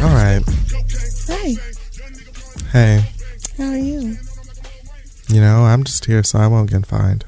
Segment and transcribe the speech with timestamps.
[0.00, 0.42] All right.
[1.26, 1.56] Hey.
[2.72, 3.04] Hey,
[3.58, 4.16] how are you?
[5.28, 7.24] you know, I'm just here so I won't get fined.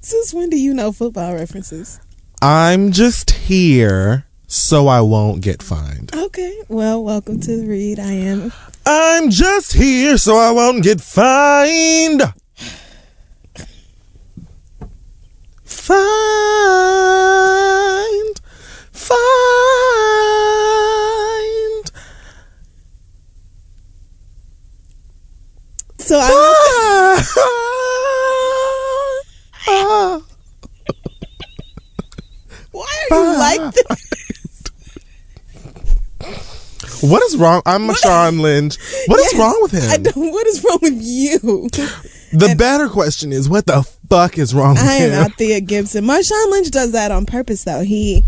[0.00, 2.00] Since when do you know football references?
[2.40, 6.14] I'm just here so I won't get fined.
[6.14, 7.98] Okay, well, welcome to the read.
[7.98, 8.52] I am.
[8.86, 12.22] I'm just here so I won't get fined.
[15.64, 15.98] Fined.
[18.98, 19.18] Fined.
[25.98, 27.22] So I.
[32.70, 33.84] Why are you like this?
[37.02, 37.62] What is wrong?
[37.64, 38.76] I'm Marshawn Lynch.
[39.06, 39.88] What is Yes, wrong with him?
[39.90, 41.68] I don't, what is wrong with you?
[42.32, 45.22] The better question is, what the fuck is wrong with I am him?
[45.22, 46.04] Althea Gibson.
[46.04, 47.82] Marshawn Lynch does that on purpose, though.
[47.82, 48.24] He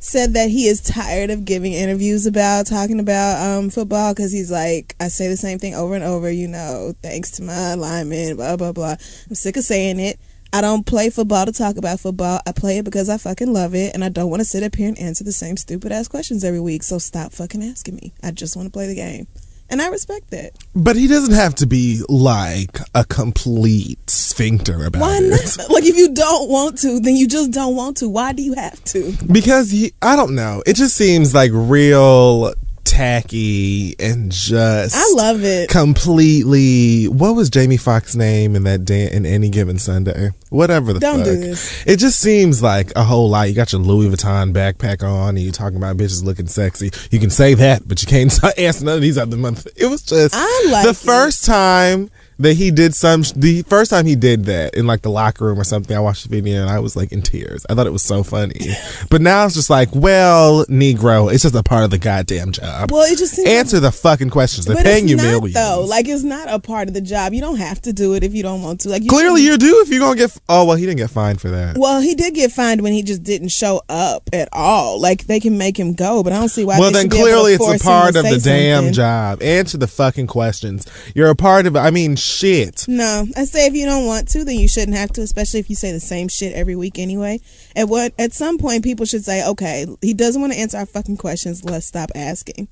[0.00, 4.50] said that he is tired of giving interviews about talking about um, football because he's
[4.50, 6.30] like, I say the same thing over and over.
[6.30, 8.96] You know, thanks to my alignment, blah blah blah.
[9.28, 10.18] I'm sick of saying it.
[10.52, 12.40] I don't play football to talk about football.
[12.44, 14.74] I play it because I fucking love it, and I don't want to sit up
[14.74, 16.82] here and answer the same stupid ass questions every week.
[16.82, 18.12] So stop fucking asking me.
[18.22, 19.28] I just want to play the game,
[19.70, 20.52] and I respect that.
[20.74, 25.56] But he doesn't have to be like a complete sphincter about Why it.
[25.70, 28.08] Like, if you don't want to, then you just don't want to.
[28.08, 29.14] Why do you have to?
[29.30, 30.62] Because he, I don't know.
[30.66, 32.52] It just seems like real
[32.90, 34.96] tacky and just.
[34.96, 35.70] I love it.
[35.70, 37.06] Completely.
[37.08, 40.30] What was Jamie Foxx's name in that day in any given Sunday?
[40.50, 41.24] Whatever the Don't fuck.
[41.26, 41.86] do this.
[41.86, 43.48] It just seems like a whole lot.
[43.48, 46.90] You got your Louis Vuitton backpack on, and you talking about bitches looking sexy.
[47.10, 49.66] You can say that, but you can't ask none of these other months.
[49.76, 50.96] It was just I like the it.
[50.96, 53.22] first time that he did some.
[53.36, 56.28] The first time he did that in like the locker room or something, I watched
[56.28, 57.64] the video and I was like in tears.
[57.68, 58.58] I thought it was so funny.
[59.10, 62.90] but now it's just like, well, Negro, it's just a part of the goddamn job.
[62.90, 64.66] Well, it just seems Answer the fucking questions.
[64.66, 65.54] They're but paying it's you not, millions.
[65.54, 65.84] though.
[65.86, 67.32] Like it's not a part of the job.
[67.34, 68.88] You don't have to do it if you don't want to.
[68.88, 70.36] Like you Clearly, you do if you're gonna get.
[70.48, 71.76] Oh well, he didn't get fined for that.
[71.76, 75.00] Well, he did get fined when he just didn't show up at all.
[75.00, 76.78] Like they can make him go, but I don't see why.
[76.78, 79.42] well, then should be able to clearly it's a part of the damn job.
[79.42, 80.86] Answer the fucking questions.
[81.14, 81.78] You're a part of it.
[81.78, 82.86] I mean, shit.
[82.88, 85.22] No, I say if you don't want to, then you shouldn't have to.
[85.22, 87.40] Especially if you say the same shit every week anyway.
[87.76, 90.86] At what at some point, people should say, okay, he doesn't want to answer our
[90.86, 91.64] fucking questions.
[91.64, 92.68] Let's stop asking.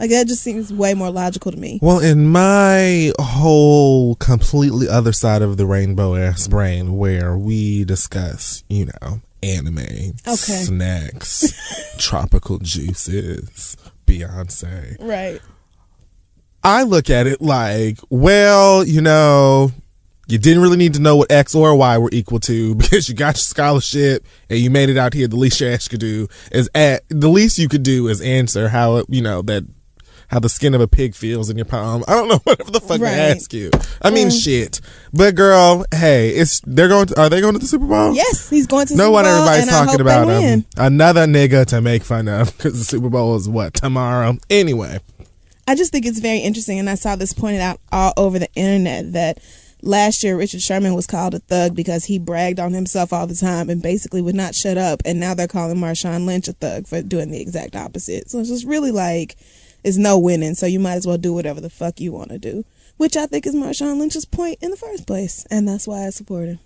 [0.00, 1.78] Like that just seems way more logical to me.
[1.82, 8.64] Well, in my whole completely other side of the rainbow ass brain, where we discuss,
[8.70, 10.64] you know, anime, okay.
[10.64, 11.52] snacks,
[11.98, 13.76] tropical juices,
[14.06, 14.96] Beyonce.
[15.00, 15.42] Right.
[16.62, 19.72] I look at it like, well, you know,
[20.28, 23.14] you didn't really need to know what X or Y were equal to because you
[23.14, 25.26] got your scholarship and you made it out here.
[25.28, 28.68] The least your ass could do is at, the least you could do is answer
[28.68, 29.64] how it, you know, that
[30.28, 32.04] how the skin of a pig feels in your palm.
[32.06, 33.10] I don't know whatever the fuck Right.
[33.10, 33.70] to ask you.
[34.00, 34.80] I mean, shit.
[35.12, 37.06] But girl, hey, it's they're going.
[37.06, 38.14] To, are they going to the Super Bowl?
[38.14, 38.94] Yes, he's going to.
[38.96, 42.78] No Super one Bowl, everybody's talking about um, another nigga to make fun of because
[42.78, 44.36] the Super Bowl is what tomorrow.
[44.48, 45.00] Anyway.
[45.70, 48.52] I just think it's very interesting, and I saw this pointed out all over the
[48.54, 49.38] internet that
[49.82, 53.36] last year Richard Sherman was called a thug because he bragged on himself all the
[53.36, 56.88] time and basically would not shut up, and now they're calling Marshawn Lynch a thug
[56.88, 58.28] for doing the exact opposite.
[58.28, 59.36] So it's just really like
[59.84, 62.38] it's no winning, so you might as well do whatever the fuck you want to
[62.38, 62.64] do,
[62.96, 66.10] which I think is Marshawn Lynch's point in the first place, and that's why I
[66.10, 66.58] support him.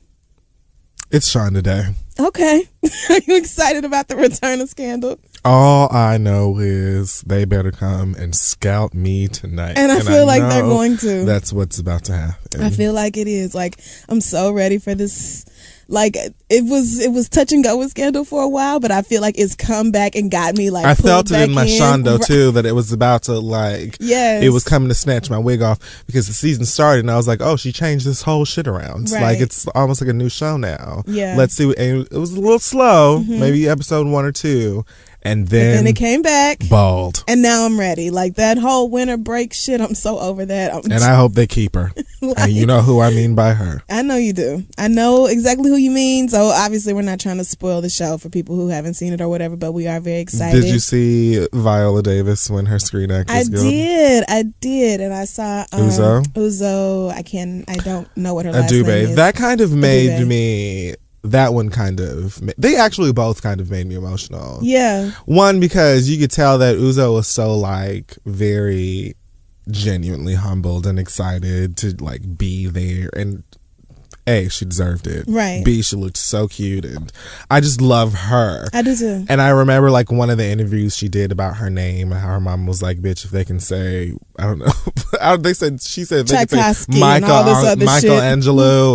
[1.11, 1.89] It's Sean today.
[2.19, 2.63] Okay,
[3.11, 5.21] are you excited about the return of Scandal?
[5.45, 9.77] All I know is they better come and scout me tonight.
[9.77, 11.25] And I feel like they're going to.
[11.25, 12.63] That's what's about to happen.
[12.63, 13.55] I feel like it is.
[13.55, 15.45] Like I'm so ready for this
[15.89, 19.03] like it was it was touch and go with Scandal for a while, but I
[19.03, 22.25] feel like it's come back and got me like I felt it in my shondo
[22.25, 24.43] too that it was about to like Yes.
[24.43, 27.29] it was coming to snatch my wig off because the season started and I was
[27.29, 29.11] like, oh, she changed this whole shit around.
[29.11, 29.23] Right.
[29.23, 31.03] Like it's almost like a new show now.
[31.07, 31.31] Yeah.
[31.31, 31.39] Mm-hmm.
[31.39, 31.75] Let's see.
[31.77, 34.85] And it was a little slow, maybe episode one or two,
[35.25, 36.59] and But then, then it came back.
[36.69, 37.25] bald.
[37.27, 38.11] And now I'm ready.
[38.11, 40.75] Like that whole winter break shit, I'm so over that.
[40.75, 41.93] I'm And I hope they keep her.
[42.37, 43.83] and you know who I mean by her.
[43.91, 44.65] I know you do.
[44.79, 46.29] I know exactly who you mean.
[46.29, 49.21] So obviously, we're not trying to spoil the show for people who haven't seen it
[49.21, 49.57] or whatever.
[49.57, 50.61] But we are very excited.
[50.63, 53.65] Did you see Viola Davis win her Screen I Actors Guild?
[53.71, 54.25] did.
[54.29, 56.23] I did, and I saw um, Uzo?
[56.35, 57.11] Uzo.
[57.13, 57.65] I can't.
[57.69, 58.87] I don't know what her last Aduba.
[58.87, 59.17] name is.
[59.17, 60.27] That kind of made Aduba.
[60.27, 60.95] me.
[61.25, 62.39] That one kind of.
[62.59, 64.61] They actually both kind of made me emotional.
[64.63, 65.11] yeah.
[65.25, 69.15] One because you could tell that Uzo was so like very
[69.71, 73.43] genuinely humbled and excited to like be there and
[74.27, 75.63] a she deserved it Right.
[75.65, 77.13] b she looked so cute and
[77.51, 79.27] i just love her I do too.
[79.29, 82.29] and I remember like one of the interviews she did about her name and how
[82.29, 86.05] her mom was like, "Bitch, if they can say, I don't know, they said she
[86.05, 88.11] said they can say and Michael, this other shit.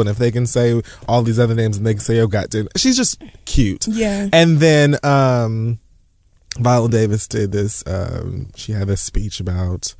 [0.01, 2.67] And if they can say all these other names and they can say, oh goddamn,
[2.75, 3.87] she's just cute.
[3.87, 4.29] Yeah.
[4.33, 5.79] And then um,
[6.57, 7.83] Viola Davis did this.
[7.87, 9.93] Um, she had this speech about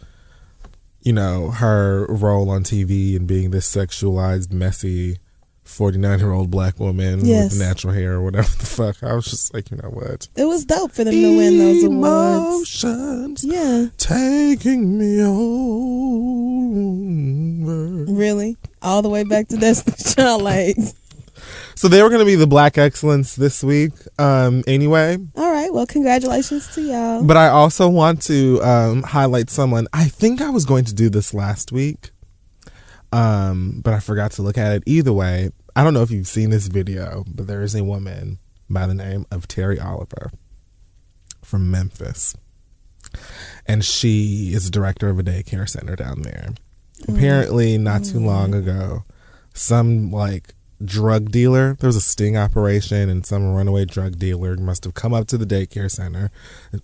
[1.02, 5.18] you know her role on TV and being this sexualized, messy.
[5.64, 7.52] 49 year old black woman Yes.
[7.52, 9.04] with natural hair or whatever the fuck.
[9.04, 10.28] I was just like, you know what?
[10.36, 12.84] It was dope for them to win those awards.
[12.84, 13.86] Emotions Yeah.
[13.98, 15.22] taking me
[16.70, 18.12] over.
[18.12, 18.58] Really?
[18.82, 20.42] All the way back to Destiny Child.
[20.42, 20.76] Like,
[21.80, 25.18] So they were going to be the Black Excellence this week, um, anyway.
[25.38, 25.74] all right.
[25.74, 27.24] Well, congratulations to y'all.
[27.24, 29.88] But I also want to um, highlight someone.
[29.94, 32.10] I think I was going to do this last week,
[33.14, 34.84] um, but I forgot to look at it.
[34.88, 38.40] Either way, I don't know if you've seen this video, but there is a woman
[38.70, 40.32] by the name of Terry Oliver
[41.42, 42.36] from Memphis.
[43.66, 46.56] And she is a director of a daycare center down there.
[47.08, 49.06] Apparently, not too long ago,
[49.54, 54.84] some like drug dealer, there was a sting operation, and some runaway drug dealer must
[54.84, 56.32] have come up to the daycare center,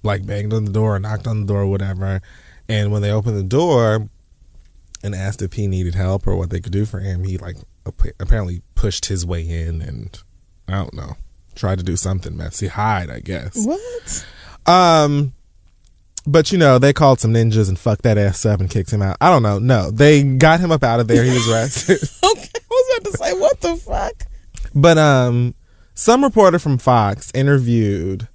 [0.03, 2.21] like banged on the door, or knocked on the door, or whatever.
[2.67, 4.09] And when they opened the door
[5.03, 7.57] and asked if he needed help or what they could do for him, he like
[8.19, 10.21] apparently pushed his way in and
[10.67, 11.17] I don't know,
[11.53, 13.65] tried to do something messy, hide, I guess.
[13.65, 14.25] what?
[14.65, 15.33] Um,
[16.25, 19.03] but you know, they called some ninjas and fucked that ass up and kicked him
[19.03, 19.17] out.
[19.21, 19.59] I don't know.
[19.59, 21.23] No, they got him up out of there.
[21.23, 21.99] He was arrested.
[22.23, 22.49] Okay.
[23.11, 24.25] To say, what the fuck?
[24.73, 25.55] but um,
[25.93, 28.27] some reporter from Fox interviewed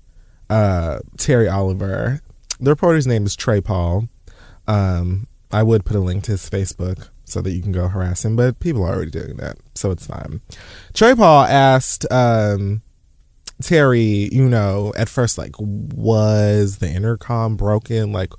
[0.48, 2.20] uh Terry Oliver.
[2.58, 4.08] The reporter's name is Trey Paul.
[4.66, 8.24] Um, I would put a link to his Facebook so that you can go harass
[8.24, 10.40] him, but people are already doing that, so it's fine.
[10.94, 12.82] Trey Paul asked um
[13.62, 18.10] Terry, you know, at first, like, was the intercom broken?
[18.12, 18.32] Like,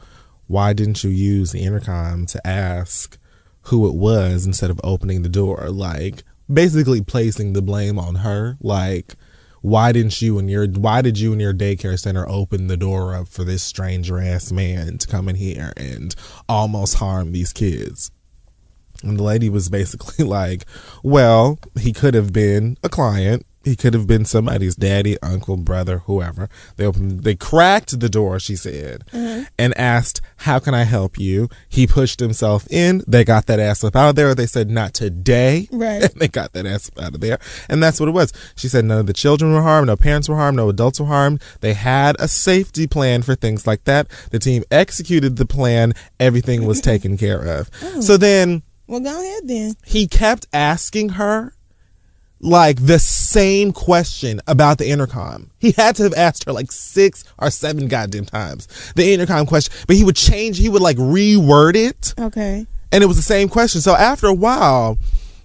[0.48, 3.18] why didn't you use the intercom to ask
[3.63, 5.69] who it was instead of opening the door?
[5.69, 8.58] Like, basically placing the blame on her.
[8.62, 9.16] Like,
[9.62, 13.16] why didn't you and your why did you and your daycare center open the door
[13.16, 16.16] up for this stranger ass man to come in here and
[16.50, 18.12] almost harm these kids?
[19.04, 20.66] And the lady was basically like,
[21.04, 23.46] well, he could have been a client.
[23.63, 26.50] He could have been somebody's daddy, uncle, brother, whoever.
[26.78, 29.44] They opened, they cracked the door, she said, mm-hmm.
[29.59, 31.47] and asked, how can I help you?
[31.69, 33.04] He pushed himself in.
[33.07, 34.33] They got that ass up out of there.
[34.33, 35.68] They said, not today.
[35.71, 36.04] Right.
[36.04, 37.38] And they got that ass up out of there.
[37.69, 38.33] And that's what it was.
[38.56, 41.06] She said none of the children were harmed, no parents were harmed, no adults were
[41.06, 41.42] harmed.
[41.59, 44.07] They had a safety plan for things like that.
[44.31, 45.94] The team executed the plan.
[46.19, 47.69] Everything was taken care of.
[47.83, 48.02] Oh.
[48.02, 49.76] So then Well, go ahead then.
[49.85, 51.54] he kept asking her
[52.42, 55.52] like the same question about the intercom.
[55.60, 59.74] He had to have asked her like six or seven goddamn times the intercom question,
[59.88, 62.66] but he would change, he would like reword it, Okay.
[62.92, 63.81] and it was the same question.
[63.81, 64.98] So after a while,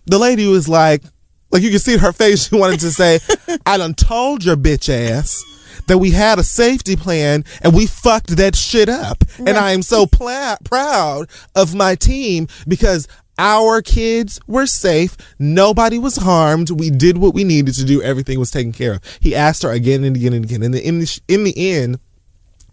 [0.06, 1.02] the lady was like,
[1.50, 3.20] like you can see in her face, she wanted to say,
[3.66, 5.42] I done told your bitch ass
[5.88, 9.22] that we had a safety plan and we fucked that shit up.
[9.38, 13.06] And I am so pla- proud of my team because
[13.38, 15.16] our kids were safe.
[15.38, 16.70] Nobody was harmed.
[16.70, 18.02] We did what we needed to do.
[18.02, 19.00] Everything was taken care of.
[19.20, 20.62] He asked her again and again and again.
[20.62, 21.98] And in the, in the end,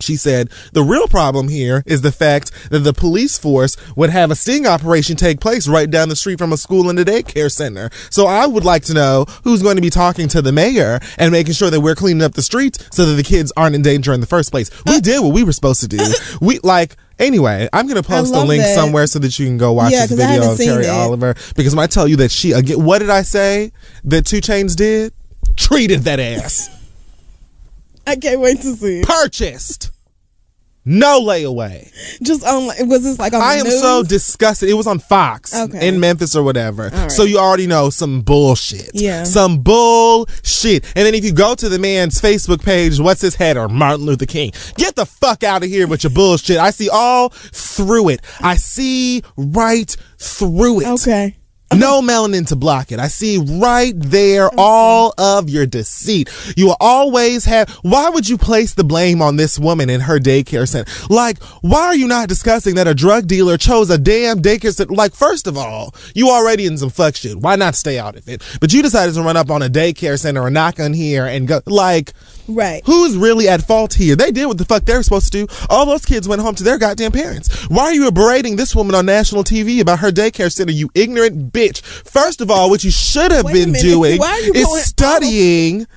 [0.04, 4.32] she said, the real problem here is the fact that the police force would have
[4.32, 7.52] a sting operation take place right down the street from a school and a daycare
[7.52, 7.90] center.
[8.10, 11.32] So I would like to know who's going to be talking to the mayor and
[11.32, 14.14] making sure that we're cleaning up the streets so that the kids aren't in danger
[14.14, 14.70] in the first place.
[14.86, 16.04] We uh, did what we were supposed to do.
[16.42, 18.76] We like, Anyway, I'm gonna post a link that.
[18.76, 20.88] somewhere so that you can go watch Yeah, this video of Terry.
[20.88, 21.36] Oliver.
[21.56, 23.72] Because when I tell you that she again, what did I say
[24.06, 25.14] that 2 Chainz did?
[25.56, 26.70] Treated that ass,
[28.08, 29.06] I can't wait to see it.
[29.08, 29.92] purchased,
[30.86, 31.90] no layaway.
[32.22, 33.82] Just on, was this like on I am news?
[33.82, 34.70] so disgusted.
[34.70, 35.88] It was on Fox Okay.
[35.88, 36.90] in Memphis or whatever.
[36.90, 37.12] right.
[37.12, 38.92] So you already know some bullshit.
[38.94, 39.24] Yeah.
[39.24, 40.86] Some bullshit.
[40.96, 43.68] And then if you go to the man's Facebook page, what's his header?
[43.70, 44.52] Martin Luther King.
[44.76, 46.58] Get the fuck out of here with your bullshit.
[46.58, 48.22] I see all through it.
[48.42, 50.88] I see right through it.
[50.88, 51.38] Okay.
[51.76, 53.00] No melanin to block it.
[53.00, 56.30] I see right there all of your deceit.
[56.56, 57.70] You will always have.
[57.82, 60.92] Why would you place the blame on this woman in her daycare center?
[61.10, 64.94] Like, why are you not discussing that a drug dealer chose a damn daycare center?
[64.94, 67.38] Like, first of all, you already in some fuck shit.
[67.38, 68.44] Why not stay out of it?
[68.60, 71.48] But you decided to run up on a daycare center and knock on here and
[71.48, 72.14] go, like,
[72.48, 72.82] Right.
[72.86, 74.16] Who's really at fault here?
[74.16, 75.54] They did what the fuck they were supposed to do.
[75.70, 77.70] All those kids went home to their goddamn parents.
[77.70, 81.54] Why are you berating this woman on national TV about her daycare center, you ignorant
[81.54, 81.63] bitch?
[81.72, 83.88] First of all, what you should have Wait been minute.
[83.88, 85.88] doing Why are you is studying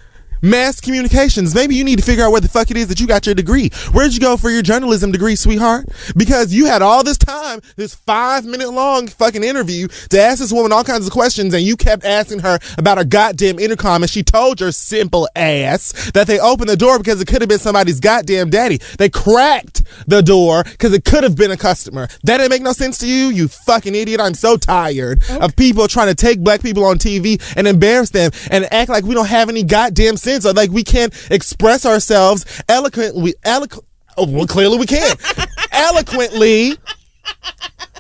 [0.43, 1.55] mass communications.
[1.55, 3.35] Maybe you need to figure out where the fuck it is that you got your
[3.35, 3.71] degree.
[3.93, 5.87] Where'd you go for your journalism degree, sweetheart?
[6.17, 10.53] Because you had all this time, this five minute long fucking interview to ask this
[10.53, 14.11] woman all kinds of questions and you kept asking her about her goddamn intercom and
[14.11, 17.59] she told your simple ass that they opened the door because it could have been
[17.59, 18.79] somebody's goddamn daddy.
[18.99, 22.09] They cracked the door because it could have been a customer.
[22.25, 24.21] That didn't make no sense to you, you fucking idiot.
[24.21, 28.31] I'm so tired of people trying to take black people on TV and embarrass them
[28.51, 32.45] and act like we don't have any goddamn sense or like we can't express ourselves
[32.69, 33.35] eloquently.
[33.45, 33.85] Eloqu-
[34.17, 35.17] oh, well, clearly we can.
[35.73, 36.77] eloquently.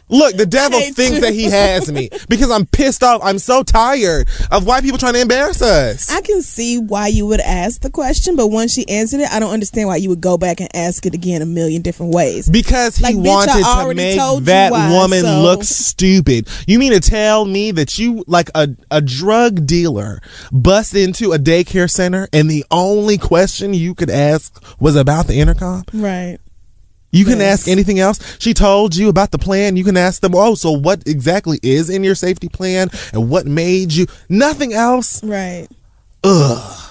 [0.08, 3.20] Look, the devil thinks that he has me because I'm pissed off.
[3.25, 6.10] I'm so tired of white people trying to embarrass us.
[6.10, 9.40] I can see why you would ask the question, but once she answered it, I
[9.40, 12.48] don't understand why you would go back and ask it again a million different ways.
[12.48, 16.48] Because he Like, bitch, wanted to already make that why, woman so- look stupid.
[16.66, 20.20] You mean to tell me that you, like a, a drug dealer,
[20.52, 25.40] bust into a daycare center and the only question you could ask was about the
[25.40, 25.82] intercom?
[25.92, 26.38] Right.
[27.16, 27.61] You can Yes.
[27.61, 28.20] ask anything else.
[28.38, 29.76] She told you about the plan.
[29.76, 33.46] You can ask them, oh, so what exactly is in your safety plan and what
[33.46, 34.06] made you?
[34.28, 35.23] Nothing else.
[35.25, 35.66] Right.
[36.25, 36.82] Ugh.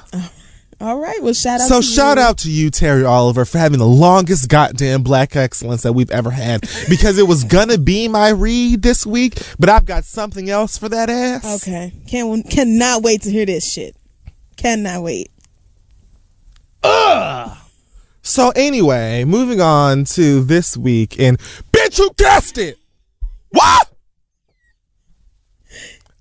[0.81, 1.23] All right.
[1.23, 1.67] Well, shout out.
[1.69, 2.23] So to shout you.
[2.23, 6.31] out to you, Terry Oliver, for having the longest goddamn black excellence that we've ever
[6.31, 6.61] had.
[6.89, 10.89] Because it was gonna be my read this week, but I've got something else for
[10.89, 11.63] that ass.
[11.63, 11.93] Okay.
[12.07, 13.95] Can cannot wait to hear this shit.
[14.57, 15.31] Cannot wait.
[18.25, 21.37] So anyway, moving on to this week in
[21.71, 22.79] Bitch Who Guessed It.
[23.49, 23.87] What?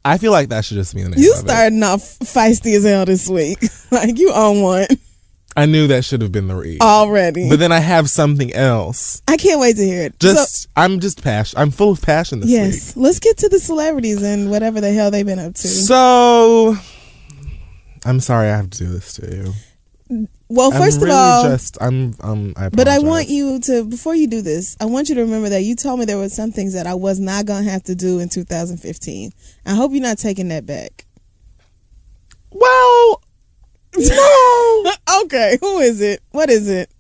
[0.04, 1.18] I feel like that should just be the name.
[1.18, 3.58] You starting off feisty as hell this week.
[3.90, 4.86] like you on one
[5.56, 6.82] I knew that should have been the read.
[6.82, 7.48] already.
[7.48, 9.22] But then I have something else.
[9.26, 10.20] I can't wait to hear it.
[10.20, 11.58] Just So- I'm just passion.
[11.58, 12.54] I'm full of passion this week.
[12.56, 12.96] yes.
[12.98, 15.68] Let's get to the celebrities and whatever the hell they've been up to.
[15.68, 16.76] So
[18.04, 19.52] I'm sorry I have to do this to you.
[20.48, 24.14] Well, first I'm of all, just I'm um I But I want you to, before
[24.14, 26.52] you do this, I want you to remember that you told me there were some
[26.52, 29.32] things that I was not going to have to do in 2015.
[29.66, 31.06] I hope you're not taking that back.
[32.50, 33.22] Well,
[33.96, 34.92] no.
[35.24, 36.22] okay, who is it?
[36.30, 36.90] What is it?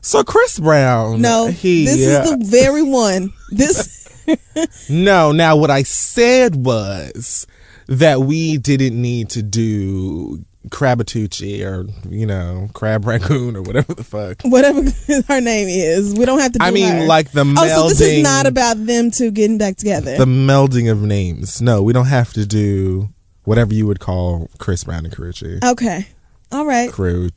[0.00, 1.20] so Chris Brown.
[1.20, 3.32] No, he this is the very one.
[3.50, 4.28] This,
[4.90, 5.32] no.
[5.32, 7.46] Now what I said was
[7.86, 14.04] that we didn't need to do Crabatucci or you know Crab Raccoon or whatever the
[14.04, 14.42] fuck.
[14.42, 14.82] whatever
[15.28, 17.06] her name is, we don't have to do I mean, her.
[17.06, 17.70] like the melding.
[17.76, 20.16] Oh, so this is not about them two getting back together.
[20.18, 21.62] The melding of names.
[21.62, 23.10] No, we don't have to do
[23.44, 25.62] whatever you would call Chris Brown and Karrueche.
[25.64, 26.06] okay.
[26.50, 26.90] All right.
[26.90, 27.28] Crew.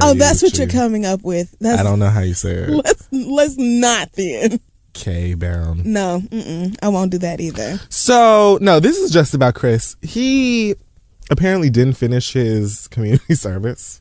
[0.00, 1.54] Oh, that's what you're coming up with.
[1.60, 2.70] That's, I don't know how you say it.
[2.70, 4.60] Let's let's not then.
[4.94, 5.82] K Brown.
[5.84, 6.22] No,
[6.82, 7.78] I won't do that either.
[7.90, 9.96] So no, this is just about Chris.
[10.00, 10.74] He
[11.30, 14.00] apparently didn't finish his community service.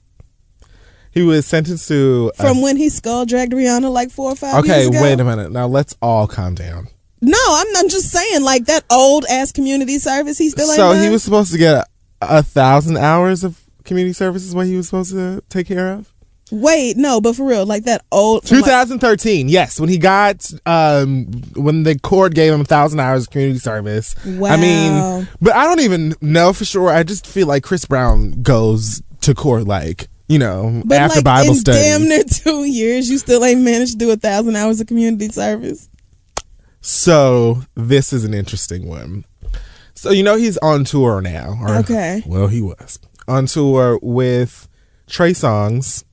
[1.11, 2.31] He was sentenced to.
[2.39, 5.01] a- From when he skull dragged Rihanna like four or five okay, years ago.
[5.01, 5.51] wait a minute.
[5.51, 6.87] Now let's all calm down.
[7.21, 10.37] No, I'm not just saying like that old ass community service.
[10.37, 10.75] He still ain't.
[10.75, 11.03] So done?
[11.03, 11.85] he was supposed to get a,
[12.21, 16.12] a thousand hours of community service is what he was supposed to take care of.
[16.53, 18.47] Wait, no, but for real, like that old.
[18.47, 22.99] from, like- 2013, yes, when he got um when the court gave him a thousand
[22.99, 24.13] hours of community service.
[24.23, 24.51] Wow.
[24.51, 26.89] I mean, but I don't even know for sure.
[26.91, 31.25] I just feel like Chris Brown goes to court like you know but after like
[31.25, 31.79] Bible in study.
[31.79, 35.29] damn near two years, you still ain't managed to do a thousand hours of community
[35.29, 35.89] service.
[36.81, 39.25] So this is an interesting one.
[39.95, 41.57] So you know he's on tour now.
[41.61, 42.21] Or, Okay.
[42.27, 44.67] Well, he was on tour with
[45.07, 46.03] Trey Songz,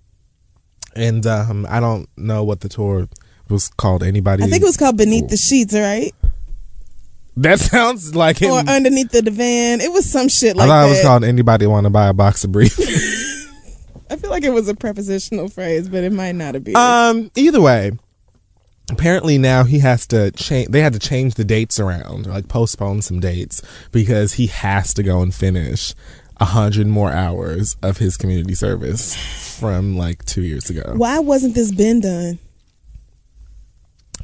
[0.95, 3.09] and um, I don't know what the tour
[3.49, 4.45] was called Anybody.
[4.45, 6.13] I think it was called Beneath the Sheets, right?
[7.37, 8.51] That sounds like him.
[8.51, 9.81] Or Underneath the Divan.
[9.81, 10.87] It was some shit I thought that.
[10.87, 12.79] it was called Anybody Want to Buy a Box of Brief.
[14.11, 16.77] I feel like it was a prepositional phrase, but it might not have been.
[16.77, 17.31] um.
[17.37, 17.93] Either way,
[18.91, 20.69] apparently now he has to change.
[20.69, 25.03] They had to change the dates around, like postpone some dates because he has to
[25.03, 25.95] go and finish
[26.41, 29.15] a hundred more hours of his community service
[29.59, 30.95] from like two years ago.
[30.97, 32.39] Why wasn't this been done?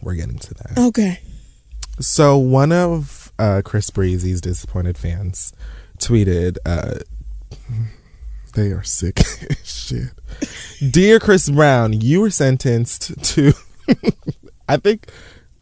[0.02, 0.78] We're getting to that.
[0.78, 1.20] Okay.
[2.00, 5.52] So one of uh, Chris Breezy's disappointed fans
[5.98, 7.00] tweeted, uh,
[8.54, 9.20] "They are sick
[9.50, 13.52] as shit." Dear Chris Brown, you were sentenced to.
[14.68, 15.10] I think,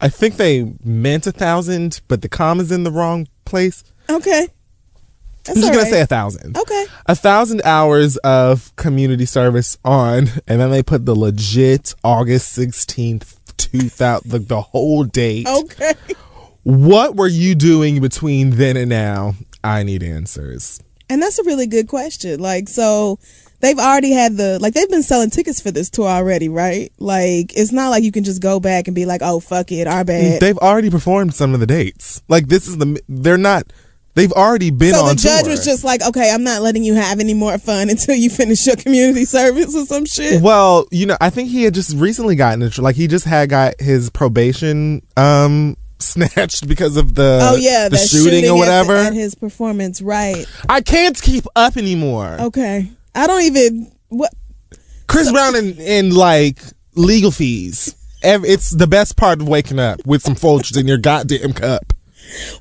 [0.01, 3.83] I think they meant a thousand, but the comma's in the wrong place.
[4.09, 4.47] Okay.
[5.45, 6.57] That's I'm just all gonna say a thousand.
[6.57, 6.85] Okay.
[7.05, 13.39] A thousand hours of community service on, and then they put the legit August sixteenth,
[13.57, 15.47] two thousand, the, the whole date.
[15.47, 15.93] Okay.
[16.63, 19.35] What were you doing between then and now?
[19.63, 20.81] I need answers.
[21.09, 22.39] And that's a really good question.
[22.39, 23.19] Like, so
[23.59, 26.91] they've already had the like they've been selling tickets for this tour already, right?
[26.97, 29.85] Like, it's not like you can just go back and be like, "Oh, fuck it,
[29.85, 32.23] our bad." They've already performed some of the dates.
[32.27, 33.71] Like this is the they're not.
[34.15, 35.51] They've already been so on the judge tour.
[35.51, 38.65] was just like, "Okay, I'm not letting you have any more fun until you finish
[38.65, 42.35] your community service or some shit." Well, you know, I think he had just recently
[42.37, 42.77] gotten it.
[42.77, 47.97] Like he just had got his probation um snatched because of the oh yeah, the
[47.97, 48.95] that shooting, or at the- whatever.
[48.95, 50.45] At, his performance, right?
[50.69, 52.37] I can't keep up anymore.
[52.39, 54.31] Okay, I don't even what.
[55.07, 56.59] Chris Brown and, and like
[56.95, 57.95] legal fees.
[58.23, 61.93] It's the best part of waking up with some Folgers in your goddamn cup.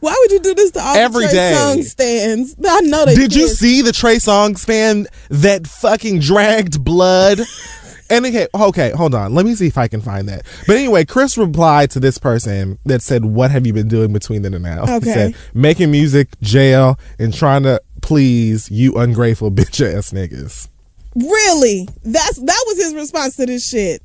[0.01, 1.53] Why would you do this to all Every the Trey day.
[1.55, 2.57] Songz stands?
[2.67, 3.15] I know they.
[3.15, 7.41] Did you see the Trey Songz fan that fucking dragged blood?
[8.11, 9.35] And okay, okay, hold on.
[9.35, 10.45] Let me see if I can find that.
[10.67, 14.43] But anyway, Chris replied to this person that said, "What have you been doing between
[14.43, 19.81] then and now?" He said, "Making music, jail, and trying to please you ungrateful bitch
[19.81, 20.69] ass niggas."
[21.17, 21.89] Really?
[22.05, 24.03] That's that was his response to this shit.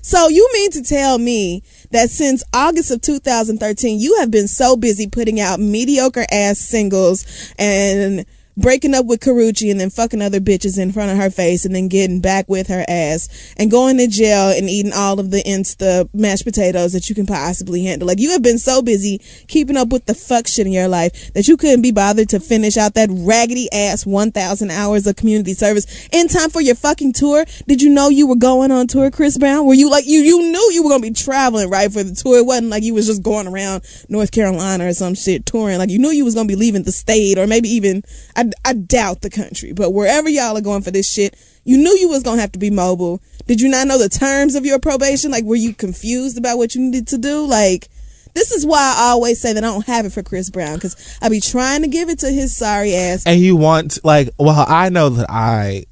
[0.00, 1.62] So you mean to tell me
[1.94, 7.52] that since August of 2013 you have been so busy putting out mediocre ass singles
[7.58, 11.64] and breaking up with Karrueche and then fucking other bitches in front of her face
[11.64, 15.30] and then getting back with her ass and going to jail and eating all of
[15.30, 18.06] the insta mashed potatoes that you can possibly handle.
[18.06, 21.32] Like you have been so busy keeping up with the fuck shit in your life
[21.34, 25.54] that you couldn't be bothered to finish out that raggedy ass 1000 hours of community
[25.54, 27.44] service in time for your fucking tour.
[27.66, 29.66] Did you know you were going on tour, Chris Brown?
[29.66, 32.14] Were you like you you knew you were going to be traveling right for the
[32.14, 32.38] tour.
[32.38, 35.78] It wasn't like you was just going around North Carolina or some shit touring.
[35.78, 38.02] Like you knew you was going to be leaving the state or maybe even
[38.36, 41.96] I, I doubt the country, but wherever y'all are going for this shit, you knew
[41.98, 43.20] you was to have to be mobile.
[43.46, 45.30] Did you not know the terms of your probation?
[45.30, 47.46] Like were you confused about what you needed to do?
[47.46, 47.88] Like
[48.34, 51.18] this is why I always say that I don't have it for Chris Brown because
[51.22, 53.24] I be trying to give it to his sorry ass.
[53.26, 55.84] And you want like, well, I know that I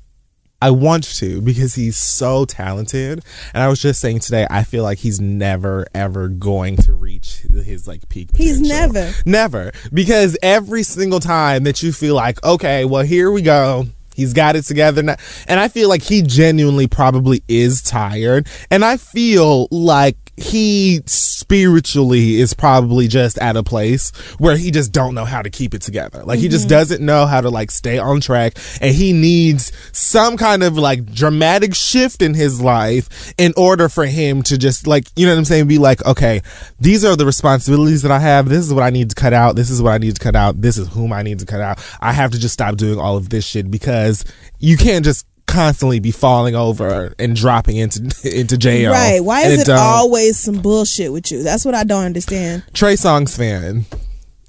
[0.60, 3.24] I want to because he's so talented.
[3.52, 7.11] And I was just saying today, I feel like he's never ever going to reach
[7.26, 8.30] his like peak.
[8.36, 9.12] He's never.
[9.24, 13.86] never because every single time that you feel like, okay, well, here we go.
[14.14, 15.16] He's got it together now.
[15.48, 18.46] And I feel like he genuinely probably is tired.
[18.70, 24.90] And I feel like he spiritually is probably just at a place where he just
[24.90, 26.22] don't know how to keep it together.
[26.24, 26.70] Like he just mm-hmm.
[26.70, 31.12] doesn't know how to like stay on track and he needs some kind of like
[31.12, 35.38] dramatic shift in his life in order for him to just like, you know what
[35.38, 35.68] I'm saying?
[35.68, 36.40] Be like, okay,
[36.80, 38.48] these are the responsibilities that I have.
[38.48, 39.56] This is what I need to cut out.
[39.56, 40.60] This is what I need to cut out.
[40.60, 41.84] This is whom I need to cut out.
[42.00, 44.24] I have to just stop doing all of this shit because
[44.58, 48.90] you can't just constantly be falling over and dropping into into jail.
[48.92, 49.22] Right.
[49.22, 51.42] Why is it don't- always some bullshit with you?
[51.42, 52.64] That's what I don't understand.
[52.72, 53.84] Trey Songz fan,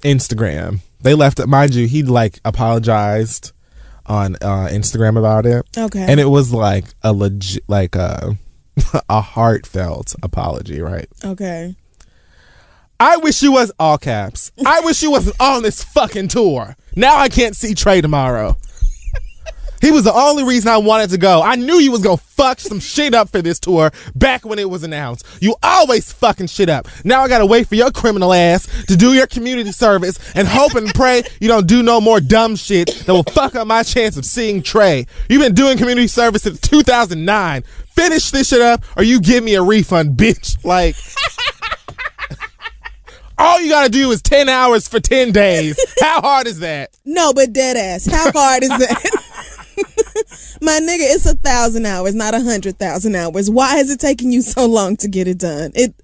[0.02, 0.80] Instagram.
[1.02, 3.52] They left it, mind you, he like apologized
[4.06, 5.64] on uh, Instagram about it.
[5.76, 6.04] Okay.
[6.08, 8.36] And it was like a legit, like a,
[9.08, 11.08] a heartfelt apology, right?
[11.22, 11.74] Okay.
[13.00, 14.50] I wish you was all caps.
[14.64, 16.76] I wish you wasn't on this fucking tour.
[16.96, 18.56] Now I can't see Trey tomorrow.
[19.84, 21.42] He was the only reason I wanted to go.
[21.42, 24.70] I knew you was gonna fuck some shit up for this tour back when it
[24.70, 25.26] was announced.
[25.42, 26.88] You always fucking shit up.
[27.04, 30.74] Now I gotta wait for your criminal ass to do your community service and hope
[30.74, 34.16] and pray you don't do no more dumb shit that will fuck up my chance
[34.16, 35.06] of seeing Trey.
[35.28, 37.62] You've been doing community service since 2009.
[37.92, 40.64] Finish this shit up or you give me a refund, bitch.
[40.64, 40.96] Like.
[43.36, 45.78] All you gotta do is 10 hours for 10 days.
[46.00, 46.96] How hard is that?
[47.04, 48.06] No, but dead ass.
[48.06, 49.20] How hard is that?
[50.60, 53.50] My nigga, it's a thousand hours, not a hundred thousand hours.
[53.50, 55.72] Why is it taking you so long to get it done?
[55.74, 55.94] It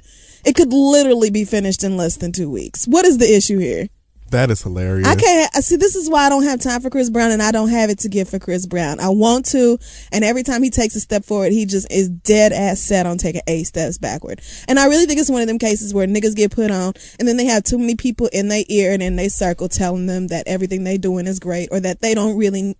[0.44, 2.87] it could literally be finished in less than two weeks.
[2.87, 3.88] What is the issue here?
[4.31, 5.09] That is hilarious.
[5.09, 5.77] I can't see.
[5.77, 7.99] This is why I don't have time for Chris Brown, and I don't have it
[8.01, 9.01] to give for Chris Brown.
[9.01, 9.77] I want to,
[10.12, 13.18] and every time he takes a step forward, he just is dead ass set on
[13.18, 14.40] taking eight steps backward.
[14.68, 17.27] And I really think it's one of them cases where niggas get put on, and
[17.27, 20.29] then they have too many people in their ear and in their circle telling them
[20.29, 22.77] that everything they doing is great, or that they don't really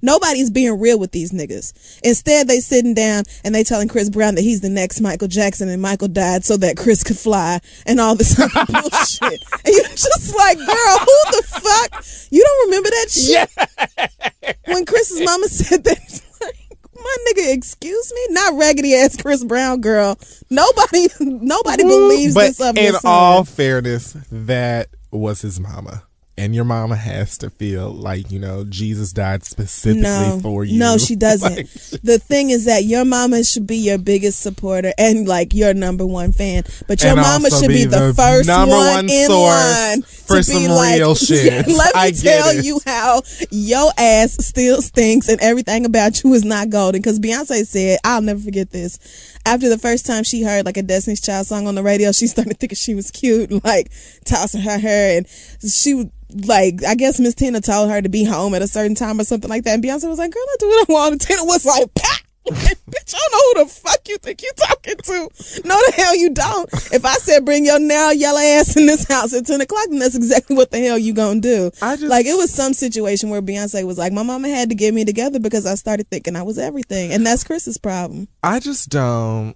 [0.00, 1.72] Nobody's being real with these niggas.
[2.02, 5.68] Instead, they sitting down and they telling Chris Brown that he's the next Michael Jackson
[5.68, 9.42] and Michael died so that Chris could fly and all this bullshit.
[9.64, 12.04] And you're just like, girl, who the fuck?
[12.30, 13.50] You don't remember that shit?
[13.58, 14.72] Yeah.
[14.72, 16.22] When Chris's mama said that.
[16.40, 16.56] like,
[16.94, 20.18] My nigga, excuse me, not raggedy ass Chris Brown girl.
[20.50, 26.04] Nobody, nobody believes but this of in all fairness, that was his mama.
[26.38, 30.78] And your mama has to feel like, you know, Jesus died specifically no, for you.
[30.78, 31.56] No, she doesn't.
[31.56, 31.68] Like,
[32.02, 36.06] the thing is that your mama should be your biggest supporter and like your number
[36.06, 36.62] one fan.
[36.88, 40.42] But your mama should be the, the first number one, one in line for to
[40.42, 41.66] some be like, real shit.
[41.66, 46.44] Let me I tell you how your ass still stinks and everything about you is
[46.44, 47.02] not golden.
[47.02, 49.38] Because Beyonce said, I'll never forget this.
[49.44, 52.26] After the first time she heard like a Destiny's Child song on the radio, she
[52.26, 53.90] started thinking she was cute, like
[54.24, 55.26] tossing her hair, and
[55.70, 58.94] she would like I guess Miss Tina told her to be home at a certain
[58.94, 59.74] time or something like that.
[59.74, 62.18] And Beyonce was like, "Girl, I do what I want." And Tina was like, "Pah!"
[62.44, 65.28] Bitch, I don't know who the fuck you think you're talking to.
[65.64, 66.68] No, the hell you don't.
[66.92, 70.00] If I said bring your now yellow ass in this house at ten o'clock, then
[70.00, 71.70] that's exactly what the hell you gonna do.
[71.80, 74.74] I just- like it was some situation where Beyonce was like, "My mama had to
[74.74, 78.26] get me together because I started thinking I was everything," and that's Chris's problem.
[78.42, 79.54] I just don't.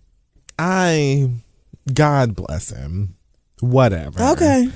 [0.59, 1.29] I.
[1.93, 3.17] God bless him.
[3.61, 4.23] Whatever.
[4.33, 4.69] Okay.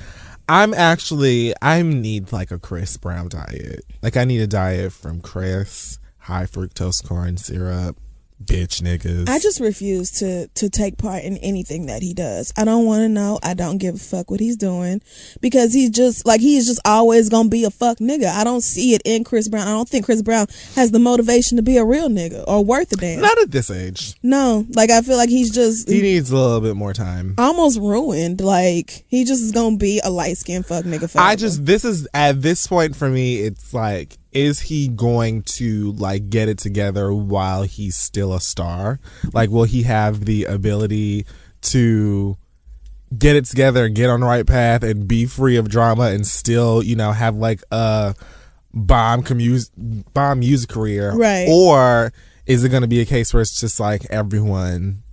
[0.47, 3.81] I'm actually I need like a Chris Brown diet.
[4.01, 7.97] Like I need a diet from Chris, high fructose corn syrup,
[8.45, 9.29] bitch niggas.
[9.29, 12.51] I just refuse to to take part in anything that he does.
[12.57, 13.39] I don't want to know.
[13.43, 15.01] I don't give a fuck what he's doing
[15.41, 18.27] because he's just like he's just always gonna be a fuck nigga.
[18.33, 19.67] I don't see it in Chris Brown.
[19.67, 22.91] I don't think Chris Brown has the motivation to be a real nigga or worth
[22.91, 23.21] a damn.
[23.21, 24.15] not at this age.
[24.23, 27.35] no, like I feel like he's just He needs a little bit more time.
[27.37, 28.41] almost ruined.
[28.41, 31.09] Like he just is gonna be a light skinned fuck nigga.
[31.09, 31.19] Forever.
[31.19, 35.91] I just this is at this point for me it's like is he going to
[35.93, 38.99] like get it together while he's still a star?
[39.33, 41.25] Like will he have the ability
[41.61, 42.37] to
[43.17, 46.25] get it together and get on the right path and be free of drama and
[46.25, 48.15] still, you know, have like a
[48.73, 51.13] bomb commu- bomb music career?
[51.13, 51.47] Right.
[51.49, 52.13] Or
[52.45, 55.03] is it going to be a case where it's just like everyone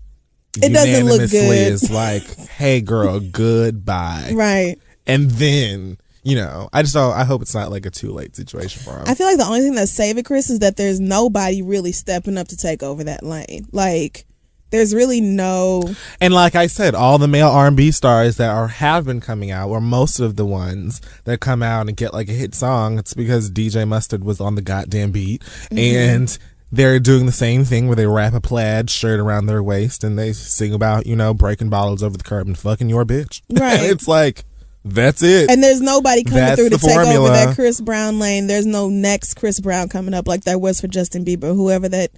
[0.62, 1.72] It doesn't look good.
[1.72, 4.76] is like, "Hey girl, goodbye." right.
[5.06, 8.34] and then you know i just don't i hope it's not like a too late
[8.36, 11.00] situation for him I feel like the only thing that's saving Chris is that there's
[11.00, 13.66] nobody really stepping up to take over that lane.
[13.72, 14.26] Like,
[14.70, 15.82] there's really no.
[16.20, 19.70] and like i said all the male r&b stars that are have been coming out
[19.70, 23.14] or most of the ones that come out and get like a hit song it's
[23.14, 25.78] because dj mustard was on the goddamn beat Mm-hmm.
[25.78, 26.38] and
[26.70, 30.18] they're doing the same thing where they wrap a plaid shirt around their waist and
[30.18, 33.80] they sing about you know breaking bottles over the curb and fucking your bitch Right.
[33.84, 34.44] it's like
[34.84, 38.46] that's it And there's nobody coming That's through to take over that Chris Brown lane.
[38.46, 42.10] There's no next Chris Brown coming up like there was for Justin Bieber, whoever that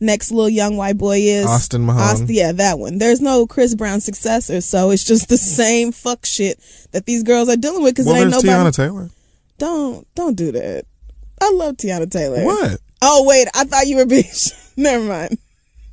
[0.00, 1.46] next little young white boy is.
[1.46, 2.26] Austin Mahone.
[2.28, 2.98] yeah, that one.
[2.98, 6.58] There's no Chris Brown successor, so it's just the same fuck shit
[6.92, 8.70] that these girls are dealing with because well ain't there's nobody.
[8.70, 9.10] Teyana Taylor
[9.58, 10.84] Don't don't do that.
[11.40, 12.44] I love Teyana Taylor.
[12.44, 14.24] what Oh wait, I thought you were being.
[14.76, 15.38] Never mind.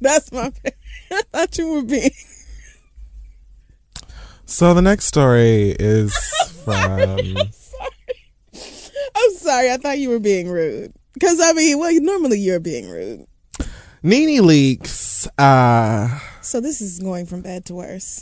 [0.01, 0.51] That's my.
[1.11, 2.11] I thought you were being.
[4.45, 6.15] So the next story is
[6.63, 7.37] from
[9.17, 9.71] I'm sorry.
[9.71, 10.93] I thought you were being rude.
[11.13, 13.25] Because I mean, well, normally you're being rude.
[14.03, 15.27] Nene Leakes.
[15.37, 18.21] Uh, So this is going from bad to worse.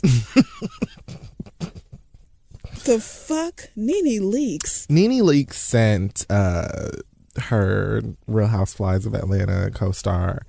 [2.84, 4.88] the fuck, Nene Leakes.
[4.88, 6.90] Nene Leakes sent uh,
[7.38, 10.42] her Real Housewives of Atlanta co-star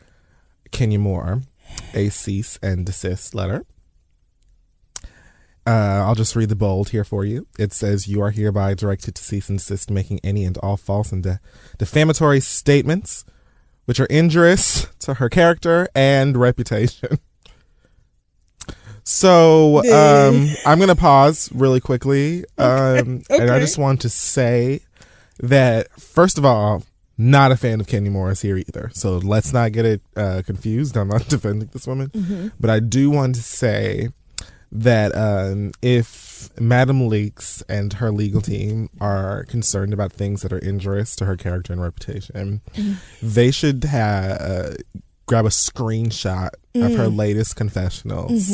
[0.72, 1.42] Kenya Moore
[1.94, 3.66] a cease and desist letter.
[5.68, 7.48] Uh, I'll just read the bold here for you.
[7.58, 11.12] It says, You are hereby directed to cease and desist making any and all false
[11.12, 11.40] and de-
[11.78, 13.26] defamatory statements
[13.86, 17.20] which are injurious to her character and reputation.
[19.04, 22.46] So um, I'm going to pause really quickly.
[22.58, 24.82] Um, And I just want to say
[25.40, 26.84] that, first of all,
[27.18, 28.90] not a fan of Kenny Morris here either.
[28.94, 30.98] So let's not get it uh, confused.
[30.98, 32.52] I'm not defending this woman.
[32.60, 34.10] But I do want to say
[34.82, 40.58] that um, if Madam Leakes and her legal team are concerned about things that are
[40.60, 42.62] injurious to her character and reputation,
[43.22, 44.74] they should have uh,
[45.26, 48.52] grab a screenshot of her latest confessionals.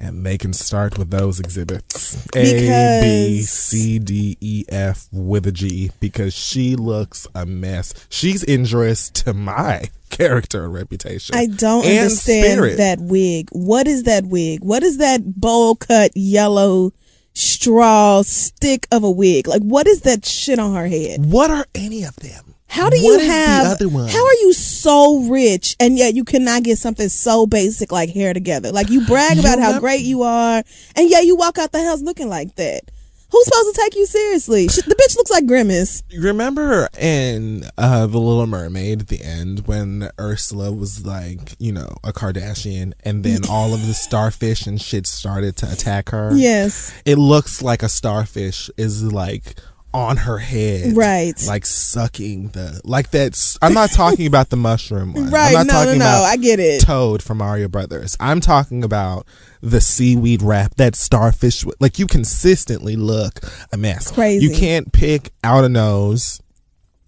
[0.00, 5.46] And they can start with those exhibits A, B, Because- C, D, E, F with
[5.46, 7.94] a G because she looks a mess.
[8.10, 11.34] She's injurious to my character and reputation.
[11.34, 12.76] I don't and understand spirit.
[12.78, 13.48] that wig.
[13.52, 14.62] What is that wig?
[14.62, 16.92] What is that bowl cut yellow
[17.34, 19.48] straw stick of a wig?
[19.48, 21.26] Like what is that shit on her head?
[21.26, 22.54] What are any of them?
[22.66, 23.78] How do What you have?
[23.78, 28.34] How are you so rich and yet you cannot get something so basic like hair
[28.34, 28.72] together?
[28.72, 30.62] Like you brag You about how great you are
[30.96, 32.90] and yet you walk out the house looking like that.
[33.34, 34.68] Who's supposed to take you seriously?
[34.68, 36.04] She, the bitch looks like Grimace.
[36.16, 41.96] Remember in uh, The Little Mermaid at the end when Ursula was like, you know,
[42.04, 46.30] a Kardashian and then all of the starfish and shit started to attack her?
[46.32, 46.94] Yes.
[47.04, 49.56] It looks like a starfish is like
[49.94, 50.96] on her head.
[50.96, 51.40] Right.
[51.46, 55.30] Like sucking the, like that's, I'm not talking about the mushroom one.
[55.30, 55.56] Right.
[55.56, 56.22] I'm not No, no, talking no.
[56.24, 56.80] I get it.
[56.82, 58.16] Toad from Mario Brothers.
[58.18, 59.26] I'm talking about
[59.62, 61.64] the seaweed wrap, that starfish.
[61.78, 63.38] Like you consistently look
[63.72, 64.10] a mess.
[64.10, 64.44] Crazy.
[64.44, 66.40] You can't pick out a nose.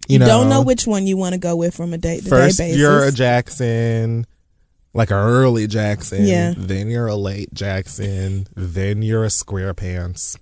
[0.07, 2.29] You know, don't know which one you want to go with from a date to
[2.29, 2.77] day basis.
[2.77, 4.25] you're a Jackson,
[4.93, 6.25] like an early Jackson.
[6.25, 6.53] Yeah.
[6.55, 8.47] Then you're a late Jackson.
[8.55, 10.37] Then you're a SquarePants.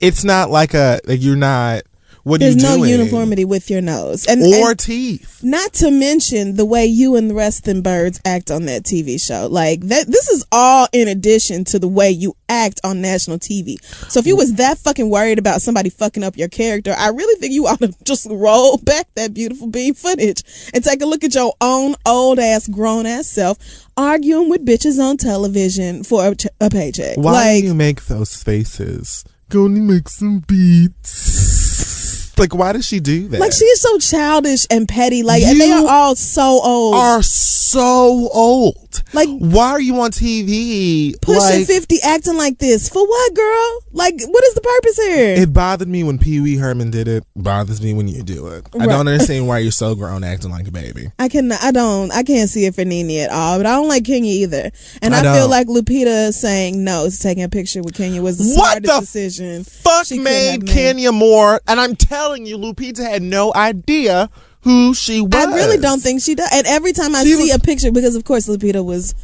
[0.00, 1.82] It's not like a like you're not.
[2.22, 2.88] What There's no doing?
[2.88, 5.40] uniformity with your nose, and, or and teeth.
[5.42, 8.84] not to mention the way you and the rest of them birds act on that
[8.84, 9.46] TV show.
[9.46, 13.76] Like that, this is all in addition to the way you act on national TV.
[14.10, 17.38] So if you was that fucking worried about somebody fucking up your character, I really
[17.38, 21.24] think you ought to just roll back that beautiful beam footage and take a look
[21.24, 23.58] at your own old ass, grown ass self
[23.98, 27.18] arguing with bitches on television for a, ch- a paycheck.
[27.18, 29.26] Why like, do you make those faces?
[29.48, 32.36] Gonna make some beats.
[32.38, 33.38] Like, why does she do that?
[33.40, 35.22] like she is so childish and petty.
[35.22, 36.96] Like, and they are all so old.
[36.96, 38.83] are so old.
[39.12, 41.14] Like- why are you on TV?
[41.20, 45.34] pushing like, 50 acting like this for what girl like what is the purpose here
[45.42, 47.24] It bothered me when Pee Wee Herman did it.
[47.36, 48.66] Bothers me when you do it.
[48.78, 51.08] I don't understand why you're so grown acting like a baby.
[51.18, 53.88] i can i don't i can't see it for Nene at all but i don't
[53.88, 54.70] like kenya either
[55.02, 58.38] and I i, feel like lupita saying no to taking a picture with kenya was
[58.38, 60.68] the What smartest the decision Fuck she made made.
[60.68, 64.30] Kenya Moore and I'm telling you, Lupita had no idea
[64.64, 65.32] who she was.
[65.34, 67.92] i really don't think she does and every time i She see was- a picture
[67.92, 69.14] because of course lupita was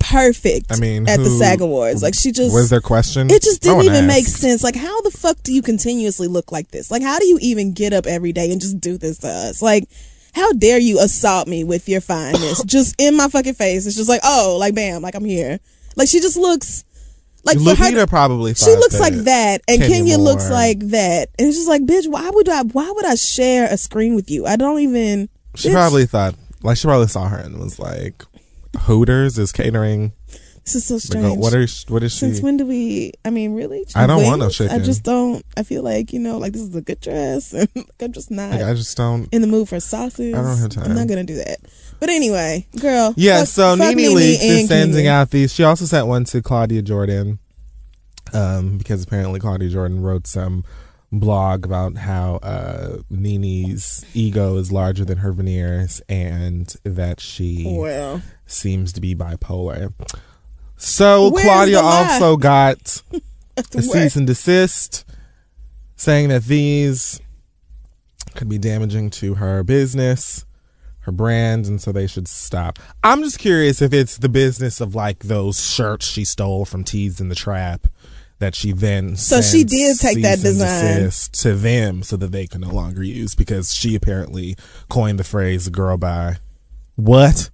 [0.00, 3.30] perfect I mean, at the sag awards like she just was there question.
[3.30, 4.62] It just didn't even make sense.
[4.62, 6.90] Like, how the fuck do you continuously look like this?
[6.90, 9.60] Like, how do you even get up every day and just do this to us?
[9.60, 9.88] Like,
[10.34, 13.86] how dare you assault me with your fineness just in my fucking face?
[13.86, 15.58] It's just like, oh, like bam, like I'm here.
[15.96, 16.84] Like she just looks
[17.44, 18.06] like Lupita her.
[18.06, 18.54] probably.
[18.54, 22.08] She looks like that, and Kenya Kenya, looks like that, and it's just like, bitch,
[22.08, 22.62] why would I?
[22.62, 24.46] Why would I share a screen with you?
[24.46, 25.28] I don't even.
[25.54, 28.24] She bitch, probably thought, like, she probably saw her and was like,
[28.80, 30.12] "Hooters is catering."
[30.68, 31.26] This is so uh, strange.
[31.26, 32.18] Like, what is what is she?
[32.18, 33.12] Since when do we?
[33.24, 33.86] I mean, really?
[33.94, 34.60] I don't want no Wings?
[34.60, 35.42] I just don't.
[35.56, 38.30] I feel like you know, like this is a good dress, and like, I'm just
[38.30, 39.32] not Like, I just don't.
[39.32, 40.34] in the mood for sauces.
[40.34, 40.84] I don't have time.
[40.84, 41.60] I'm not gonna do that.
[42.00, 43.12] But anyway, girl.
[43.16, 45.10] Yeah, fuck- so fuck Nene Leakes is sending Kenya.
[45.10, 45.52] out these.
[45.52, 47.38] She also sent one to Claudia Jordan,
[48.32, 50.64] um, because apparently Claudia Jordan wrote some
[51.10, 58.20] blog about how uh, Nene's ego is larger than her veneers and that she Well,
[58.46, 59.92] seems to be bipolar.
[60.76, 63.02] So Where's Claudia also got
[63.56, 65.04] a cease and desist,
[65.96, 67.20] saying that these
[68.36, 70.44] could be damaging to her business,
[71.08, 72.78] her brand, and so they should stop.
[73.02, 77.20] I'm just curious if it's the business of like those shirts she stole from Tees
[77.20, 77.86] in the Trap
[78.38, 81.10] that she then So she did take that design.
[81.32, 84.56] to them so that they can no longer use because she apparently
[84.88, 86.36] coined the phrase "girl by."
[86.94, 87.50] What?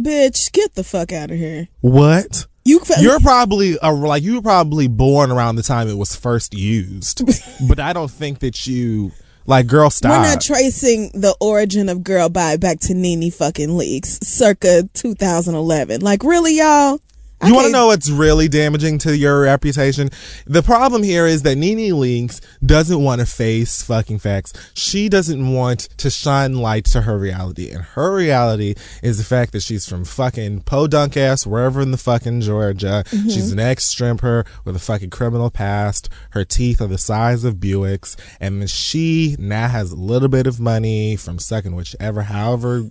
[0.00, 1.68] bitch, get the fuck out of here.
[1.80, 2.46] What?
[2.64, 2.80] You.
[2.98, 7.22] You're probably a, like you were probably born around the time it was first used,
[7.68, 9.12] but I don't think that you
[9.46, 10.10] like girl stop.
[10.10, 16.00] We're not tracing the origin of Girl Bye back to Nene fucking Leakes, circa 2011.
[16.00, 17.00] Like, really, y'all?
[17.40, 20.10] I you want to know what's really damaging to your reputation?
[20.46, 24.52] The problem here is that Nene Leakes doesn't want to face fucking facts.
[24.74, 27.70] She doesn't want to shine light to her reality.
[27.70, 31.98] And her reality is the fact that she's from fucking Podunk ass, wherever in the
[31.98, 33.04] fucking Georgia.
[33.08, 33.28] Mm-hmm.
[33.28, 36.08] She's an ex stripper with a fucking criminal past.
[36.30, 38.16] Her teeth are the size of Buicks.
[38.40, 42.88] And she now has a little bit of money from sucking whichever, however,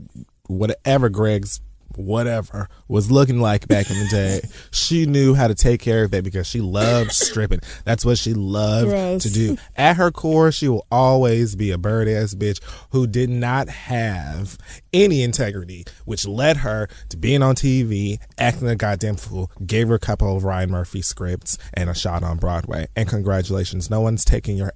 [0.47, 1.62] whatever Gregg's
[1.97, 4.41] whatever was looking like back in the day.
[4.71, 7.60] she knew how to take care of that because she loved stripping.
[7.86, 9.23] That's what she loved Gross.
[9.23, 9.58] to do.
[9.75, 14.58] At her core, she will always be a bird ass bitch who did not have
[14.91, 19.95] any integrity, which led her to being on TV, acting a goddamn fool, gave her
[19.95, 22.88] a couple of Ryan Murphy scripts and a shot on Broadway.
[22.95, 24.73] And congratulations, no one's taking your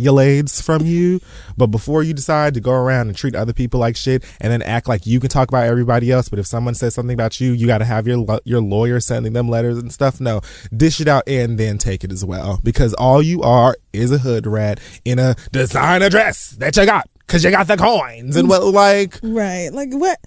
[0.00, 1.20] accolades from you.
[1.56, 4.62] But before you decide to go around and treat other people like shit and then
[4.62, 7.52] act like you can talk about everybody else, but if someone says something about you,
[7.52, 10.20] you got to have your your lawyer sending them letters and stuff.
[10.20, 10.40] No,
[10.74, 14.18] dish it out and then take it as well because all you are is a
[14.18, 18.48] hood rat in a designer dress that you got because you got the coins and
[18.48, 19.70] what like Right.
[19.72, 20.18] Like what?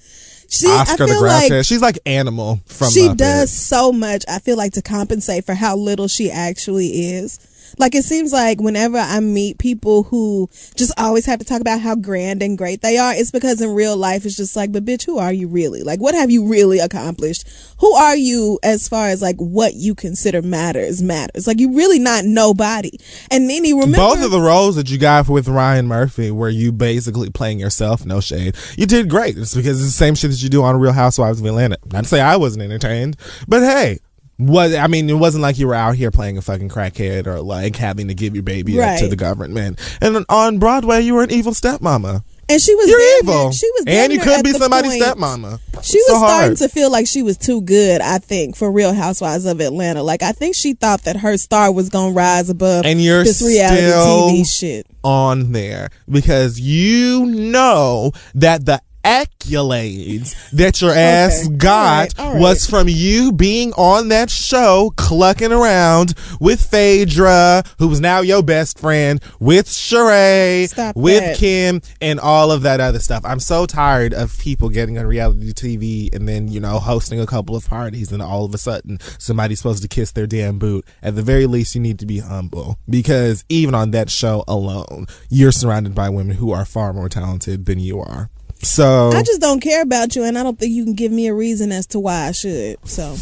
[0.50, 1.66] She, Oscar I the feel like.
[1.66, 3.18] She's like animal from she Muppet.
[3.18, 4.24] does so much.
[4.30, 7.40] I feel like to compensate for how little she actually is.
[7.78, 11.82] Like it seems like whenever I meet people who just always have to talk about
[11.82, 14.86] how grand and great they are, it's because in real life it's just like, but
[14.86, 15.84] bitch, who are you really?
[15.84, 17.48] Like, what have you really accomplished?
[17.80, 21.48] Who are you as far as like what you consider matters matters?
[21.48, 22.92] Like you really not nobody.
[23.32, 26.72] And you remember Both of the roles that you got with Ryan Murphy, where you
[26.72, 29.38] basically playing yourself, no shade, you did great.
[29.38, 31.78] It's because it's the same shit that you do on Real Housewives of Atlanta.
[31.92, 34.00] Not to say I wasn't entertained, but hey,
[34.38, 37.42] what I mean, it wasn't like you were out here playing a fucking crackhead or
[37.42, 39.80] like having to give your baby up to the government.
[40.02, 42.24] And on Broadway, you were an evil stepmama.
[42.50, 43.52] and she was You're near- evil.
[43.52, 45.60] she was and you could be somebody's point- stepmama.
[45.82, 46.58] She was So starting hard.
[46.58, 50.02] to feel like she was too good, I think, for Real Housewives of Atlanta.
[50.04, 53.42] Like I think she thought that her star was gonna rise above And you're this
[53.42, 54.88] reality still TV shit.
[55.04, 61.56] on there because you know that the accolades that your ass Okay.
[61.58, 62.20] got All right.
[62.20, 62.42] All right.
[62.42, 68.80] was from you being on that show clucking around with Phaedra, who's now your best
[68.80, 71.38] friend, with Sheree, Stop with that.
[71.38, 73.24] Kim, and all of that other stuff.
[73.26, 77.26] I'm so tired of people getting on reality TV and then, you know, hosting a
[77.26, 80.86] couple of parties and all of a sudden somebody's supposed to kiss their damn boot.
[81.02, 85.08] At the very least, you need to be humble because even on that show alone,
[85.30, 88.30] you're surrounded by women who are far more talented than you are.
[88.64, 91.28] So, I just don't care about you, and I don't think you can give me
[91.28, 92.78] a reason as to why I should.
[92.88, 93.16] So,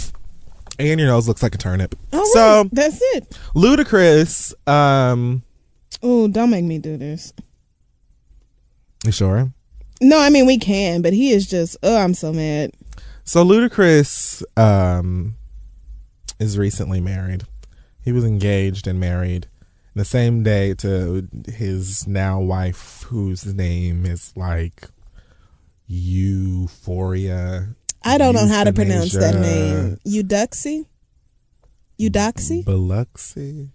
[0.78, 1.96] and your nose looks like a turnip.
[2.14, 3.30] right, So, that's it.
[3.56, 5.44] Ludacris, um,
[6.04, 7.34] Oh, don't make me do this.
[9.06, 9.52] you sure?
[10.00, 11.78] No, I mean we can, but he is just.
[11.84, 12.72] Oh, I'm so mad.
[13.24, 15.36] So Ludacris um,
[16.40, 17.44] is recently married.
[18.04, 19.48] He was engaged and married
[19.96, 24.90] the same day to his now wife, whose name is like
[25.94, 27.76] Euphoria.
[28.02, 29.98] I don't know how to pronounce that name.
[30.06, 30.86] Eudoxie.
[31.98, 32.64] Eudoxie.
[32.64, 33.70] Biloxi.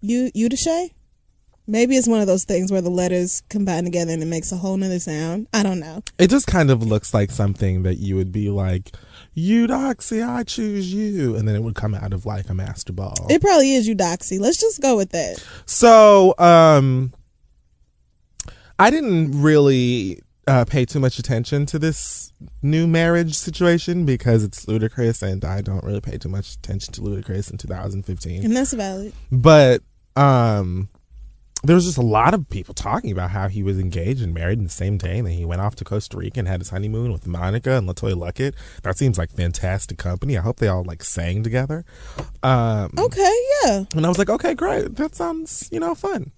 [0.00, 0.30] You?
[1.66, 4.56] Maybe it's one of those things where the letters combine together and it makes a
[4.56, 5.46] whole nother sound.
[5.54, 6.02] I don't know.
[6.18, 8.90] It just kind of looks like something that you would be like,
[9.34, 11.36] Eudoxie, I choose you.
[11.36, 13.28] And then it would come out of like a master ball.
[13.30, 14.40] It probably is Eudoxie.
[14.40, 15.42] Let's just go with that.
[15.66, 17.14] So, um,
[18.76, 24.66] I didn't really uh, pay too much attention to this new marriage situation because it's
[24.66, 28.44] Ludacris, and I don't really pay too much attention to Ludacris in 2015.
[28.44, 29.12] And that's valid.
[29.32, 29.82] But
[30.16, 30.88] um,
[31.62, 34.58] there was just a lot of people talking about how he was engaged and married
[34.58, 36.68] in the same day, and then he went off to Costa Rica and had his
[36.70, 38.54] honeymoon with Monica and LeToya Luckett.
[38.82, 40.36] That seems like fantastic company.
[40.36, 41.84] I hope they all like sang together.
[42.42, 43.84] Um, Okay, yeah.
[43.94, 44.96] and I was like, okay, great.
[44.96, 46.32] That sounds, you know, fun.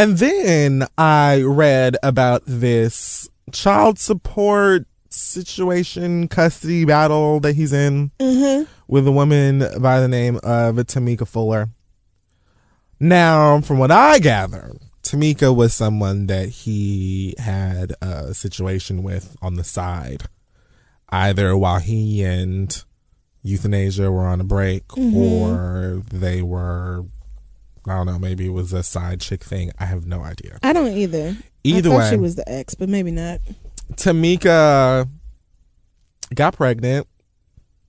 [0.00, 8.64] And then I read about this child support situation, custody battle that he's in mm-hmm.
[8.88, 11.68] with a woman by the name of Tamika Fuller.
[12.98, 19.56] Now, from what I gather, Tamika was someone that he had a situation with on
[19.56, 20.22] the side,
[21.10, 22.82] either while he and
[23.42, 25.14] euthanasia were on a break mm-hmm.
[25.14, 27.04] or they were
[27.86, 29.72] I don't know, maybe it was a side chick thing.
[29.78, 30.58] I have no idea.
[30.62, 31.36] I don't either.
[31.64, 32.10] Either I thought way.
[32.10, 33.40] she was the ex, but maybe not.
[33.94, 35.08] Tamika
[36.34, 37.06] got pregnant.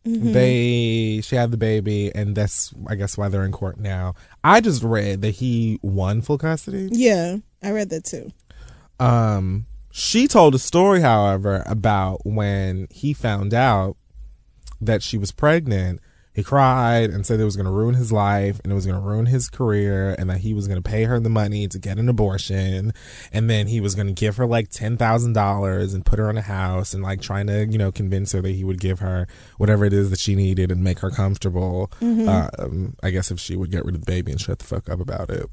[0.03, 4.15] They she had the baby and that's I guess why they're in court now.
[4.43, 6.89] I just read that he won full custody.
[6.91, 8.31] Yeah, I read that too.
[8.99, 13.95] Um, she told a story, however, about when he found out
[14.79, 15.99] that she was pregnant.
[16.33, 18.99] He cried and said it was going to ruin his life and it was going
[18.99, 21.77] to ruin his career and that he was going to pay her the money to
[21.77, 22.93] get an abortion.
[23.33, 26.41] And then he was going to give her like $10,000 and put her in a
[26.41, 29.27] house and like trying to, you know, convince her that he would give her
[29.57, 31.91] whatever it is that she needed and make her comfortable.
[32.01, 34.89] Um, I guess if she would get rid of the baby and shut the fuck
[34.89, 35.47] up about it.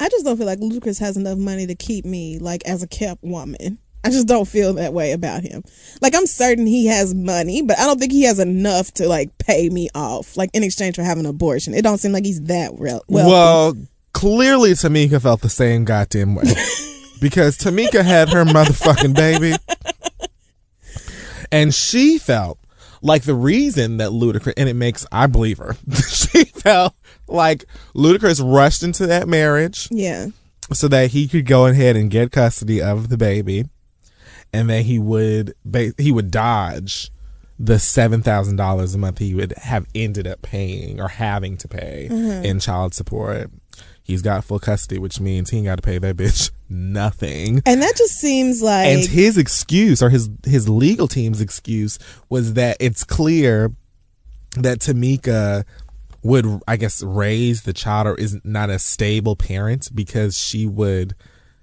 [0.00, 2.86] I just don't feel like Lucas has enough money to keep me like as a
[2.88, 3.78] kept woman.
[4.06, 5.62] I just don't feel that way about him.
[6.00, 9.36] Like I'm certain he has money, but I don't think he has enough to like
[9.38, 11.74] pay me off, like in exchange for having an abortion.
[11.74, 13.02] It don't seem like he's that real.
[13.08, 13.74] Well,
[14.12, 16.44] clearly Tamika felt the same goddamn way.
[17.20, 19.56] because Tamika had her motherfucking baby.
[21.52, 22.58] And she felt
[23.02, 25.76] like the reason that Ludacris, and it makes, I believe her,
[26.08, 26.94] she felt
[27.28, 30.28] like Ludacris rushed into that marriage yeah.
[30.72, 33.68] so that he could go ahead and get custody of the baby
[34.52, 35.54] and then he would
[35.98, 37.10] he would dodge
[37.58, 41.68] the seven thousand dollars a month he would have ended up paying or having to
[41.68, 42.44] pay mm-hmm.
[42.44, 43.50] in child support.
[44.02, 47.60] He's got full custody, which means he ain't got to pay that bitch nothing.
[47.66, 52.54] And that just seems like And his excuse or his his legal team's excuse was
[52.54, 53.72] that it's clear
[54.56, 55.64] that Tamika
[56.22, 61.14] would I guess raise the child or is not a stable parent because she would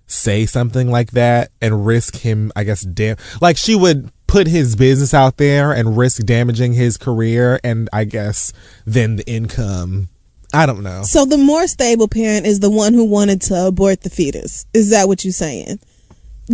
[0.07, 4.75] say something like that and risk him I guess dam- like she would put his
[4.75, 8.53] business out there and risk damaging his career and I guess
[8.85, 10.09] then the income
[10.55, 11.01] I don't know.
[11.01, 14.67] So the more stable parent is the one who wanted to abort the fetus.
[14.71, 15.79] Is that what you're saying?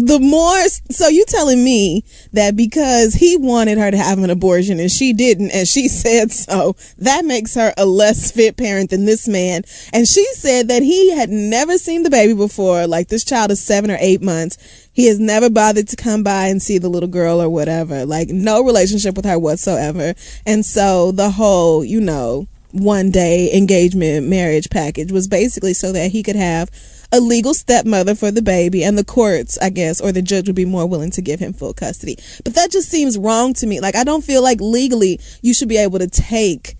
[0.01, 0.57] The more,
[0.91, 5.11] so you telling me that because he wanted her to have an abortion and she
[5.11, 9.63] didn't, and she said so, that makes her a less fit parent than this man.
[9.91, 12.87] And she said that he had never seen the baby before.
[12.87, 14.57] Like this child is seven or eight months.
[14.93, 18.05] He has never bothered to come by and see the little girl or whatever.
[18.05, 20.13] Like no relationship with her whatsoever.
[20.45, 26.11] And so the whole, you know, one day engagement marriage package was basically so that
[26.11, 26.69] he could have
[27.11, 30.55] a legal stepmother for the baby and the courts i guess or the judge would
[30.55, 32.17] be more willing to give him full custody.
[32.43, 33.79] But that just seems wrong to me.
[33.79, 36.75] Like i don't feel like legally you should be able to take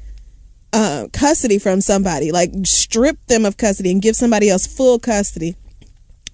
[0.72, 2.32] uh, custody from somebody.
[2.32, 5.56] Like strip them of custody and give somebody else full custody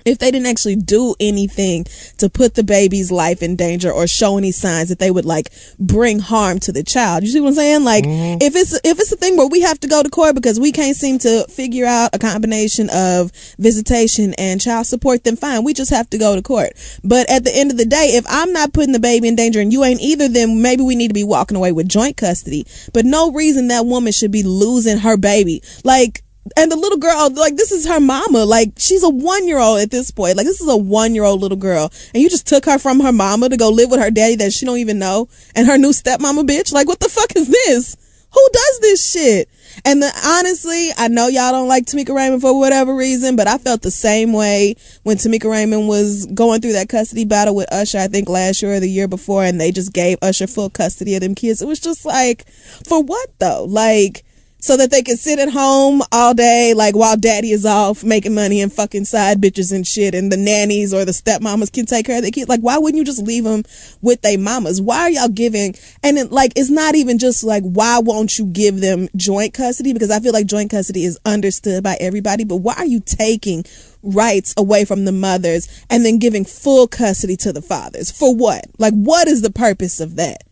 [0.06, 1.86] if they didn't actually do anything
[2.18, 5.52] to put the baby's life in danger or show any signs that they would like
[5.80, 7.24] bring harm to the child.
[7.24, 7.84] You see what I'm saying?
[7.84, 8.38] Like mm-hmm.
[8.42, 10.72] if it's if it's a thing where we have to go to court because we
[10.72, 15.74] can't seem to figure out a combination of visitation and child support, then fine, we
[15.74, 16.74] just have to go to court.
[17.04, 19.60] But at the end of the day, if I'm not putting the baby in danger
[19.60, 22.66] and you ain't either, then maybe we need to be walking away with joint custody.
[22.94, 25.64] But no reason that woman should be losing her baby.
[25.84, 26.24] Like
[26.58, 28.46] and the little girl, like this is her mama.
[28.46, 30.38] Like she's a one year old at this point.
[30.38, 33.00] Like this is a one year old little girl, and you just took her from
[33.00, 35.78] her mama to go live with her daddy that she don't even know, and her
[35.78, 36.72] new stepmama bitch.
[36.72, 37.98] Like what the fuck is this?
[38.32, 39.50] Who does this shit?
[39.86, 43.58] And the, honestly, I know y'all don't like Tameka Raymond for whatever reason, but I
[43.58, 47.98] felt the same way when Tameka Raymond was going through that custody battle with Usher.
[47.98, 51.16] I think last year or the year before, and they just gave Usher full custody
[51.16, 51.62] of them kids.
[51.62, 52.46] It was just like,
[52.88, 53.66] for what though?
[53.66, 54.26] Like
[54.60, 58.34] so that they can sit at home all day, like while daddy is off making
[58.34, 62.08] money and fucking side bitches and shit, and the nannies or the stepmamas can take
[62.08, 62.50] care of their kids.
[62.50, 63.64] Like, why wouldn't you just leave them
[64.02, 64.82] with their mamas?
[64.82, 65.76] Why are y'all giving?
[66.04, 69.94] And it, like, it's not even just like, why won't you give them joint custody?
[69.94, 73.66] Because I feel like joint custody is understood by everybody, but why are you taking
[74.02, 78.10] rights away from the mothers and then giving full custody to the fathers?
[78.10, 78.66] For what?
[78.80, 80.44] Like, what is the purpose of that?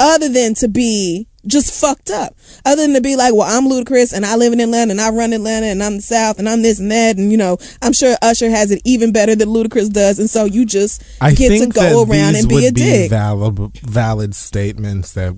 [0.00, 2.34] Other than to be just fucked up.
[2.64, 5.10] Other than to be like, well, I'm Ludacris and I live in Atlanta and I
[5.10, 7.92] run Atlanta and I'm the South and I'm this and that and you know, I'm
[7.92, 11.58] sure Usher has it even better than Ludacris does, and so you just I get
[11.58, 13.10] to go around and be a dick.
[13.10, 15.36] valid, valid statements that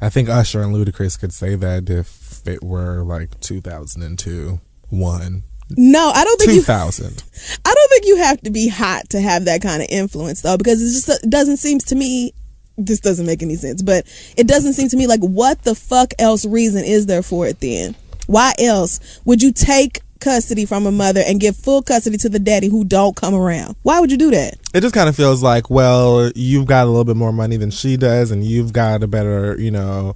[0.00, 5.44] I think Usher and Ludacris could say that if it were like 2002, one,
[5.76, 6.60] no, I don't think you.
[6.60, 7.24] 2000.
[7.64, 10.56] I don't think you have to be hot to have that kind of influence though,
[10.56, 12.34] because it just doesn't seem to me.
[12.78, 14.06] This doesn't make any sense, but
[14.36, 17.60] it doesn't seem to me like what the fuck else reason is there for it
[17.60, 17.94] then?
[18.26, 22.38] Why else would you take custody from a mother and give full custody to the
[22.38, 23.76] daddy who don't come around?
[23.82, 24.54] Why would you do that?
[24.72, 27.70] It just kind of feels like, well, you've got a little bit more money than
[27.70, 30.14] she does, and you've got a better, you know,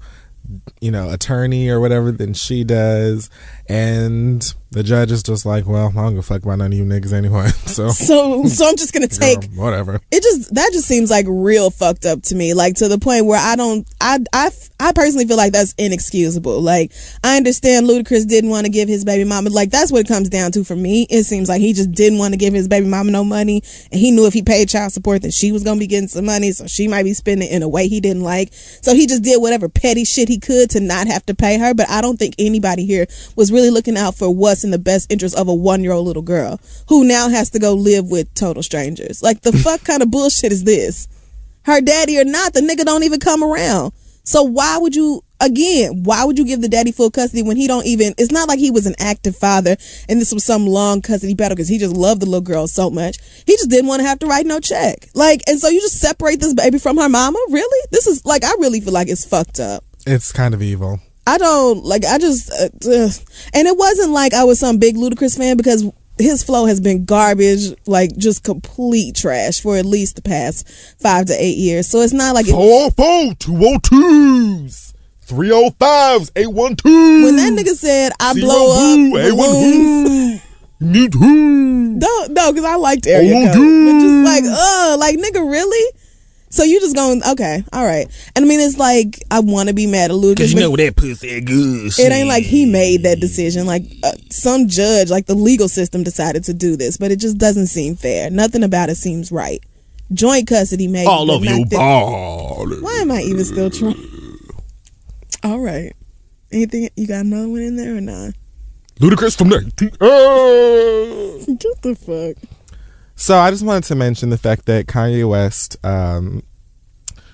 [0.81, 3.29] you know, attorney or whatever than she does,
[3.69, 6.79] and the judge is just like, well, I don't give a fuck about none of
[6.79, 7.51] you niggas anyway.
[7.67, 10.01] So, So, so I'm just gonna take girl, whatever.
[10.11, 13.27] it just that just seems like real fucked up to me like to the point
[13.27, 14.51] where i don't i i,
[14.81, 16.93] I personally feel like that's inexcusable like
[17.23, 20.31] i understand ludacris didn't want to give his baby mama like that's what it comes
[20.31, 22.87] down to for me it seems like he just didn't want to give his baby
[22.87, 23.63] mama no money
[23.93, 26.25] and he knew if he paid child support then she was gonna be getting some
[26.25, 29.07] money so she might be spending it in a way he didn't like so he
[29.07, 32.01] just did whatever petty shit he could to not have to pay her but i
[32.01, 35.49] don't think anybody here was really looking out for what's in the best interest of
[35.49, 39.53] a one-year-old little girl who now has to go live with total strangers like the
[39.53, 41.09] fuck kind of bullshit is this
[41.67, 43.93] her daddy or not, the nigga don't even come around.
[44.23, 47.67] So why would you again, why would you give the daddy full custody when he
[47.67, 49.77] don't even it's not like he was an active father
[50.09, 52.89] and this was some long custody battle because he just loved the little girl so
[52.89, 53.19] much.
[53.47, 55.09] He just didn't want to have to write no check.
[55.15, 57.39] Like and so you just separate this baby from her mama?
[57.51, 57.89] Really?
[57.91, 59.85] This is like I really feel like it's fucked up.
[60.07, 61.01] It's kind of evil.
[61.27, 62.05] I don't like.
[62.05, 63.09] I just, uh,
[63.53, 65.85] and it wasn't like I was some big Ludacris fan because
[66.19, 70.69] his flow has been garbage, like just complete trash for at least the past
[71.01, 71.89] five to eight years.
[71.89, 74.95] So it's not like it, 404 202s
[75.27, 80.43] 305s 812 when that nigga said I Zero blow up who, A1 balloons.
[80.81, 81.97] need who.
[81.97, 85.93] No, no, because I liked area Oh, code, but just like, uh, like nigga, really?
[86.49, 88.07] So you just going, okay, all right.
[88.35, 91.41] And I mean, it's like I want to be mad at Ludacris, but that pussy
[91.41, 91.93] good.
[91.99, 93.67] it ain't like he made that decision.
[93.67, 97.39] Like uh, some judge, like the legal system decided to do this, but it just
[97.39, 98.31] doesn't seem fair.
[98.31, 99.63] Nothing about it seems right.
[100.13, 102.67] Joint custody made All of you ball.
[102.81, 103.97] Why am I even still trying?
[105.43, 105.93] All right.
[106.53, 108.35] Anything you got another one in there or not?
[109.01, 109.59] Ludacris from the
[111.47, 112.56] What the fuck?
[113.17, 116.43] So I just wanted to mention the fact that Kanye West um,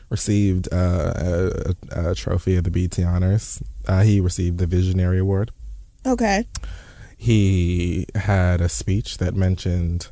[0.09, 1.13] received uh,
[1.91, 3.61] a, a trophy of the BET Honors.
[3.89, 5.51] Uh, he received the Visionary Award.
[6.07, 6.47] Okay.
[7.19, 10.09] He had a speech that mentioned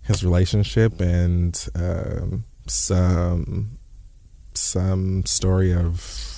[0.00, 3.78] his relationship and um, some
[4.54, 6.31] some story of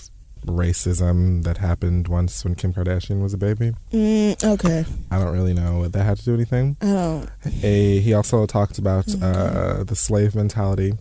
[0.46, 3.72] racism that happened once when Kim Kardashian was a baby.
[3.92, 4.84] Mm, okay.
[5.10, 6.76] I don't really know what that had to do anything.
[6.80, 7.30] I don't.
[7.62, 10.94] A, he also talked about uh, the slave mentality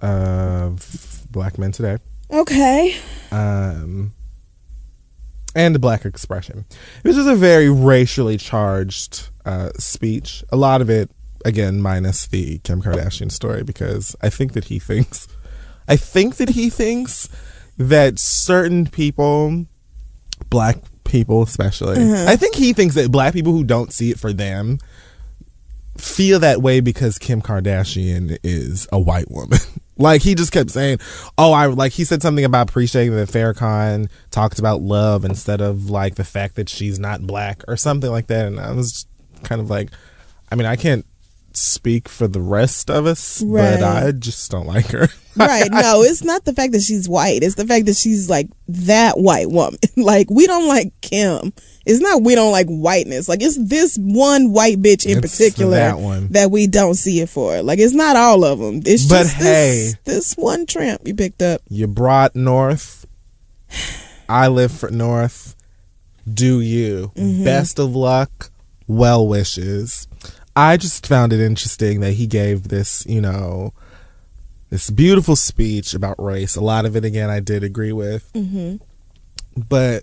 [0.00, 1.98] of black men today,
[2.30, 2.96] Okay.
[3.30, 4.14] um,
[5.54, 6.64] and black expression.
[7.02, 10.44] It was just a very racially charged uh, speech.
[10.50, 11.10] A lot of it,
[11.44, 15.26] again, minus the Kim Kardashian story, because I think that he thinks,
[15.88, 17.28] I think that he thinks
[17.78, 19.66] that certain people,
[20.50, 22.28] black people especially, mm-hmm.
[22.28, 24.78] I think he thinks that black people who don't see it for them
[25.96, 29.58] feel that way because Kim Kardashian is a white woman.
[29.96, 30.98] like he just kept saying,
[31.36, 35.90] "Oh, I like." He said something about appreciating that Farrakhan talked about love instead of
[35.90, 38.46] like the fact that she's not black or something like that.
[38.46, 39.06] And I was
[39.42, 39.90] kind of like,
[40.50, 41.04] I mean, I can't
[41.58, 43.78] speak for the rest of us, Right.
[43.80, 45.08] but I just don't like her.
[45.36, 45.70] right.
[45.70, 47.42] No, it's not the fact that she's white.
[47.42, 49.78] It's the fact that she's like that white woman.
[49.96, 51.52] like we don't like Kim.
[51.86, 53.28] It's not we don't like whiteness.
[53.28, 56.28] Like it's this one white bitch in It's particular that one.
[56.32, 57.62] that we don't see it for.
[57.62, 58.82] Like it's not all of them.
[58.84, 59.44] It's But just hey.
[59.44, 61.60] this, this one tramp you picked up.
[61.68, 63.06] you brought North.
[64.28, 65.54] I live for North.
[66.30, 67.12] Do you?
[67.14, 67.44] Mm-hmm.
[67.44, 68.50] Best of luck.
[68.86, 70.07] Well wishes.
[70.58, 73.72] I just found it interesting that he gave this, you know,
[74.70, 76.56] this beautiful speech about race.
[76.56, 78.32] A lot of it, again, I did agree with.
[78.32, 78.78] Mm-hmm.
[79.56, 80.02] But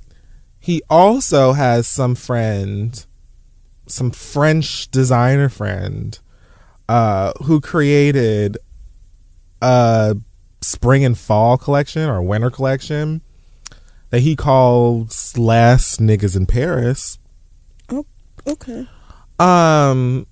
[0.57, 3.05] he also has some friend,
[3.85, 6.17] some French designer friend,
[6.87, 8.57] uh, who created
[9.61, 10.15] a
[10.61, 13.21] spring and fall collection or winter collection
[14.09, 17.19] that he calls Last Niggas in Paris.
[17.89, 18.05] Oh,
[18.47, 18.87] okay.
[19.37, 20.27] Um,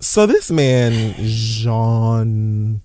[0.00, 2.82] so this man, Jean,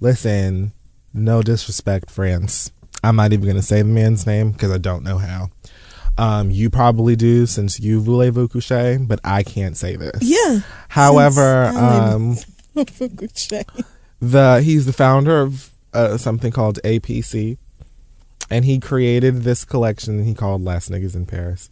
[0.00, 0.72] listen,
[1.12, 2.70] no disrespect, France.
[3.02, 5.50] I'm not even gonna say the man's name because I don't know how.
[6.18, 10.22] Um, you probably do since you voulez-vous coucher, but I can't say this.
[10.22, 10.60] Yeah.
[10.88, 12.36] However, um,
[12.74, 17.56] the he's the founder of uh, something called APC,
[18.50, 21.70] and he created this collection he called Last Niggas in Paris.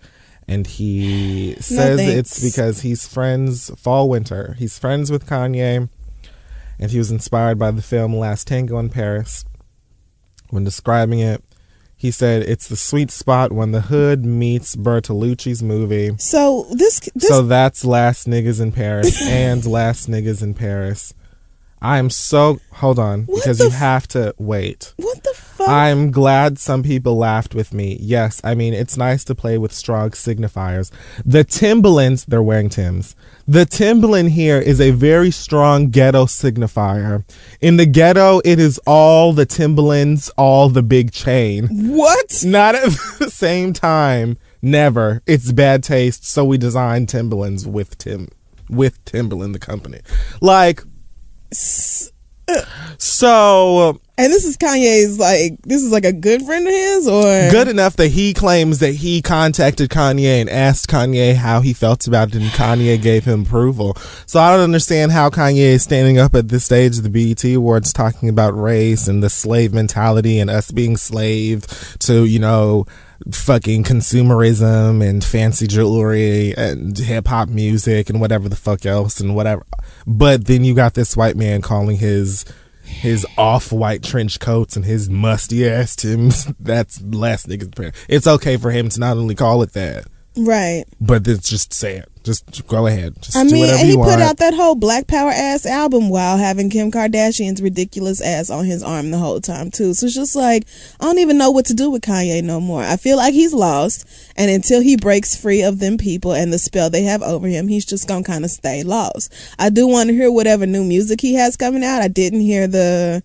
[0.50, 4.56] And he says it's because he's friends fall winter.
[4.58, 5.88] He's friends with Kanye,
[6.78, 9.44] and he was inspired by the film Last Tango in Paris.
[10.50, 11.44] When describing it,
[11.96, 16.16] he said it's the sweet spot when the hood meets Bertolucci's movie.
[16.18, 21.14] so this this So that's Last Niggas in Paris and Last Niggas in Paris.
[21.82, 24.92] I am so hold on What because you f- have to wait.
[24.96, 25.68] what the fuck?
[25.68, 27.96] I'm glad some people laughed with me.
[28.00, 30.90] Yes, I mean it's nice to play with strong signifiers.
[31.24, 33.16] The Timberlands, they're wearing Tims.
[33.48, 37.24] The Timberland here is a very strong ghetto signifier.
[37.60, 41.68] In the ghetto, it is all the Timberlands, all the big chain.
[41.88, 42.42] what?
[42.44, 44.36] Not at the same time.
[44.62, 45.22] Never.
[45.26, 46.26] It's bad taste.
[46.26, 48.28] So we designed Timberlands with Tim,
[48.68, 50.00] with Timberland, the company.
[50.42, 50.82] Like,
[52.98, 57.22] so And this is Kanye's like this is like a good friend of his or
[57.50, 62.06] Good enough that he claims that he contacted Kanye and asked Kanye how he felt
[62.06, 63.96] about it, and Kanye gave him approval.
[64.26, 67.42] So I don't understand how Kanye is standing up at this stage of the BET
[67.54, 71.66] Awards talking about race and the slave mentality and us being slave
[72.00, 72.84] to, you know,
[73.32, 79.34] fucking consumerism and fancy jewelry and hip hop music and whatever the fuck else and
[79.34, 79.64] whatever.
[80.06, 82.44] But then you got this white man calling his
[82.90, 86.46] his off white trench coats and his musty ass Tims.
[86.60, 87.92] That's last nigga's prayer.
[88.08, 90.06] It's okay for him to not only call it that,
[90.36, 90.84] right.
[91.00, 92.08] but it's just say it.
[92.22, 93.14] Just go ahead.
[93.22, 96.10] Just I do mean, whatever and he put out that whole Black Power ass album
[96.10, 99.94] while having Kim Kardashian's ridiculous ass on his arm the whole time too.
[99.94, 100.66] So it's just like
[101.00, 102.82] I don't even know what to do with Kanye no more.
[102.82, 104.06] I feel like he's lost,
[104.36, 107.68] and until he breaks free of them people and the spell they have over him,
[107.68, 109.32] he's just gonna kind of stay lost.
[109.58, 112.02] I do want to hear whatever new music he has coming out.
[112.02, 113.22] I didn't hear the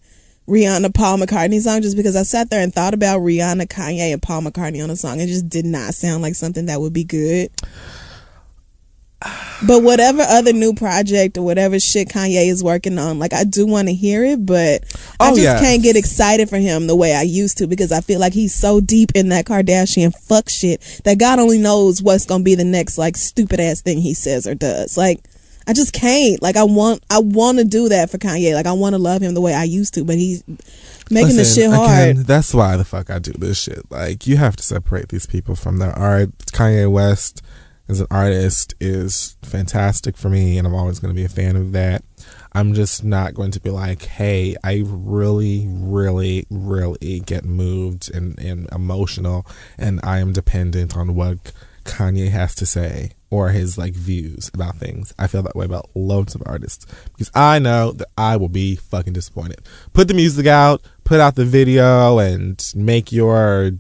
[0.48, 4.22] Rihanna Paul McCartney song just because I sat there and thought about Rihanna, Kanye, and
[4.22, 5.20] Paul McCartney on a song.
[5.20, 7.50] It just did not sound like something that would be good.
[9.66, 13.66] But whatever other new project or whatever shit Kanye is working on, like I do
[13.66, 14.84] want to hear it, but
[15.18, 15.60] I Oh, just yeah.
[15.62, 18.54] can't get excited for him the way I used to because I feel like he's
[18.54, 22.66] so deep in that Kardashian fuck shit that God only knows what's gonna be the
[22.66, 24.98] next like stupid ass thing he says or does.
[24.98, 25.22] Like
[25.68, 26.42] I just can't.
[26.42, 28.54] Like I want I want to do that for Kanye.
[28.54, 30.44] Like I want to love him the way I used to, but he's
[31.10, 32.10] making this shit hard.
[32.10, 33.90] again, that's why the fuck I do this shit.
[33.90, 36.38] Like you have to separate these people from their art.
[36.52, 37.42] Kanye West
[37.88, 41.56] as an artist is fantastic for me, and I'm always going to be a fan
[41.56, 42.04] of that.
[42.54, 48.40] I'm just not going to be like, hey, I really, really, really get moved and,
[48.40, 49.46] and emotional,
[49.78, 51.52] and I am dependent on what
[51.84, 55.14] Kanye has to say or his like views about things.
[55.20, 58.78] I feel that way about loads of artists because I know that I will be
[58.78, 59.62] fucking disappointed.
[59.92, 63.72] Put the music out, put out the video, and make your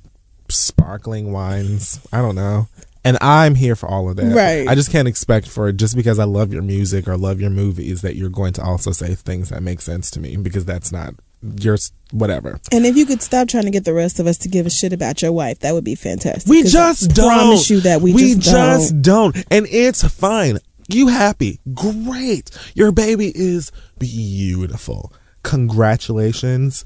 [0.49, 2.05] sparkling wines.
[2.11, 2.67] I don't know.
[3.05, 4.35] And I'm here for all of that.
[4.35, 4.67] Right.
[4.67, 8.01] I just can't expect for just because I love your music or love your movies
[8.01, 11.13] that you're going to also say things that make sense to me because that's not
[11.41, 11.77] your
[12.11, 12.59] whatever.
[12.71, 14.69] And if you could stop trying to get the rest of us to give a
[14.69, 16.49] shit about your wife, that would be fantastic.
[16.49, 17.27] We just I don't.
[17.27, 19.33] promise you that we, we just, don't.
[19.33, 19.45] don't.
[19.51, 20.59] And it's fine.
[20.87, 21.59] You happy.
[21.73, 22.51] Great.
[22.75, 25.11] Your baby is beautiful.
[25.43, 26.85] Congratulations.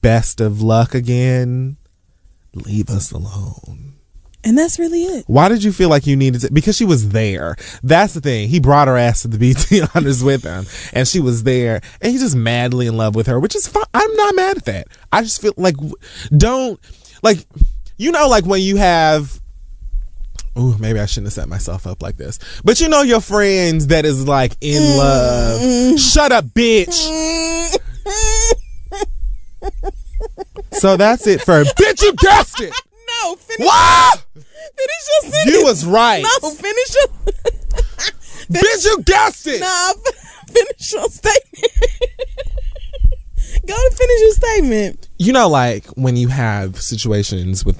[0.00, 1.76] Best of luck again.
[2.54, 3.97] Leave us alone.
[4.44, 5.24] And that's really it.
[5.26, 6.52] Why did you feel like you needed to?
[6.52, 7.56] Because she was there.
[7.82, 8.48] That's the thing.
[8.48, 9.38] He brought her ass to the
[9.70, 13.26] BET honors with him, and she was there, and he's just madly in love with
[13.26, 13.82] her, which is fine.
[13.94, 14.88] I'm not mad at that.
[15.12, 15.74] I just feel like
[16.36, 16.78] don't
[17.22, 17.46] like
[17.96, 19.40] you know like when you have.
[20.56, 22.38] Ooh, maybe I shouldn't have set myself up like this.
[22.64, 25.92] But you know your friends that is like in mm-hmm.
[25.92, 26.00] love.
[26.00, 26.94] Shut up, bitch.
[30.72, 32.02] so that's it for bitch.
[32.02, 32.72] You guessed it.
[33.22, 34.10] No, finish, Wow.
[34.34, 34.44] finish
[35.22, 35.46] your sentence.
[35.46, 36.22] You was right.
[36.42, 37.08] No, finish your.
[38.50, 39.60] Bitch, you guessed it.
[39.60, 39.92] Nah,
[40.52, 41.66] finish your statement.
[43.66, 45.08] Go to finish your statement.
[45.18, 47.78] you know like when you have situations with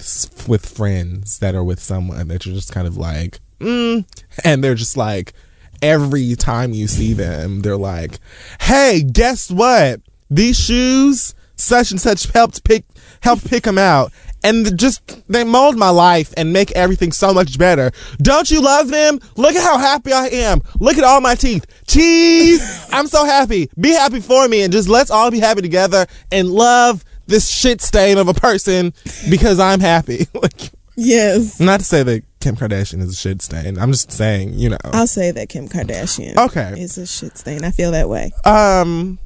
[0.48, 4.04] with friends that are with someone that you're just kind of like mm,
[4.44, 5.32] and they're just like
[5.80, 8.18] every time you see them they're like
[8.62, 12.84] hey guess what these shoes such and such helped pick
[13.22, 14.12] help pick them out
[14.44, 17.90] and just they mold my life and make everything so much better.
[18.18, 19.18] Don't you love them?
[19.36, 20.62] Look at how happy I am.
[20.80, 21.66] Look at all my teeth.
[21.86, 22.86] Cheese.
[22.92, 23.70] I'm so happy.
[23.78, 27.80] Be happy for me and just let's all be happy together and love this shit
[27.82, 28.92] stain of a person
[29.28, 30.26] because I'm happy.
[30.34, 30.70] like
[31.00, 31.60] Yes.
[31.60, 33.78] not to say that Kim Kardashian is a shit stain.
[33.78, 34.78] I'm just saying, you know.
[34.84, 36.74] I'll say that Kim Kardashian Okay.
[36.76, 37.64] is a shit stain.
[37.64, 38.32] I feel that way.
[38.44, 39.18] Um,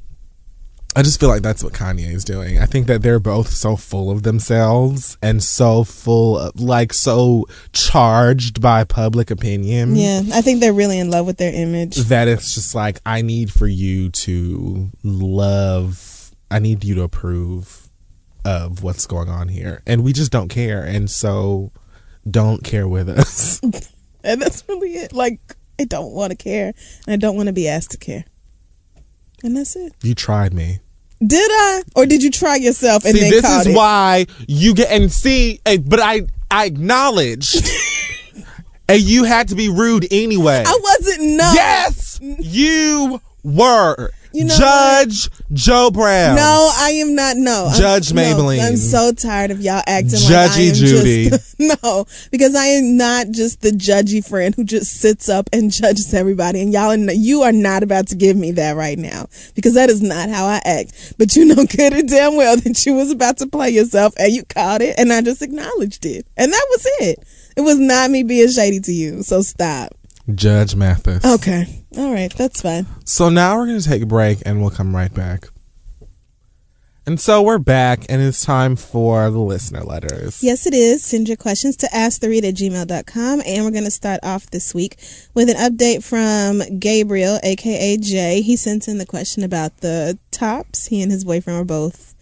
[0.95, 2.59] I just feel like that's what Kanye is doing.
[2.59, 7.45] I think that they're both so full of themselves and so full of, like, so
[7.71, 9.95] charged by public opinion.
[9.95, 11.95] Yeah, I think they're really in love with their image.
[11.97, 17.89] That it's just like, I need for you to love, I need you to approve
[18.45, 19.81] of what's going on here.
[19.87, 20.83] And we just don't care.
[20.83, 21.71] And so
[22.29, 23.59] don't care with us.
[24.25, 25.11] And that's really it.
[25.11, 25.41] Like,
[25.77, 26.67] I don't want to care.
[27.05, 28.23] And I don't want to be asked to care.
[29.43, 29.93] And that's it.
[30.01, 30.79] you tried me.
[31.25, 31.83] Did I?
[31.95, 33.75] Or did you try yourself and see, then this is it?
[33.75, 37.55] why you get and see, but I I acknowledge,
[38.89, 40.63] and you had to be rude anyway.
[40.65, 41.51] I wasn't no.
[41.53, 44.11] yes, you were.
[44.33, 45.07] You know what?
[45.09, 46.35] Judge Joe Brown.
[46.35, 47.37] No, I am not.
[47.37, 48.65] No, I'm- Judge no, Maybelline.
[48.65, 51.29] I'm so tired of y'all acting Judgy like I am Judy.
[51.29, 55.71] just no, because I am not just the judgy friend who just sits up and
[55.71, 56.61] judges everybody.
[56.61, 59.75] And y'all, are n- you are not about to give me that right now because
[59.75, 61.13] that is not how I act.
[61.19, 64.33] But you know good and damn well that you was about to play yourself and
[64.33, 67.19] you caught it, and I just acknowledged it, and that was it.
[67.55, 69.21] It was not me being shady to you.
[69.21, 69.91] So stop.
[70.33, 71.23] Judge Mathis.
[71.23, 72.85] Okay, all right, that's fine.
[73.05, 75.45] So now we're going to take a break and we'll come right back.
[77.05, 80.41] And so we're back and it's time for the listener letters.
[80.41, 81.03] Yes, it is.
[81.03, 83.41] Send your questions to asktheread at gmail.com.
[83.45, 84.95] And we're going to start off this week
[85.33, 88.41] with an update from Gabriel, aka Jay.
[88.41, 90.87] He sent in the question about the tops.
[90.87, 92.15] He and his boyfriend were both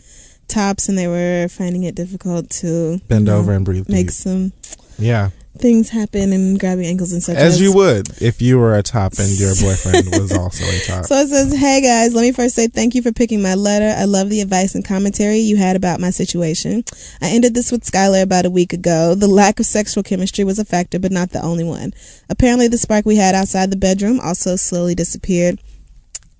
[0.47, 4.07] tops and they were finding it difficult to Bend you know, over and breathe make
[4.07, 4.13] deep.
[4.13, 4.51] some
[4.97, 5.29] Yeah.
[5.57, 7.37] Things happen and grabbing ankles and such.
[7.37, 11.05] As you would if you were a top and your boyfriend was also a top.
[11.05, 13.93] So it says, Hey guys, let me first say thank you for picking my letter.
[13.97, 16.83] I love the advice and commentary you had about my situation.
[17.21, 19.15] I ended this with Skylar about a week ago.
[19.15, 21.93] The lack of sexual chemistry was a factor, but not the only one.
[22.29, 25.59] Apparently, the spark we had outside the bedroom also slowly disappeared.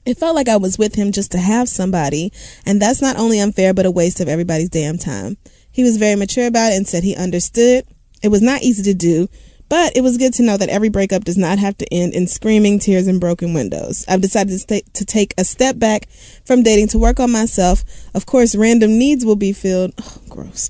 [0.03, 2.31] It felt like I was with him just to have somebody,
[2.65, 5.37] and that's not only unfair, but a waste of everybody's damn time.
[5.71, 7.85] He was very mature about it and said he understood.
[8.21, 9.29] It was not easy to do,
[9.69, 12.27] but it was good to know that every breakup does not have to end in
[12.27, 14.03] screaming, tears, and broken windows.
[14.07, 16.09] I've decided to, stay, to take a step back
[16.45, 17.83] from dating to work on myself.
[18.13, 19.93] Of course, random needs will be filled.
[20.01, 20.69] Oh, gross.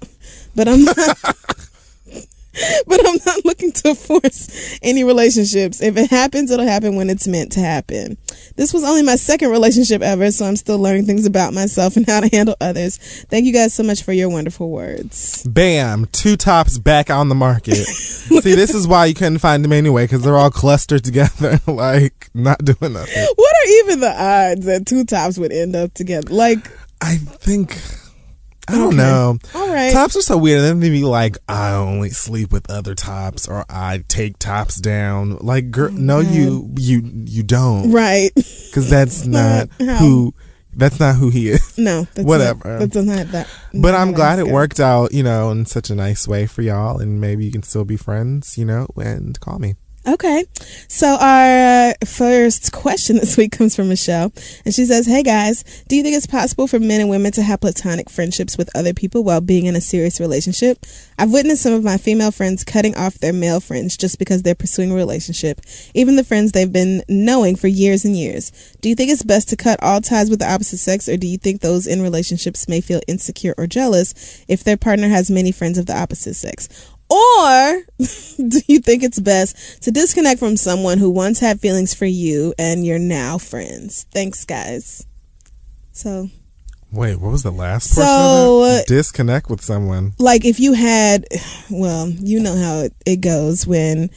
[0.55, 0.97] But I'm not.
[2.87, 5.81] but I'm not looking to force any relationships.
[5.81, 8.17] If it happens, it'll happen when it's meant to happen.
[8.55, 12.05] This was only my second relationship ever, so I'm still learning things about myself and
[12.05, 12.97] how to handle others.
[13.29, 15.43] Thank you guys so much for your wonderful words.
[15.43, 17.75] Bam, two tops back on the market.
[17.85, 22.29] See, this is why you couldn't find them anyway, because they're all clustered together, like
[22.33, 23.27] not doing nothing.
[23.35, 26.29] What are even the odds that two tops would end up together?
[26.29, 27.77] Like, I think
[28.73, 28.97] I don't Okay.
[28.97, 29.37] know.
[29.55, 29.91] all right.
[29.93, 30.59] Tops are so weird.
[30.59, 34.77] And then they be like, I only sleep with other tops, or I take tops
[34.77, 35.37] down.
[35.37, 38.31] Like, girl, oh, no, you, you, you don't, Right.
[38.35, 40.33] because that's not who.
[40.73, 41.77] That's not who he is.
[41.77, 42.07] No.
[42.13, 42.79] That's Whatever.
[42.79, 43.47] Not, that's not that.
[43.73, 46.97] But I'm glad it worked out, you know, in such a nice way for y'all,
[46.99, 49.75] and maybe you can still be friends, you know, and call me.
[50.07, 50.45] Okay.
[50.87, 54.33] So our uh, first question this week comes from Michelle,
[54.65, 57.43] and she says, "Hey guys, do you think it's possible for men and women to
[57.43, 60.85] have platonic friendships with other people while being in a serious relationship?
[61.19, 64.55] I've witnessed some of my female friends cutting off their male friends just because they're
[64.55, 65.61] pursuing a relationship,
[65.93, 68.51] even the friends they've been knowing for years and years.
[68.81, 71.27] Do you think it's best to cut all ties with the opposite sex, or do
[71.27, 75.51] you think those in relationships may feel insecure or jealous if their partner has many
[75.51, 76.67] friends of the opposite sex?"
[77.11, 77.83] Or
[78.37, 82.53] do you think it's best to disconnect from someone who once had feelings for you
[82.57, 84.05] and you're now friends?
[84.11, 85.05] Thanks, guys.
[85.91, 86.29] So,
[86.91, 88.81] Wait, what was the last portion So, uh.
[88.87, 90.13] Disconnect with someone.
[90.19, 91.25] like, if you had,
[91.69, 94.09] well, you know how it, it goes when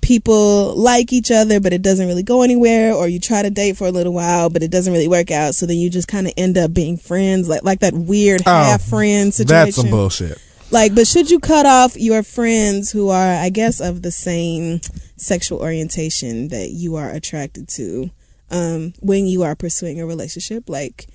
[0.00, 3.76] people like each other, but it doesn't really go anywhere, or you try to date
[3.76, 5.54] for a little while, but it doesn't really work out.
[5.54, 8.82] So then you just kind of end up being friends, like like that weird half
[8.82, 9.56] friend situation.
[9.56, 10.38] Oh, That's some bullshit.
[10.74, 14.80] Like, but should you cut off your friends who are, I guess, of the same
[15.16, 18.10] sexual orientation that you are attracted to
[18.50, 20.68] um, when you are pursuing a relationship?
[20.68, 21.06] Like,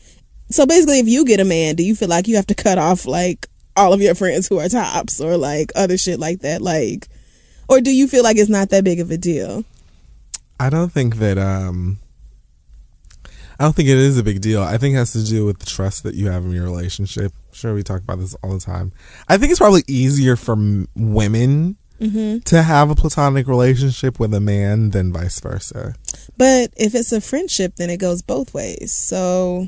[0.50, 2.78] so basically, if you get a man, do you feel like you have to cut
[2.78, 6.62] off like all of your friends who are tops or like other shit like that?
[6.62, 7.10] Like,
[7.68, 9.66] or do you feel like it's not that big of a deal?
[10.58, 12.00] I don't think that um
[13.60, 14.64] I don't think it is a big deal.
[14.64, 17.34] I think it has to do with the trust that you have in your relationship.
[17.52, 18.94] Sure, we talk about this all the time.
[19.28, 22.40] I think it's probably easier for m- women mm-hmm.
[22.40, 25.94] to have a platonic relationship with a man than vice versa.
[26.38, 28.94] But if it's a friendship, then it goes both ways.
[28.94, 29.68] So,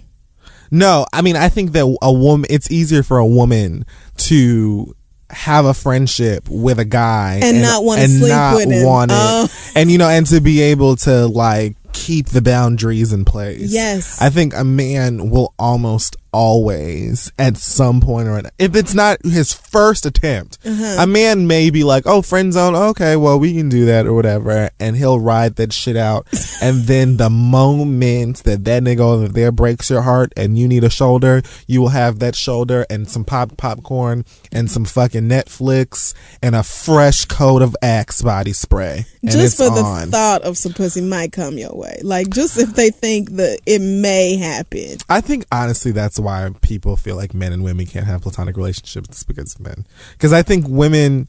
[0.72, 3.86] No, I mean I think that a woman it's easier for a woman
[4.18, 4.96] to
[5.30, 8.86] have a friendship with a guy And not wanna and sleep not with him.
[8.86, 9.18] want it.
[9.18, 9.48] Oh.
[9.76, 13.72] and you know and to be able to like keep the boundaries in place.
[13.72, 14.22] Yes.
[14.22, 19.24] I think a man will almost always at some point or another if it's not
[19.26, 20.98] his first attempt Uh-huh.
[21.04, 24.14] a man may be like oh friend zone okay well we can do that or
[24.14, 26.28] whatever and he'll ride that shit out
[26.62, 30.84] and then the moment that that nigga over there breaks your heart and you need
[30.84, 36.14] a shoulder you will have that shoulder and some pop popcorn and some fucking netflix
[36.42, 40.10] and a fresh coat of axe body spray and just for the on.
[40.10, 42.00] thought of some pussy might come your way.
[42.02, 44.98] Like, just if they think that it may happen.
[45.10, 49.24] I think honestly that's why people feel like men and women can't have platonic relationships
[49.24, 49.86] because of men.
[50.14, 51.28] Because I think women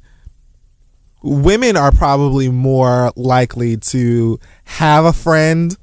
[1.22, 5.76] women are probably more likely to have a friend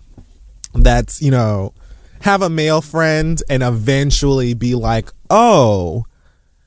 [0.73, 1.73] that's, you know,
[2.21, 6.05] have a male friend and eventually be like, oh,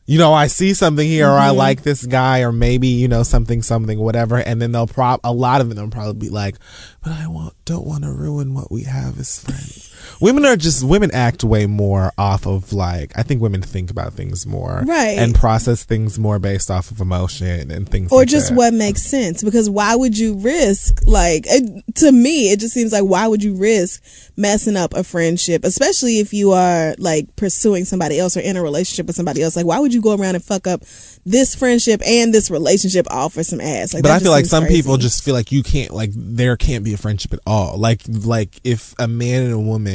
[0.07, 1.59] you know, I see something here, or I Mm-hmm.
[1.59, 5.33] like this guy, or maybe you know something, something, whatever, and then they'll prop a
[5.33, 6.57] lot of them probably be like,
[7.03, 9.92] but I want don't want to ruin what we have as friends.
[10.21, 14.15] Women are just women act way more off of like I think women think about
[14.15, 15.19] things more, Right.
[15.19, 18.55] and process things more based off of emotion and things, or like just that.
[18.57, 22.93] what makes sense because why would you risk like it, to me it just seems
[22.93, 24.03] like why would you risk
[24.37, 28.63] messing up a friendship especially if you are like pursuing somebody else or in a
[28.63, 30.81] relationship with somebody else like why would you go around and fuck up
[31.27, 34.67] this friendship and this relationship all for some ass like but I feel like some
[34.67, 37.77] people just feel like you can't like there can't be a friendship at all.
[37.79, 39.92] Like like if a man and a woman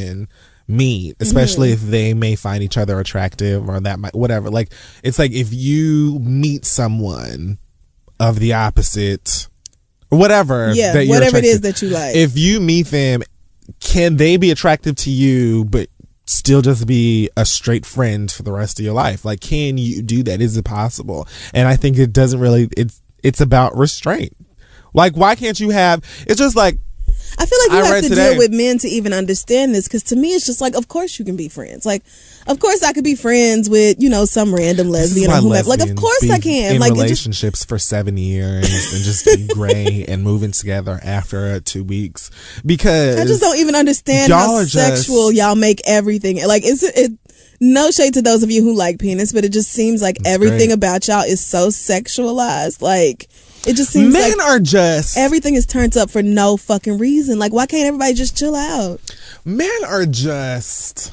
[0.68, 1.84] meet, especially Mm-hmm.
[1.86, 4.50] if they may find each other attractive or that might whatever.
[4.50, 4.72] Like
[5.02, 7.58] it's like if you meet someone
[8.20, 9.48] of the opposite
[10.10, 12.16] whatever Yeah, whatever it is that you like.
[12.16, 13.22] If you meet them,
[13.80, 15.88] can they be attractive to you but
[16.26, 19.24] still just be a straight friend for the rest of your life?
[19.24, 20.40] Like can you do that?
[20.42, 21.26] Is it possible?
[21.54, 24.36] And I think it doesn't really it's it's about restraint.
[24.92, 26.78] Like why can't you have it's just like
[27.40, 29.86] I feel like you I have to today- deal with men to even understand this
[29.86, 32.02] because to me it's just like of course you can be friends like
[32.46, 35.80] of course I could be friends with you know some random lesbian or whomever like
[35.80, 39.46] of course I can in like it just relationships for seven years and just be
[39.46, 42.30] gray and moving together after two weeks
[42.66, 46.44] because I just don't even understand how just- sexual y'all make everything.
[46.46, 47.12] Like, it's it.
[47.60, 50.68] No shade to those of you who like penis, but it just seems like everything
[50.68, 50.72] great.
[50.72, 52.80] about y'all is so sexualized.
[52.80, 53.28] Like,
[53.66, 57.38] it just seems men like are just everything is turned up for no fucking reason.
[57.38, 59.00] Like, why can't everybody just chill out?
[59.44, 61.12] men are just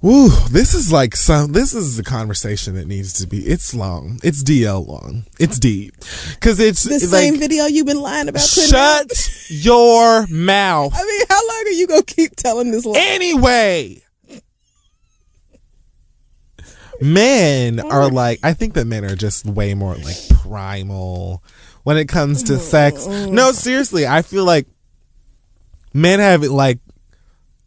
[0.00, 4.18] Woo, this is like some this is a conversation that needs to be it's long.
[4.24, 5.26] It's DL long.
[5.38, 5.94] It's deep.
[6.40, 8.42] Cuz it's The like same video you've been lying about.
[8.42, 9.12] shut
[9.48, 10.92] your mouth.
[10.92, 12.98] I mean, how long are you gonna keep telling this lie?
[12.98, 14.02] Anyway,
[17.02, 18.08] men are oh.
[18.08, 21.42] like I think that men are just way more like primal
[21.82, 23.06] when it comes to oh, sex.
[23.08, 23.30] Oh.
[23.30, 24.66] No, seriously, I feel like
[25.92, 26.78] men have like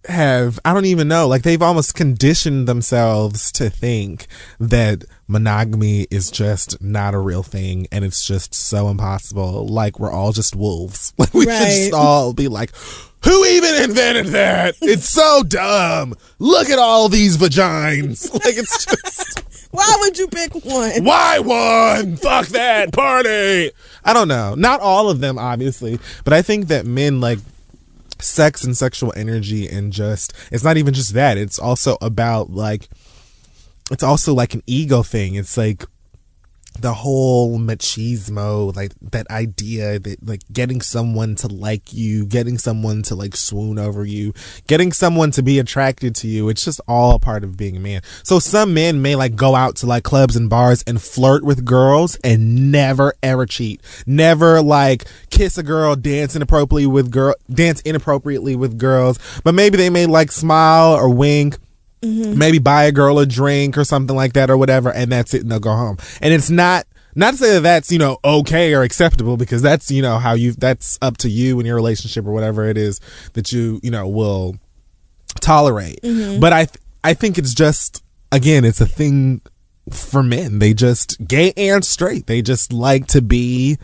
[0.07, 4.27] have I don't even know like they've almost conditioned themselves to think
[4.59, 10.11] that monogamy is just not a real thing and it's just so impossible like we're
[10.11, 12.71] all just wolves like we should just all be like
[13.23, 19.41] who even invented that it's so dumb look at all these vagines like it's just
[19.75, 21.03] Why would you pick one?
[21.03, 22.15] why one?
[22.15, 23.71] Fuck that party.
[24.05, 24.55] I don't know.
[24.55, 27.39] Not all of them, obviously, but I think that men like
[28.19, 31.37] sex and sexual energy and just it's not even just that.
[31.37, 32.89] It's also about like
[33.91, 35.35] it's also like an ego thing.
[35.35, 35.85] It's like
[36.79, 43.01] the whole machismo, like that idea that like getting someone to like you, getting someone
[43.03, 44.33] to like swoon over you,
[44.67, 47.79] getting someone to be attracted to you, it's just all a part of being a
[47.79, 48.01] man.
[48.23, 51.65] So some men may like go out to like clubs and bars and flirt with
[51.65, 53.81] girls and never ever cheat.
[54.05, 59.77] Never like kiss a girl, dance inappropriately with girl, dance inappropriately with girls, but maybe
[59.77, 61.57] they may like smile or wink
[62.01, 62.37] Mm-hmm.
[62.37, 65.41] maybe buy a girl a drink or something like that or whatever and that's it
[65.41, 65.97] and they'll go home.
[66.21, 66.85] And it's not
[67.15, 70.33] not to say that that's you know okay or acceptable because that's you know how
[70.33, 72.99] you that's up to you in your relationship or whatever it is
[73.33, 74.55] that you you know will
[75.39, 76.01] tolerate.
[76.01, 76.39] Mm-hmm.
[76.39, 79.41] But i th- i think it's just again it's a thing
[79.91, 80.59] for men.
[80.59, 83.77] They just gay and straight they just like to be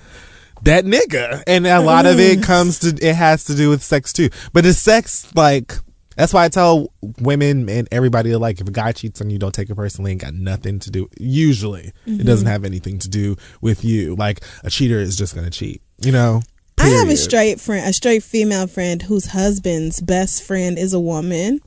[0.64, 1.43] that nigga.
[1.47, 2.43] And a lot of it mm-hmm.
[2.43, 4.30] comes to it has to do with sex too.
[4.53, 5.74] But the sex like
[6.16, 9.53] that's why I tell women and everybody like if a guy cheats on you, don't
[9.53, 10.12] take it personally.
[10.12, 11.09] Ain't got nothing to do.
[11.18, 12.51] Usually, it doesn't mm-hmm.
[12.51, 14.16] have anything to do with you.
[14.16, 15.82] Like a cheater is just gonna cheat.
[16.03, 16.41] You know.
[16.78, 20.99] I have a straight friend, a straight female friend whose husband's best friend is a
[20.99, 21.59] woman,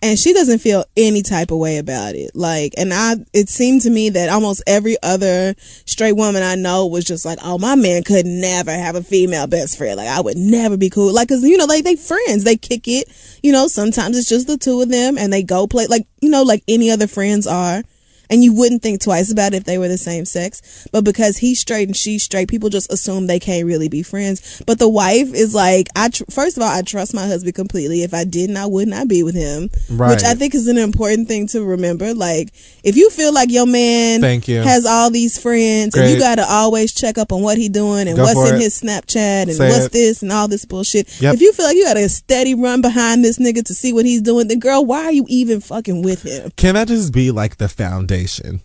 [0.00, 2.30] and she doesn't feel any type of way about it.
[2.34, 6.86] Like, and I, it seemed to me that almost every other straight woman I know
[6.86, 9.96] was just like, "Oh, my man could never have a female best friend.
[9.96, 11.12] Like, I would never be cool.
[11.12, 13.08] Like, cause you know, like they friends, they kick it.
[13.42, 16.30] You know, sometimes it's just the two of them, and they go play like you
[16.30, 17.82] know, like any other friends are."
[18.30, 20.86] And you wouldn't think twice about it if they were the same sex.
[20.92, 24.62] But because he's straight and she's straight, people just assume they can't really be friends.
[24.66, 28.02] But the wife is like, I tr- first of all, I trust my husband completely.
[28.02, 29.70] If I didn't, I would not be with him.
[29.90, 30.10] Right.
[30.10, 32.14] Which I think is an important thing to remember.
[32.14, 32.52] Like,
[32.84, 34.60] if you feel like your man Thank you.
[34.62, 38.08] has all these friends, and you got to always check up on what he doing
[38.08, 38.60] and Go what's in it.
[38.62, 39.92] his Snapchat and Say what's it.
[39.92, 41.20] this and all this bullshit.
[41.20, 41.34] Yep.
[41.34, 44.04] If you feel like you got a steady run behind this nigga to see what
[44.04, 46.50] he's doing, then girl, why are you even fucking with him?
[46.56, 48.17] Can that just be like the foundation.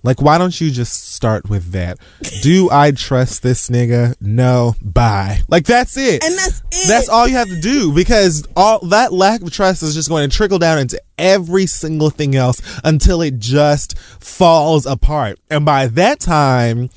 [0.03, 1.97] Like, why don't you just start with that?
[2.41, 4.15] Do I trust this nigga?
[4.21, 4.75] No.
[4.81, 5.41] Bye.
[5.47, 6.23] Like, that's it.
[6.23, 6.87] And that's it.
[6.87, 10.29] That's all you have to do because all that lack of trust is just going
[10.29, 15.39] to trickle down into every single thing else until it just falls apart.
[15.49, 16.89] And by that time,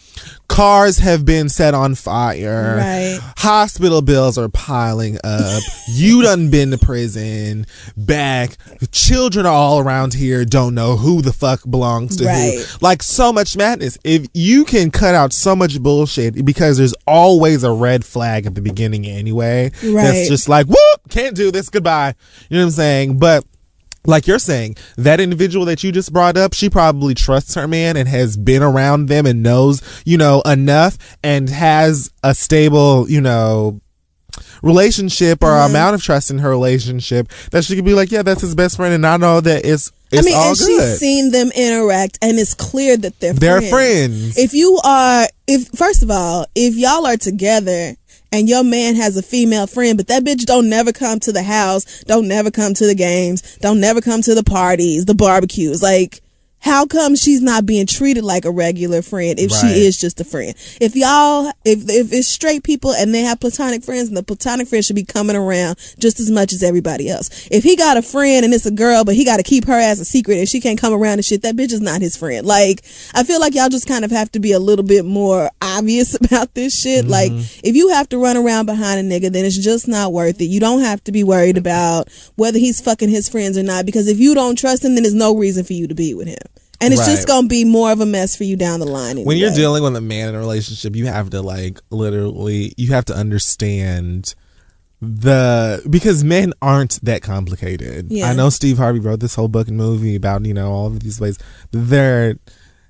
[0.48, 2.76] cars have been set on fire.
[2.78, 3.18] Right.
[3.38, 5.62] Hospital bills are piling up.
[5.88, 7.66] you done been to prison.
[7.96, 8.56] Back.
[8.92, 12.54] Children are all around here don't know who the fuck belongs to Right.
[12.58, 12.64] who.
[12.80, 13.98] Like so much madness.
[14.04, 18.54] If you can cut out so much bullshit because there's always a red flag at
[18.54, 19.70] the beginning anyway.
[19.82, 21.68] That's just like, whoop, can't do this.
[21.68, 22.14] Goodbye.
[22.48, 23.18] You know what I'm saying?
[23.18, 23.44] But
[24.06, 27.96] like you're saying, that individual that you just brought up, she probably trusts her man
[27.96, 33.20] and has been around them and knows, you know, enough and has a stable, you
[33.20, 33.80] know,
[34.62, 35.70] relationship or Mm-hmm.
[35.70, 38.76] amount of trust in her relationship that she could be like, yeah, that's his best
[38.76, 40.66] friend, and I know that it's it's I mean, all and good.
[40.66, 44.34] she's seen them interact, and it's clear that they're They're friends.
[44.34, 44.38] friends.
[44.38, 47.96] If you are, if first of all, if y'all are together
[48.36, 51.42] and your man has a female friend, but that bitch don't never come to the
[51.42, 55.82] house, don't never come to the games, don't never come to the parties, the barbecues,
[55.82, 56.20] like.
[56.60, 59.60] How come she's not being treated like a regular friend if Right.
[59.60, 60.52] she is just a friend?
[60.80, 64.66] If y'all, if if it's straight people and they have platonic friends, and the platonic
[64.66, 67.46] friend should be coming around just as much as everybody else.
[67.52, 69.78] If he got a friend and it's a girl, but he got to keep her
[69.78, 72.16] as a secret and she can't come around and shit, that bitch is not his
[72.16, 72.44] friend.
[72.44, 72.82] Like,
[73.14, 76.14] I feel like y'all just kind of have to be a little bit more obvious
[76.20, 77.02] about this shit.
[77.04, 77.10] Mm-hmm.
[77.12, 77.32] Like,
[77.62, 80.46] if you have to run around behind a nigga, then it's just not worth it.
[80.46, 84.08] You don't have to be worried about whether he's fucking his friends or not, because
[84.08, 86.38] if you don't trust him, then there's no reason for you to be with him.
[86.80, 89.24] And it's just gonna be more of a mess for you down the line.
[89.24, 92.92] when you're dealing with a man in a relationship, you have to like literally, you
[92.92, 94.34] have to understand
[95.00, 98.10] the because men aren't that complicated.
[98.10, 98.30] Yeah.
[98.30, 101.00] I know Steve Harvey wrote this whole book and movie about you know all of
[101.00, 101.38] these ways.
[101.70, 102.36] They're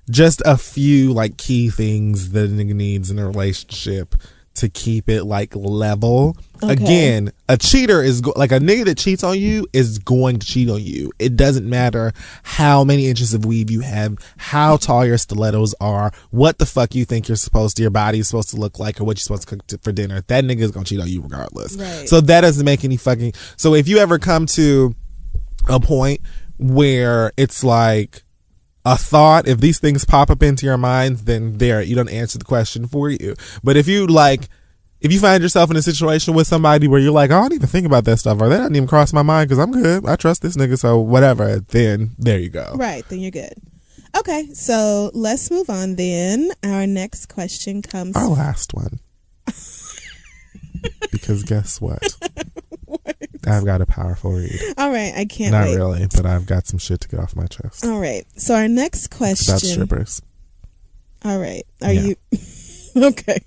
[0.09, 4.15] just a few like key things that a nigga needs in a relationship
[4.57, 6.37] to keep it like level.
[6.63, 6.73] Okay.
[6.73, 10.47] Again, a cheater is go- like a nigga that cheats on you is going to
[10.47, 11.11] cheat on you.
[11.19, 16.11] It doesn't matter how many inches of weave you have, how tall your stilettos are,
[16.31, 18.99] what the fuck you think you're supposed to, your body is supposed to look like,
[18.99, 20.21] or what you're supposed to cook to, for dinner.
[20.27, 21.75] That nigga is gonna cheat on you regardless.
[21.75, 22.09] Right.
[22.09, 23.33] So that doesn't make any fucking.
[23.55, 24.95] So if you ever come to
[25.67, 26.21] a point
[26.57, 28.23] where it's like
[28.87, 32.39] a thought, if these things pop up into your mind, then there, you don't answer
[32.39, 33.35] the question for you.
[33.61, 34.47] But if you like,
[35.01, 37.67] if you find yourself in a situation with somebody where you're like, I don't even
[37.67, 40.05] think about that stuff, or that didn't even cross my mind because I'm good.
[40.05, 41.59] I trust this nigga, so whatever.
[41.59, 42.75] Then there you go.
[42.75, 43.55] Right, then you're good.
[44.17, 46.51] Okay, so let's move on then.
[46.63, 49.01] Our next question comes Our last one.
[51.11, 52.01] because guess what?
[53.47, 54.59] I've got a powerful read.
[54.77, 55.75] All right, I can't Not wait.
[55.75, 57.85] really, but I've got some shit to get off my chest.
[57.85, 58.25] All right.
[58.35, 60.21] So our next It's question about strippers.
[61.23, 61.63] All right.
[61.81, 62.01] Are Yeah.
[62.01, 62.15] you
[62.97, 63.37] Okay.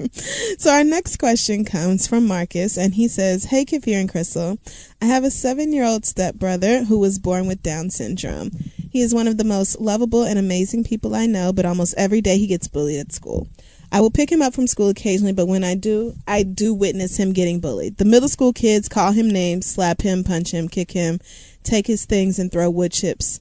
[0.59, 4.59] So our next question comes from Marcus and he says, Hey Kid Fury and Crystal,
[5.03, 8.51] I have a seven year old stepbrother who was born with Down syndrome.
[8.92, 12.20] He is one of the most lovable and amazing people I know, but almost every
[12.20, 13.48] day he gets bullied at school.
[13.93, 17.16] I will pick him up from school occasionally, but when I do, I do witness
[17.16, 17.97] him getting bullied.
[17.97, 21.18] The middle school kids call him names, slap him, punch him, kick him,
[21.64, 23.41] take his things, and throw wood chips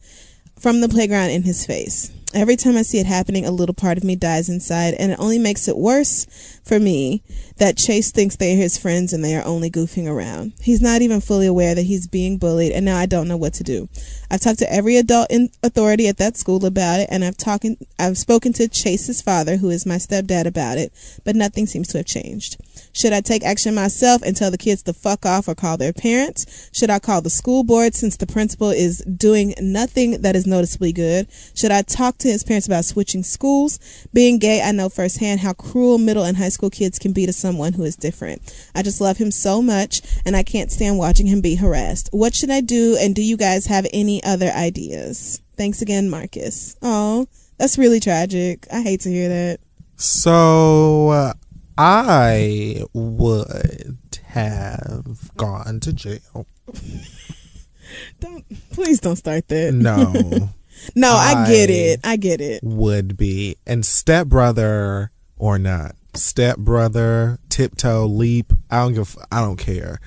[0.58, 2.12] from the playground in his face.
[2.32, 5.20] Every time I see it happening, a little part of me dies inside, and it
[5.20, 6.28] only makes it worse
[6.64, 7.24] for me
[7.58, 10.54] that Chase thinks they are his friends and they are only goofing around.
[10.62, 13.56] He's not even fully aware that he's being bullied, and now I don't know what
[13.56, 13.90] to do.
[14.30, 17.78] I've talked to every adult in authority at that school about it, and I've talking,
[17.98, 20.94] I've spoken to Chase's father, who is my stepdad, about it,
[21.26, 22.58] but nothing seems to have changed.
[22.94, 25.94] Should I take action myself and tell the kids to fuck off or call their
[25.94, 26.70] parents?
[26.72, 30.94] Should I call the school board since the principal is doing nothing that is noticeably
[30.94, 31.28] good?
[31.56, 33.80] Should I talk to his parents about switching schools?
[34.14, 37.34] Being gay, I know firsthand how cruel middle and high school kids can be to
[37.34, 38.70] someone who is different.
[38.76, 42.10] I just love him so much and I can't stand watching him be harassed.
[42.12, 45.42] What should I do and do you guys have any other ideas?
[45.58, 46.76] Thanks again, Marcus.
[46.82, 48.68] Oh, that's really tragic.
[48.72, 49.60] I hate to hear that.
[49.98, 51.34] So uh,
[51.78, 56.46] I would have gone to jail.
[58.20, 59.74] Don't please don't start that.
[59.74, 60.50] No,
[60.96, 62.00] No, I, get it.
[62.04, 62.62] I get it.
[62.64, 68.52] would be and stepbrother or not stepbrother tiptoe leap.
[68.70, 69.16] I don't give.
[69.32, 70.00] I don't care.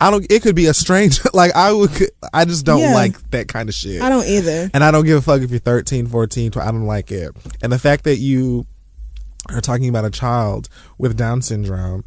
[0.00, 0.24] I don't.
[0.30, 1.22] It could be a stranger.
[1.34, 1.90] Like I would.
[2.32, 2.94] I just don't Yeah.
[2.94, 4.00] like that kind of shit.
[4.00, 4.70] I don't either.
[4.72, 6.68] And I don't give a fuck if you're 13, 14, 12.
[6.68, 7.34] I don't like it.
[7.62, 8.66] And the fact that you
[9.48, 10.68] are talking about a child
[10.98, 12.04] with Down syndrome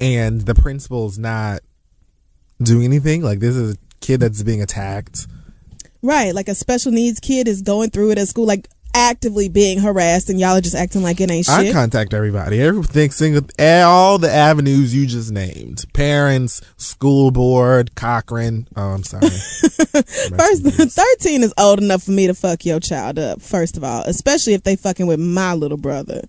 [0.00, 1.60] and the principal's not
[2.62, 5.26] doing anything, like this is a kid that's being attacked.
[6.06, 8.46] Right, like a special needs kid is going through it at school.
[8.46, 11.54] Like actively being harassed and y'all are just acting like it ain't shit.
[11.54, 12.62] I contact everybody.
[12.62, 18.68] Everything, single, eh, all the avenues you just named: parents, school board, Cochrane.
[18.76, 19.28] Oh, I'm sorry.
[19.28, 24.02] First, 13 is old enough for me to fuck your child up, first of all,
[24.06, 26.22] especially if they fucking with my little brother.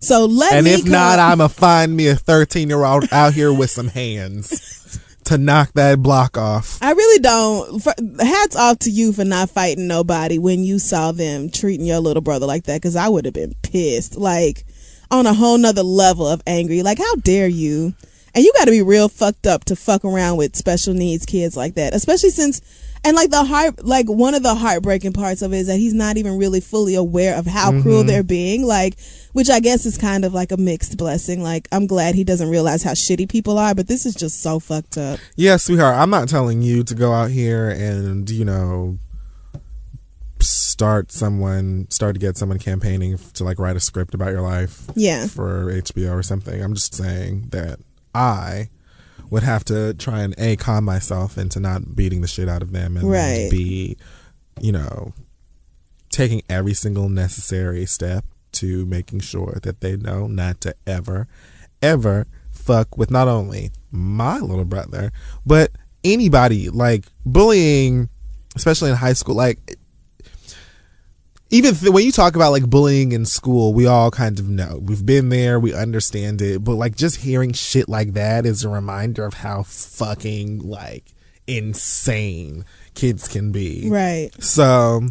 [0.00, 3.32] So let and me And if not, I'ma find me a 13 year old out
[3.34, 4.98] here with some hands
[5.30, 6.78] to knock that block off.
[6.82, 7.82] I really don't.
[8.20, 12.20] Hats off to you for not fighting nobody when you saw them treating your little
[12.20, 14.64] brother like that, because I would have been pissed, like
[15.10, 16.82] on a whole nother level of angry.
[16.82, 17.94] Like, how dare you?
[18.34, 21.56] And you got to be real fucked up to fuck around with special needs kids
[21.56, 22.60] like that, especially since.
[23.02, 25.94] And like the heart, like one of the heartbreaking parts of it is that he's
[25.94, 28.08] not even really fully aware of how cruel mm-hmm.
[28.08, 28.66] they're being.
[28.66, 28.98] Like,
[29.32, 31.42] which I guess is kind of like a mixed blessing.
[31.42, 34.58] Like, I'm glad he doesn't realize how shitty people are, but this is just so
[34.58, 35.18] fucked up.
[35.34, 38.98] Yeah, sweetheart, I'm not telling you to go out here and, you know,
[40.42, 44.86] start someone, start to get someone campaigning to like write a script about your life
[44.94, 45.26] Yeah.
[45.26, 46.62] for HBO or something.
[46.62, 47.80] I'm just saying that
[48.14, 48.70] I
[49.30, 52.72] would have to try and A, calm myself into not beating the shit out of
[52.72, 53.48] them and Right.
[53.50, 53.96] B,
[54.60, 55.12] you know,
[56.10, 61.28] taking every single necessary step to making sure that they know not to ever,
[61.80, 65.12] ever fuck with not only my little brother,
[65.46, 65.70] but
[66.04, 66.68] anybody.
[66.68, 68.08] Like bullying,
[68.56, 69.78] especially in high school, like
[71.50, 74.80] even th- when you talk about like bullying in school, we all kind of know.
[74.82, 78.68] We've been there, we understand it, but like just hearing shit like that is a
[78.68, 81.12] reminder of how fucking like
[81.46, 83.88] insane kids can be.
[83.88, 84.30] Right.
[84.42, 85.08] So,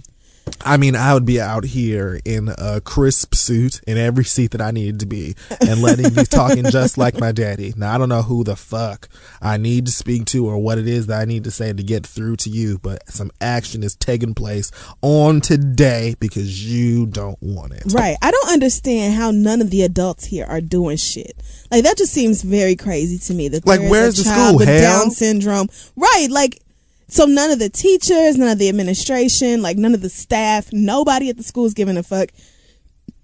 [0.62, 4.62] I mean, I would be out here in a crisp suit in every seat that
[4.62, 7.74] I needed to be and letting you talking just like my daddy.
[7.78, 9.08] Now, I don't know who the fuck
[9.42, 11.84] I need to speak to or what it is that I need to say to
[11.84, 14.72] get through to you, but some action is taking place
[15.02, 17.84] on today because you don't want it.
[17.92, 18.18] Right.
[18.22, 21.42] I don't understand how none of the adults here are doing shit.
[21.72, 23.48] Like that just seems very crazy to me.
[23.48, 24.60] That Like, where's the child school?
[24.60, 25.04] with Hell?
[25.04, 25.70] Down syndrome?
[25.96, 26.28] Right.
[26.30, 26.62] Like
[27.10, 31.30] so none of the teachers, none of the administration, like none of the staff, nobody
[31.30, 32.30] at the school is giving a fuck.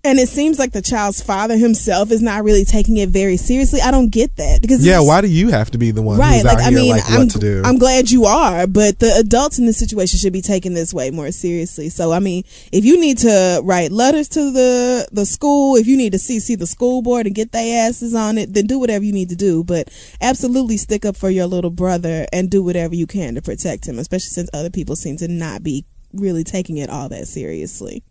[0.05, 3.81] And it seems like the child's father himself is not really taking it very seriously.
[3.81, 6.43] I don't get that because Yeah, why do you have to be the one right
[6.43, 7.61] like i mean like I'm, what to do?
[7.63, 11.11] I'm glad you are but the adults in this situation should be taking this way
[11.11, 15.75] more seriously so i mean if you need to write letters to the the school
[15.75, 18.65] if you need to cc the school board and get their asses on it then
[18.65, 19.89] do whatever you need to do but
[20.21, 23.99] absolutely stick up for your little brother and do whatever you can to protect him
[23.99, 28.03] especially since other people seem to not be really taking it all that seriously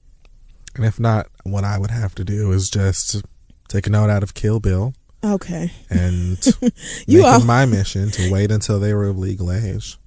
[0.75, 3.22] and if not, what I would have to do is just
[3.68, 4.95] take a note out of Kill Bill
[5.25, 5.70] okay.
[5.91, 6.39] and
[7.07, 9.99] You it my mission to wait until they were of legal age,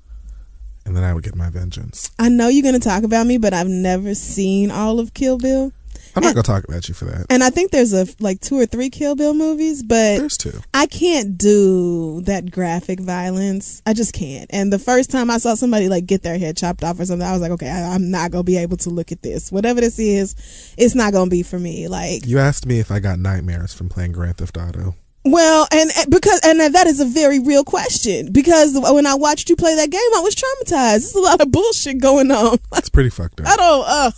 [0.86, 2.12] and then I would get my vengeance.
[2.20, 5.38] i know you're going to talk about me but i've never seen all of kill
[5.38, 5.72] bill
[6.18, 7.26] I'm not gonna talk about you for that.
[7.30, 10.60] and i think there's a like two or three kill bill movies but There's two.
[10.74, 13.82] I can't do that graphic violence.
[13.86, 14.48] I just can't.
[14.52, 17.28] And the first time I saw somebody like get their head chopped off or something,
[17.28, 19.52] I was like, okay, I, I'm not gonna be able to look at this.
[19.52, 20.36] Whatever this is,
[20.78, 21.88] it's not gonna be for me.
[21.88, 24.96] Like, You asked me if I got nightmares from playing Grand Theft Auto.
[25.32, 29.56] Well, and, because and that is a very real question because when I watched you
[29.56, 30.68] play that game, I was traumatized.
[30.68, 32.58] There's a lot of bullshit going on.
[32.72, 33.48] That's pretty fucked up.
[33.48, 33.86] I don't.
[33.88, 34.14] Ugh.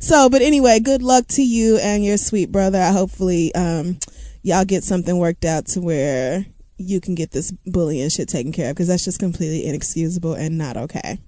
[0.00, 2.80] So, but anyway, good luck to you and your sweet brother.
[2.80, 3.98] I hopefully um,
[4.42, 6.46] y'all get something worked out to where
[6.76, 10.58] you can get this bullying shit taken care of because that's just completely inexcusable and
[10.58, 11.18] not okay.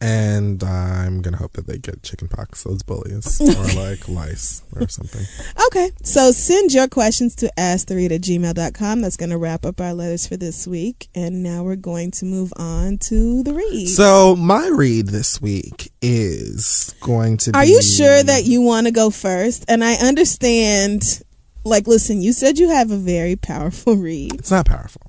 [0.00, 5.24] And I'm gonna hope that they get chickenpox, those bullies, or like lice or something.
[5.66, 9.00] Okay, so send your questions to asktheread at gmail.com.
[9.00, 11.08] That's going to wrap up our letters for this week.
[11.14, 13.88] And now we're going to move on to the read.
[13.88, 17.52] So my read this week is going to.
[17.54, 19.64] Are be, you sure that you want to go first?
[19.68, 21.22] And I understand,
[21.64, 24.34] like, listen, you said you have a very powerful read.
[24.34, 25.02] It's not powerful.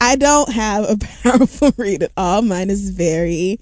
[0.00, 2.42] I don't have a powerful read at all.
[2.42, 3.60] Mine is very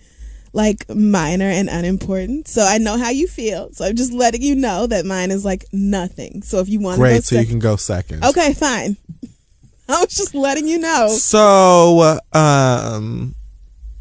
[0.53, 2.49] like minor and unimportant.
[2.49, 3.71] So I know how you feel.
[3.73, 6.43] So I'm just letting you know that mine is like nothing.
[6.43, 8.25] So if you want to go Great, so you can go second.
[8.25, 8.97] Okay, fine.
[9.89, 11.09] I was just letting you know.
[11.09, 13.35] So, um,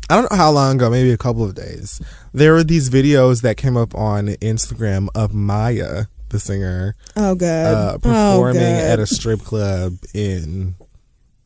[0.10, 2.00] I don't know how long ago, maybe a couple of days.
[2.32, 7.66] There were these videos that came up on Instagram of Mýa, the singer, Oh god.
[7.74, 8.84] uh, oh performing god.
[8.84, 10.76] at a strip club in,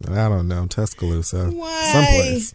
[0.09, 1.89] I don't know, Tuscaloosa, Why?
[1.93, 2.53] someplace.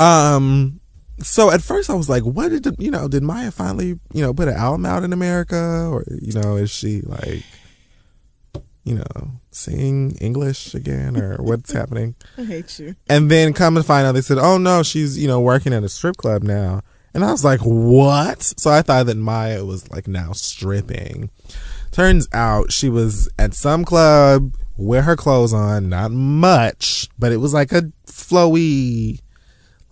[0.00, 0.77] Um,
[1.20, 4.32] so at first I was like, what did, you know, did Mýa finally, you know,
[4.32, 5.88] put an album out in America?
[5.90, 7.44] Or, you know, is she like,
[8.84, 12.14] you know, sing English again or what's happening?
[12.36, 12.96] I hate you.
[13.08, 15.84] And then come to find out, they said, "Oh no, she's you know working at
[15.84, 16.80] a strip club now."
[17.14, 18.42] And I was like, what?
[18.58, 21.30] So I thought that Mýa was like now stripping.
[21.90, 27.38] Turns out she was at some club with her clothes on, not much, but it
[27.38, 29.20] was like a flowy,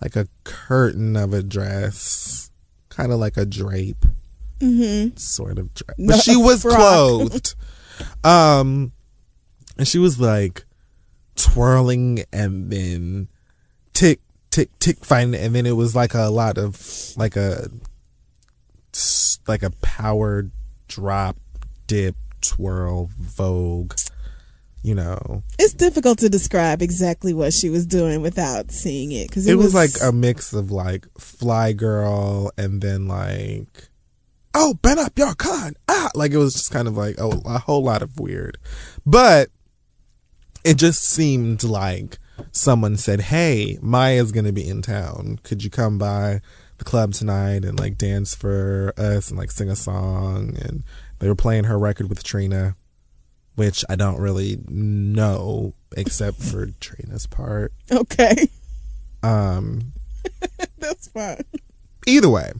[0.02, 2.50] like a curtain of a dress,
[2.88, 4.04] kind of like a drape,
[4.58, 5.16] mm-hmm.
[5.16, 5.96] sort of dress.
[5.98, 7.54] But she was clothed.
[8.24, 8.92] Um,
[9.78, 10.64] and she was like
[11.34, 13.28] twirling and then
[13.92, 14.20] tick,
[14.50, 17.68] tick, tick, fighting, and then it was like a lot of like a
[19.46, 20.50] like a power
[20.88, 21.36] drop,
[21.86, 23.94] dip, twirl, vogue.
[24.86, 29.48] You know, It's difficult to describe exactly what she was doing without seeing it because
[29.48, 33.88] it, was, like a mix of like fly girl and then like
[34.54, 35.74] oh bend up your con.
[35.88, 38.58] Ah like it was just kind of like oh, a whole lot of weird.
[39.04, 39.48] But
[40.62, 42.18] it just seemed like
[42.52, 45.40] someone said hey Mýa's gonna be in town.
[45.42, 46.40] Could you come by
[46.78, 50.56] the club tonight and like dance for us and like sing a song?
[50.60, 50.84] And
[51.18, 52.76] they were playing her record with trina
[53.56, 58.48] which i don't really know except for trina's part okay.
[59.22, 59.92] um
[60.78, 61.42] That's fine.
[62.06, 62.52] either way,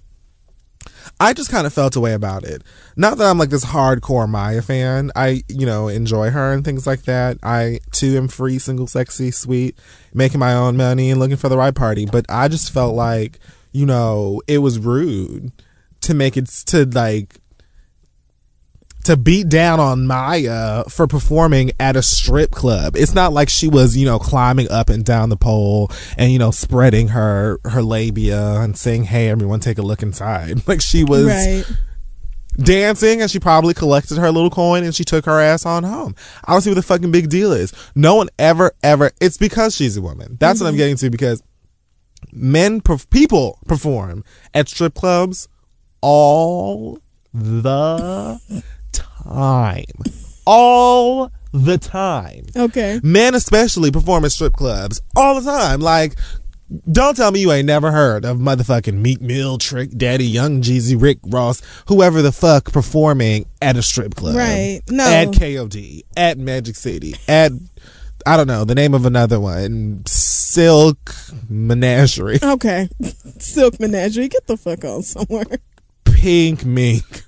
[1.18, 2.62] I just kind of felt a way about it.
[2.96, 5.10] Not that I'm like this hardcore Mýa fan.
[5.16, 7.38] I, you know, enjoy her and things like that.
[7.42, 9.78] I too am free, single, sexy, sweet,
[10.12, 12.06] making my own money and looking for the right party.
[12.06, 13.38] But I just felt like,
[13.72, 15.52] you know, it was rude
[16.02, 17.40] to make it to like
[19.06, 22.96] to beat down on Mýa for performing at a strip club.
[22.96, 26.40] It's not like she was, you know, climbing up and down the pole and, you
[26.40, 31.04] know, spreading her her labia and saying, "Hey, everyone, take a look inside." Like she
[31.04, 31.64] was Right.
[32.56, 36.16] dancing and she probably collected her little coin and she took her ass on home.
[36.44, 37.72] I don't see what the fucking big deal is.
[37.94, 40.36] No one ever, ever, it's because she's a woman.
[40.40, 40.78] That's what I'm mm-hmm.
[40.78, 41.40] getting to because
[42.32, 44.24] men, perf- people perform
[44.54, 45.46] at strip clubs
[46.00, 46.98] all
[47.32, 48.40] the
[49.28, 49.84] time.
[50.46, 52.46] All the time.
[52.54, 53.00] Okay.
[53.02, 55.80] Men especially perform at strip clubs all the time.
[55.80, 56.14] Like,
[56.90, 61.00] don't tell me you ain't never heard of motherfucking Meek Mill, Trick Daddy, Young Jeezy,
[61.00, 64.36] Rick Ross, whoever the fuck performing at a strip club.
[64.36, 64.80] Right.
[64.88, 65.04] No.
[65.04, 67.52] At KOD, at Magic City, at,
[68.26, 71.14] I don't know, the name of another one, Silk
[71.48, 72.88] Menagerie, Okay.
[73.38, 74.28] Silk Menagerie.
[74.28, 75.44] Get the fuck on somewhere.
[76.04, 77.22] Pink Mink.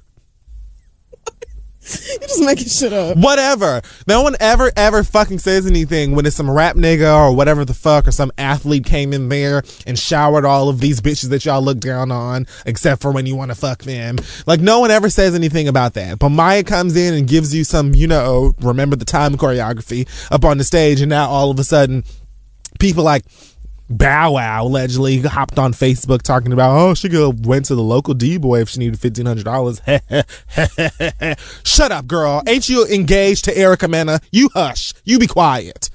[2.20, 3.16] You're just making shit up.
[3.16, 3.80] whatever.
[4.06, 7.74] No one ever, ever fucking says anything when it's some rap nigga or whatever the
[7.74, 11.62] fuck or some athlete came in there and showered all of these bitches that y'all
[11.62, 14.16] look down on, except for when you want to fuck them.
[14.46, 16.18] Like, no one ever says anything about that.
[16.18, 20.44] But Mýa comes in and gives you some, you know, remember the time choreography up
[20.44, 22.04] on the stage, and now all of a sudden,
[22.78, 23.24] people like,
[23.90, 28.14] Bow Wow allegedly hopped on Facebook talking about, oh, she could went to the local
[28.14, 29.80] D boy if she needed fifteen hundred dollars.
[31.64, 32.42] Shut up, girl.
[32.46, 34.20] Ain't you engaged to Erica Mena?
[34.30, 34.92] You hush.
[35.04, 35.90] You be quiet.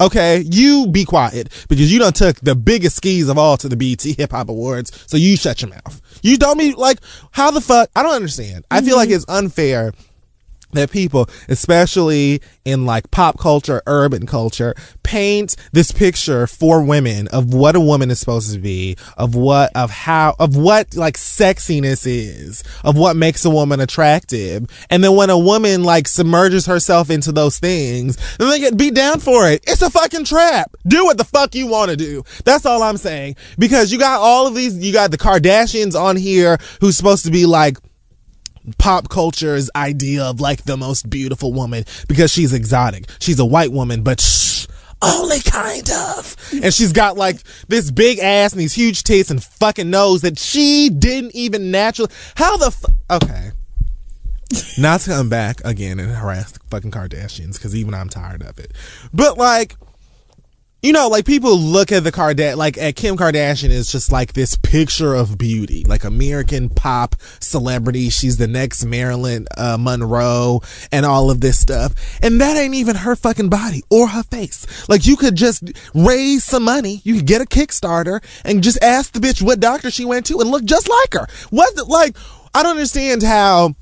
[0.00, 3.76] Okay, you be quiet because you done took the biggest skis of all to the
[3.76, 5.04] BET Hip Hop Awards.
[5.06, 6.00] So you shut your mouth.
[6.22, 6.98] You don't be like,
[7.30, 7.88] how the fuck?
[7.94, 8.64] I don't understand.
[8.70, 9.16] I feel like mm-hmm.
[9.16, 9.92] it's unfair
[10.72, 17.52] that people, especially in like pop culture, urban culture, paint this picture for women of
[17.52, 22.06] what a woman is supposed to be, of what, of how, of what like sexiness
[22.06, 24.66] is, of what makes a woman attractive.
[24.90, 28.94] And then when a woman like submerges herself into those things, then they get beat
[28.94, 29.62] down for it.
[29.66, 30.74] It's a fucking trap.
[30.86, 32.24] Do what the fuck you want to do.
[32.44, 33.36] That's all I'm saying.
[33.58, 37.30] Because you got all of these, you got the Kardashians on here who's supposed to
[37.30, 37.76] be like,
[38.78, 43.08] pop culture's idea of like the most beautiful woman because she's exotic.
[43.20, 44.66] She's a white woman, but shh,
[45.02, 46.36] only kind of.
[46.62, 50.38] And she's got like this big ass and these huge tits and fucking nose that
[50.38, 52.12] she didn't even naturally.
[52.36, 53.50] How the fu- okay.
[54.78, 58.58] Not to come back again and harass the fucking Kardashians because even I'm tired of
[58.58, 58.72] it.
[59.12, 59.76] But like,
[60.82, 64.32] you know, like people look at the Kardashian, like at Kim Kardashian is just like
[64.32, 68.10] this picture of beauty, like American pop celebrity.
[68.10, 70.60] She's the next Marilyn uh, Monroe
[70.90, 71.94] and all of this stuff.
[72.20, 74.88] And that ain't even her fucking body or her face.
[74.88, 75.62] Like you could just
[75.94, 77.00] raise some money.
[77.04, 80.40] You could get a Kickstarter and just ask the bitch what doctor she went to
[80.40, 81.28] and look just like her.
[81.50, 82.16] What, like,
[82.54, 83.76] I don't understand how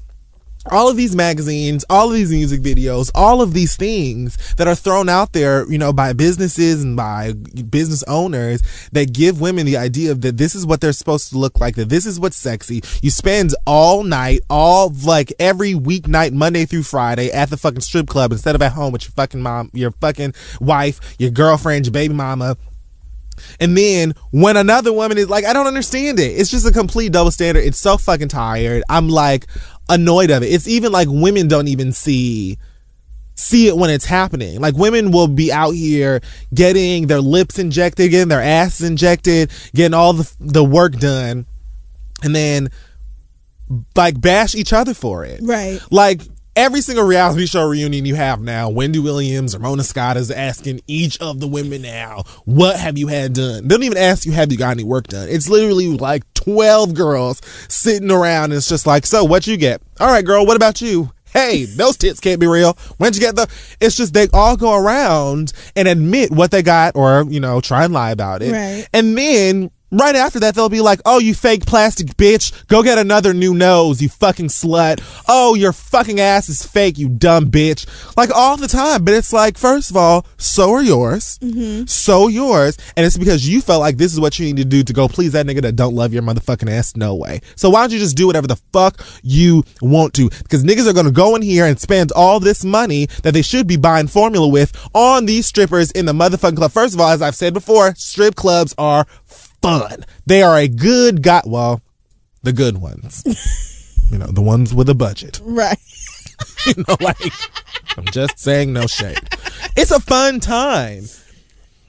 [0.70, 4.74] all of these magazines, all of these music videos, all of these things that are
[4.74, 7.32] thrown out there, you know, by businesses and by
[7.70, 8.62] business owners
[8.92, 11.76] that give women the idea of that this is what they're supposed to look like,
[11.76, 12.82] that this is what's sexy.
[13.02, 18.06] You spend all night, all like every weeknight, Monday through Friday at the fucking strip
[18.06, 21.92] club instead of at home with your fucking mom, your fucking wife, your girlfriend, your
[21.92, 22.56] baby mama
[23.58, 26.38] And then when another woman is like, I don't understand it.
[26.38, 27.64] It's just a complete double standard.
[27.64, 28.82] It's so fucking tired.
[28.88, 29.46] I'm like
[29.90, 30.46] annoyed of it.
[30.46, 32.58] It's even like women don't even see
[33.34, 34.60] see it when it's happening.
[34.60, 36.20] Like women will be out here
[36.54, 41.46] getting their lips injected, getting their asses injected, getting all the the work done,
[42.22, 42.70] and then
[43.96, 45.40] like bash each other for it.
[45.42, 45.80] Right.
[45.90, 46.22] Like
[46.60, 50.82] every single reality show reunion you have now, Wendy Williams or Mona Scott is asking
[50.86, 53.66] each of the women now, what have you had done?
[53.66, 55.28] They don't even ask you, have you got any work done?
[55.30, 59.80] It's literally like 12 girls sitting around and it's just like, so what you get?
[60.00, 61.10] All right, girl, what about you?
[61.32, 62.74] Hey, those tits can't be real.
[62.98, 63.48] When'd you get the?
[63.80, 67.84] It's just they all go around and admit what they got, or you know, try
[67.84, 68.50] and lie about it.
[68.50, 68.88] Right.
[68.92, 72.98] And then right after that, they'll be like, "Oh, you fake plastic bitch, go get
[72.98, 75.00] another new nose, you fucking slut.
[75.28, 77.86] Oh, your fucking ass is fake, you dumb bitch."
[78.16, 81.86] Like all the time, but it's like, first of all, so are yours, mm-hmm.
[81.86, 84.82] so yours, and it's because you felt like this is what you need to do
[84.82, 86.96] to go please that nigga that don't love your motherfucking ass.
[86.96, 87.40] No way.
[87.56, 90.28] So why don't you just do whatever the fuck you want to?
[90.28, 93.66] Because niggas are gonna go in here and spend all this money that they should
[93.66, 96.72] be buying formula with on these strippers in the motherfucking club.
[96.72, 99.06] First of all, as I've said before, strip clubs are
[99.62, 100.04] fun.
[100.26, 101.80] They are a good got well,
[102.42, 103.22] the good ones.
[104.10, 105.40] you know, the ones with a budget.
[105.42, 105.78] Right.
[106.66, 107.18] You know, like
[107.96, 109.18] I'm just saying no shade.
[109.76, 111.04] It's a fun time.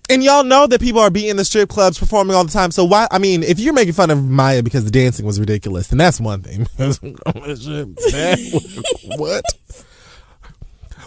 [0.09, 2.71] And y'all know that people are being the strip clubs performing all the time.
[2.71, 3.07] So why?
[3.11, 6.19] I mean, if you're making fun of Mýa because the dancing was ridiculous, then that's
[6.19, 6.67] one thing.
[9.17, 9.45] what?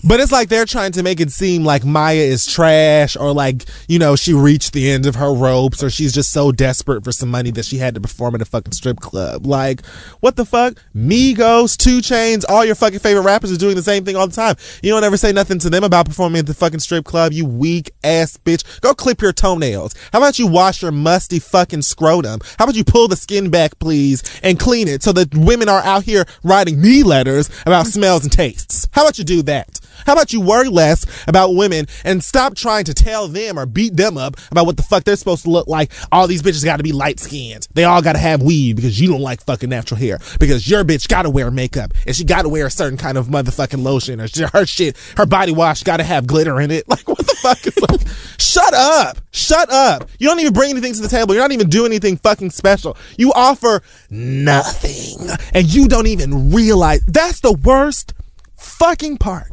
[0.03, 3.65] But it's like they're trying to make it seem like Mýa is trash or like,
[3.89, 7.13] you know, she reached the end of her ropes or she's just so desperate for
[7.13, 9.47] some money that she had to perform at a fucking strip club.
[9.47, 9.85] Like,
[10.21, 10.75] what the fuck?
[10.95, 14.35] Migos, 2 Chainz, all your fucking favorite rappers are doing the same thing all the
[14.35, 14.57] time.
[14.83, 17.47] You don't ever say nothing to them about performing at the fucking strip club, you
[17.47, 18.81] weak ass bitch.
[18.81, 19.95] Go clip your toenails.
[20.13, 22.41] How about you wash your musty fucking scrotum?
[22.59, 25.83] How about you pull the skin back, please, and clean it so that women are
[25.83, 28.89] out here writing me letters about smells and tastes?
[28.93, 29.81] How about you do that?
[30.07, 33.97] How about you worry less about women and stop trying to tell them or beat
[33.97, 35.93] them up about what the fuck they're supposed to look like?
[36.13, 37.69] All these bitches got to be light skinned.
[37.75, 40.19] They all got to have weave because you don't like fucking natural hair.
[40.39, 43.19] Because your bitch got to wear makeup and she got to wear a certain kind
[43.19, 46.85] of motherfucking lotion or her shit, her body wash got to have glitter in it.
[46.95, 48.01] Like what the fuck is like?
[48.39, 49.19] Shut up.
[49.33, 50.09] Shut up.
[50.21, 51.35] You don't even bring anything to the table.
[51.35, 52.97] You're not even doing anything fucking special.
[53.19, 58.15] You offer nothing and you don't even realize that's the worst
[58.57, 59.51] fucking part.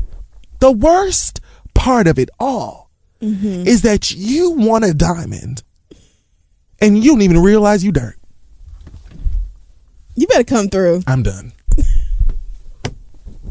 [0.62, 1.42] The worst
[1.74, 3.68] part of it all mm-hmm.
[3.68, 5.64] is that you want a diamond
[6.80, 8.20] and you don't even realize you dirt.
[10.16, 11.02] You better come through.
[11.08, 11.54] I'm done.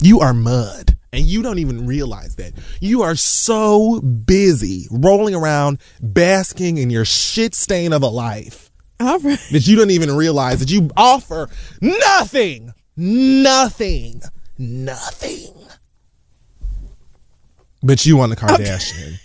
[0.01, 2.53] you are mud and you don't even realize that.
[2.81, 8.71] You are so busy rolling around basking in your shit stain of a life
[9.01, 9.21] right.
[9.51, 11.49] that you don't even realize that you offer
[11.81, 14.23] nothing, nothing,
[14.57, 15.60] nothing.
[17.83, 19.19] But you want a Kardashian.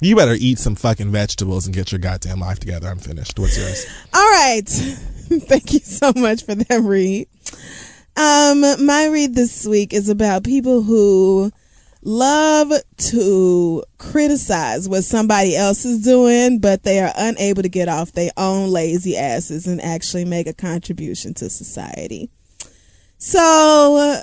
[0.00, 2.88] You better eat some fucking vegetables and get your goddamn life together.
[2.88, 3.38] I'm finished.
[3.38, 3.86] What's yours?
[4.12, 4.62] All right.
[4.68, 7.28] Thank you so much for that read.
[8.16, 11.50] Um, my read this week is about people who
[12.02, 18.12] love to criticize what somebody else is doing, but they are unable to get off
[18.12, 22.28] their own lazy asses and actually make a contribution to society.
[23.18, 24.22] So,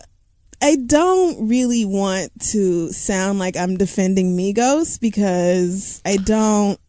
[0.61, 6.79] I don't really want to sound like I'm defending Migos because I don't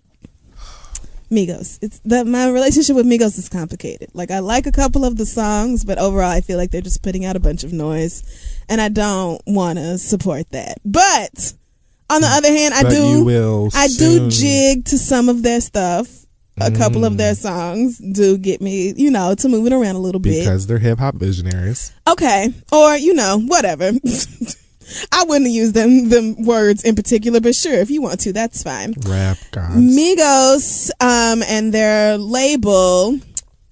[1.31, 1.79] Migos.
[1.81, 4.11] It's that my relationship with Migos is complicated.
[4.13, 7.03] Like I like a couple of the songs, but overall I feel like they're just
[7.03, 8.23] putting out a bunch of noise
[8.69, 10.79] and I don't want to support that.
[10.85, 11.55] But
[12.11, 16.22] on the other hand, I But do I do jig to some of their stuff.
[16.61, 17.17] A couple of Mm.
[17.17, 20.41] their songs do get me, you know, to move it around a little bit.
[20.41, 21.93] Because they're hip hop visionaries.
[22.07, 22.53] Okay.
[22.71, 23.93] Or, you know, whatever.
[25.13, 28.63] I wouldn't use them them words in particular, but sure, if you want to, that's
[28.63, 28.95] fine.
[29.07, 29.77] Rap gods.
[29.77, 33.19] Migos um, and their label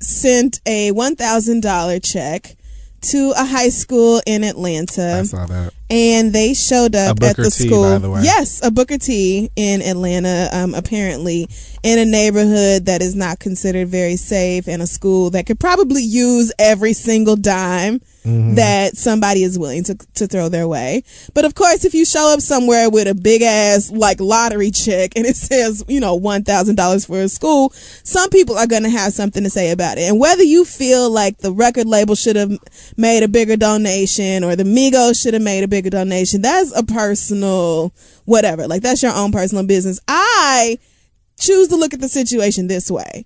[0.01, 2.57] sent a one thousand dollar check
[3.03, 5.75] to a high school in Atlanta I saw that.
[5.91, 7.99] And they showed up at the T, school.
[7.99, 8.21] the.
[8.23, 11.49] Yes, a Booker T in Atlanta, um, apparently
[11.83, 16.03] in a neighborhood that is not considered very safe and a school that could probably
[16.03, 18.57] use every single dime Mm-hmm.
[18.57, 21.05] that somebody is willing to to throw their way.
[21.33, 25.13] But of course, if you show up somewhere with a big ass like lottery check
[25.17, 28.83] and it says you know one thousand dollars for a school, some people are going
[28.83, 30.03] to have something to say about it.
[30.03, 32.53] And whether you feel like the record label should have
[32.99, 36.83] made a bigger donation or the Migos should have made a bigger donation, that's a
[36.83, 37.95] personal
[38.27, 38.69] whatever.
[38.69, 39.99] Like that's your own personal business.
[40.07, 40.79] I
[41.39, 43.25] choose to look at the situation this way.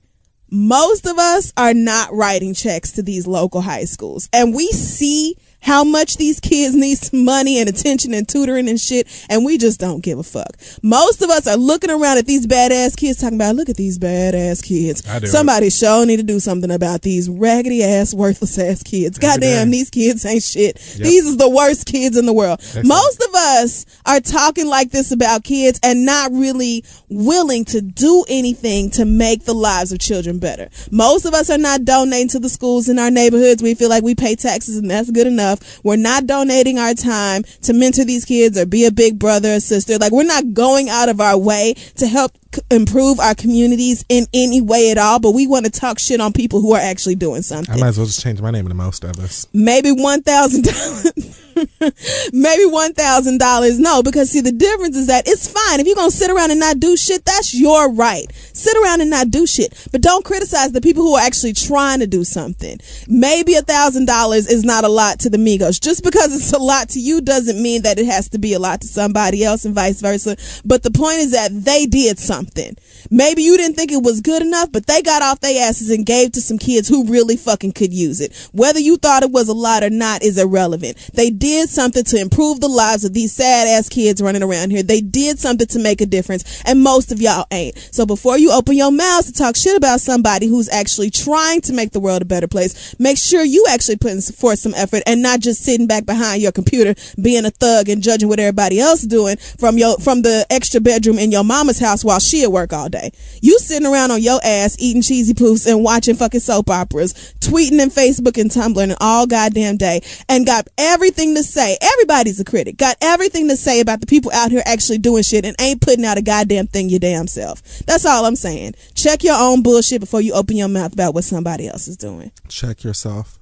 [0.51, 5.37] Most of us are not writing checks to these local high schools, and we see
[5.65, 9.57] how much these kids need some money and attention and tutoring and shit, and we
[9.57, 10.57] just don't give a fuck.
[10.83, 13.99] Most of us are looking around at these badass kids talking about, look at these
[13.99, 15.03] badass kids.
[15.31, 19.19] Somebody sure need to do something about these raggedy ass, worthless ass kids.
[19.19, 19.79] Goddamn, day.
[19.79, 20.77] these kids ain't shit.
[20.77, 22.61] These is the worst kids in the world.
[22.85, 28.25] Most of us are talking like this about kids and not really willing to do
[28.29, 30.69] anything to make the lives of children better.
[30.91, 33.63] Most of us are not donating to the schools in our neighborhoods.
[33.63, 35.54] We feel like we pay taxes and that's good enough.
[35.83, 39.61] We're not donating our time to mentor these kids or be a big brother or
[39.61, 39.99] sister.
[39.99, 44.27] Like we're not going out of our way to help c- improve our communities in
[44.35, 47.15] any way at all, but we want to talk shit on people who are actually
[47.17, 49.47] doing something I might as well just change my name to most of us.
[49.53, 51.44] maybe one thousand dollars
[52.33, 53.79] maybe one thousand dollars.
[53.79, 55.81] No because see the difference is that it's fine.
[55.81, 58.27] If you're gonna sit around and not do shit that's your right.
[58.53, 59.89] Sit around and not do shit.
[59.91, 62.79] But don't criticize the people who are actually trying to do something.
[63.09, 65.81] Maybe a thousand dollars is not a lot to the migos.
[65.81, 68.59] Just because it's a lot to you doesn't mean that it has to be a
[68.59, 70.37] lot to somebody else and vice versa.
[70.65, 72.77] But the point is that they did something.
[73.11, 76.05] Maybe you didn't think it was good enough but they got off their asses and
[76.05, 78.49] gave to some kids who really fucking could use it.
[78.53, 80.97] Whether you thought it was a lot or not is irrelevant.
[81.15, 84.83] They did something to improve the lives of these sad ass kids running around here.
[84.83, 87.77] They did something to make a difference and most of y'all ain't.
[87.93, 91.75] So before you open your mouths to talk shit about somebody who's actually trying to
[91.75, 95.21] make the world a better place make sure you actually putting forth some effort and
[95.21, 99.03] not just sitting back behind your computer being a thug and judging what everybody else
[99.03, 102.73] doing from your from the extra bedroom in your mama's house while she at work
[102.73, 103.11] all day.
[103.43, 107.83] You sitting around on your ass eating cheesy poofs and watching fucking soap operas tweeting
[107.83, 110.01] and facebook and tumblr and all goddamn day
[110.31, 114.31] and got everything to say everybody's a critic got everything to say about the people
[114.33, 117.63] out here actually doing shit and ain't putting out a goddamn thing your damn self
[117.87, 121.25] that's all i'm saying check your own bullshit before you open your mouth about what
[121.25, 123.39] somebody else is doing Check yourself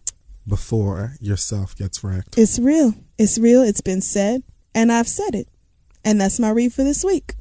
[0.47, 2.36] before yourself gets wrecked.
[2.36, 2.94] It's real.
[3.19, 3.62] It's real.
[3.62, 4.43] It's been said,
[4.74, 5.48] and I've said it.
[6.05, 7.35] And that's my read for this week.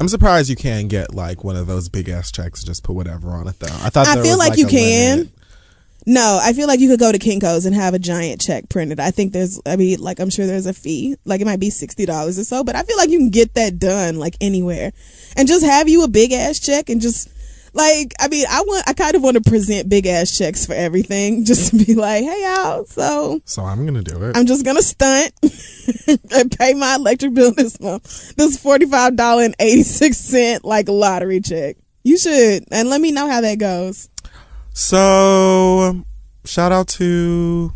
[0.00, 2.94] I'm surprised you can't get like one of those big ass checks and just put
[2.94, 3.66] whatever on it though.
[3.66, 5.18] I thought I there feel was, like you can.
[5.18, 5.32] limit.
[6.06, 8.98] No, I feel like you could go to Kinko's and have a giant check printed.
[8.98, 11.70] I think there's, I mean, like I'm sure there's a fee, like it might be
[11.70, 14.92] sixty dollars or so, but I feel like you can get that done like anywhere,
[15.36, 17.28] and just have you a big ass check and just
[17.74, 20.72] like I mean, I want, I kind of want to present big ass checks for
[20.72, 24.36] everything, just to be like, hey y'all, so So I'm gonna do it.
[24.36, 25.32] I'm just gonna stunt
[26.32, 28.34] and pay my electric bill this month.
[28.36, 31.76] This forty five dollar and eighty six cent like lottery check.
[32.04, 34.08] You should, and let me know how that goes.
[34.78, 36.04] So
[36.44, 37.72] shout out to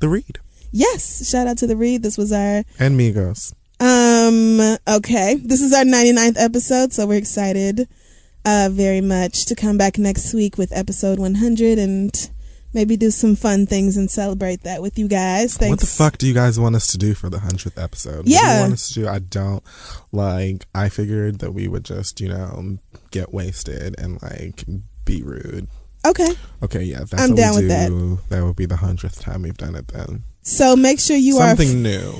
[0.00, 0.38] the read
[0.72, 2.02] Yes, shout out to the read.
[2.02, 3.52] This was our and Migos.
[3.80, 5.34] um okay.
[5.34, 7.86] This is our 99th episode, so we're excited
[8.46, 12.30] uh very much to come back next week with episode 100 and
[12.72, 15.58] maybe do some fun things and celebrate that with you guys.
[15.58, 15.70] Thanks.
[15.70, 18.16] What the fuck do you guys want us to do for the hundredth episode?
[18.16, 18.54] What do Yeah.
[18.56, 19.06] you want us to do?
[19.06, 19.62] I don't
[20.12, 20.64] like.
[20.74, 22.78] I figured that we would just, you know,
[23.10, 24.64] get wasted and like
[25.04, 25.68] be rude.
[26.10, 26.28] Okay.
[26.62, 27.88] Okay, yeah, that's I'm what down we with that.
[27.88, 28.18] do.
[28.30, 29.88] That would be the hundredth time we've done it.
[29.88, 32.12] Then So make sure you are something new.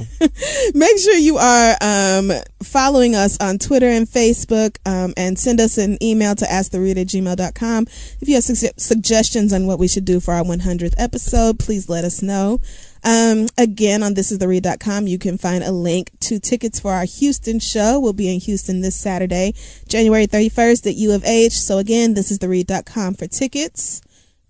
[0.74, 2.32] make sure you are um,
[2.62, 7.06] following us on Twitter and Facebook um, and send us an email to asktheread at
[7.06, 7.86] gmail.com.
[8.20, 11.88] If you have su- suggestions on what we should do for our 100th episode, please
[11.88, 12.60] let us know.
[13.06, 18.00] Um, again, on thisistheread.com, you can find a link to tickets for our Houston show.
[18.00, 19.54] We'll be in Houston this Saturday,
[19.86, 21.52] January 31st at U of H.
[21.52, 24.02] So again, thisistheread.com for tickets.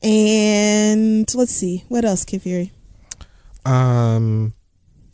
[0.03, 2.73] And let's see, what else, Kid Fury?
[3.67, 4.55] Um,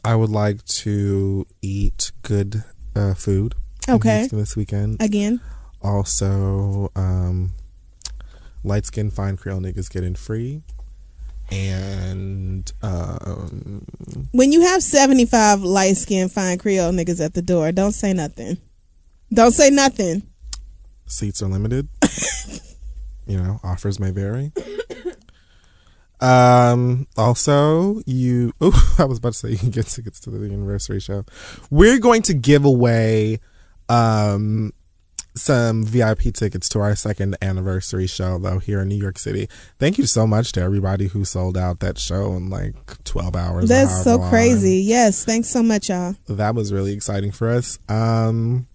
[0.04, 2.62] I would like to eat good
[2.94, 3.56] uh, food.
[3.88, 4.28] Okay.
[4.30, 5.02] This weekend.
[5.02, 5.40] Again.
[5.82, 7.54] Also, um,
[8.62, 10.62] light skin fine Creole niggas getting free,
[11.52, 13.84] and um,
[14.32, 18.56] when you have 75 light skinned fine Creole niggas at the door, don't say nothing.
[19.32, 20.22] Don't say nothing.
[21.06, 21.88] seats are limited.
[23.26, 24.52] you know, offers may vary.
[26.20, 27.06] Um.
[27.16, 28.52] Also, you.
[28.60, 31.24] Oh, I was about to say you can get tickets to the anniversary show.
[31.70, 33.40] We're going to give away,
[33.88, 34.72] um,
[35.34, 39.48] some VIP tickets to our second anniversary show though here in New York City.
[39.78, 43.68] Thank you so much to everybody who sold out that show in like twelve hours.
[43.68, 44.30] That's so long.
[44.30, 44.76] crazy.
[44.78, 45.24] Yes.
[45.24, 46.16] Thanks so much, y'all.
[46.28, 47.78] That was really exciting for us.
[47.88, 48.66] Um.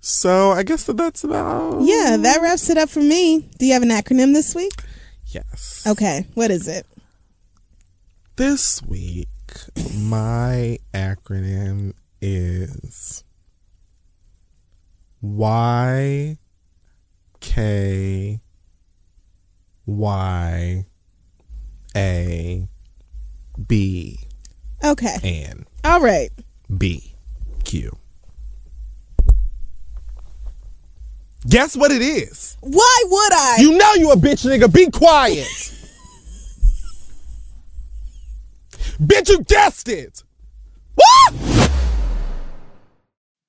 [0.00, 1.80] So I guess that that's about.
[1.80, 3.48] Yeah, that wraps it up for me.
[3.58, 4.72] Do you have an acronym this week?
[5.26, 5.84] Yes.
[5.86, 6.26] Okay.
[6.34, 6.86] What is it?
[8.36, 9.28] This week,
[9.96, 13.24] my acronym is
[15.24, 16.36] Why
[17.40, 18.42] K
[19.86, 20.86] Y
[21.96, 22.68] A
[23.66, 24.18] B
[24.84, 25.46] Okay.
[25.48, 25.64] And.
[25.82, 26.30] All right.
[26.76, 27.14] B
[27.64, 27.96] Q.
[31.48, 32.58] Guess what it is?
[32.60, 33.56] Why would I?
[33.60, 34.70] You know you a bitch nigga.
[34.70, 35.46] Be quiet.
[39.02, 40.22] bitch, you guessed it.
[40.96, 41.64] Woo!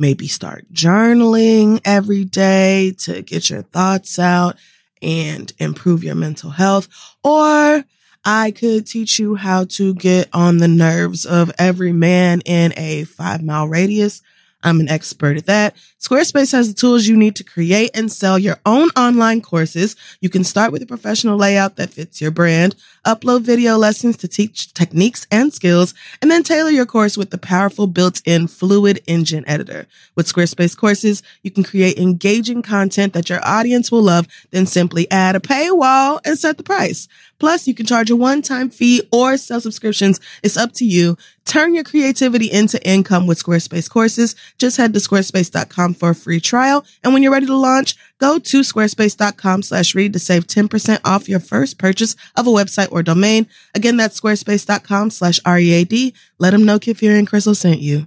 [0.00, 4.56] maybe start journaling every day to get your thoughts out
[5.02, 6.88] and improve your mental health.
[7.22, 7.84] Or
[8.24, 13.04] I could teach you how to get on the nerves of every man in a
[13.04, 14.22] five mile radius.
[14.62, 15.76] I'm an expert at that.
[15.98, 19.96] Squarespace has the tools you need to create and sell your own online courses.
[20.20, 22.74] You can start with a professional layout that fits your brand,
[23.06, 27.38] upload video lessons to teach techniques and skills, and then tailor your course with the
[27.38, 29.86] powerful built-in Fluid Engine editor.
[30.14, 35.10] With Squarespace courses, you can create engaging content that your audience will love, then simply
[35.10, 37.08] add a paywall and set the price.
[37.40, 40.20] Plus, you can charge a one-time fee or sell subscriptions.
[40.44, 41.16] It's up to you.
[41.44, 44.36] Turn your creativity into income with Squarespace courses.
[44.58, 46.84] Just head to squarespace.com for a free trial.
[47.02, 51.28] And when you're ready to launch, go to squarespace.com slash read to save 10% off
[51.28, 53.48] your first purchase of a website or domain.
[53.74, 56.14] Again, that's squarespace.com slash R-E-A-D.
[56.38, 58.06] Let them know Kid Fury and Crystal sent you.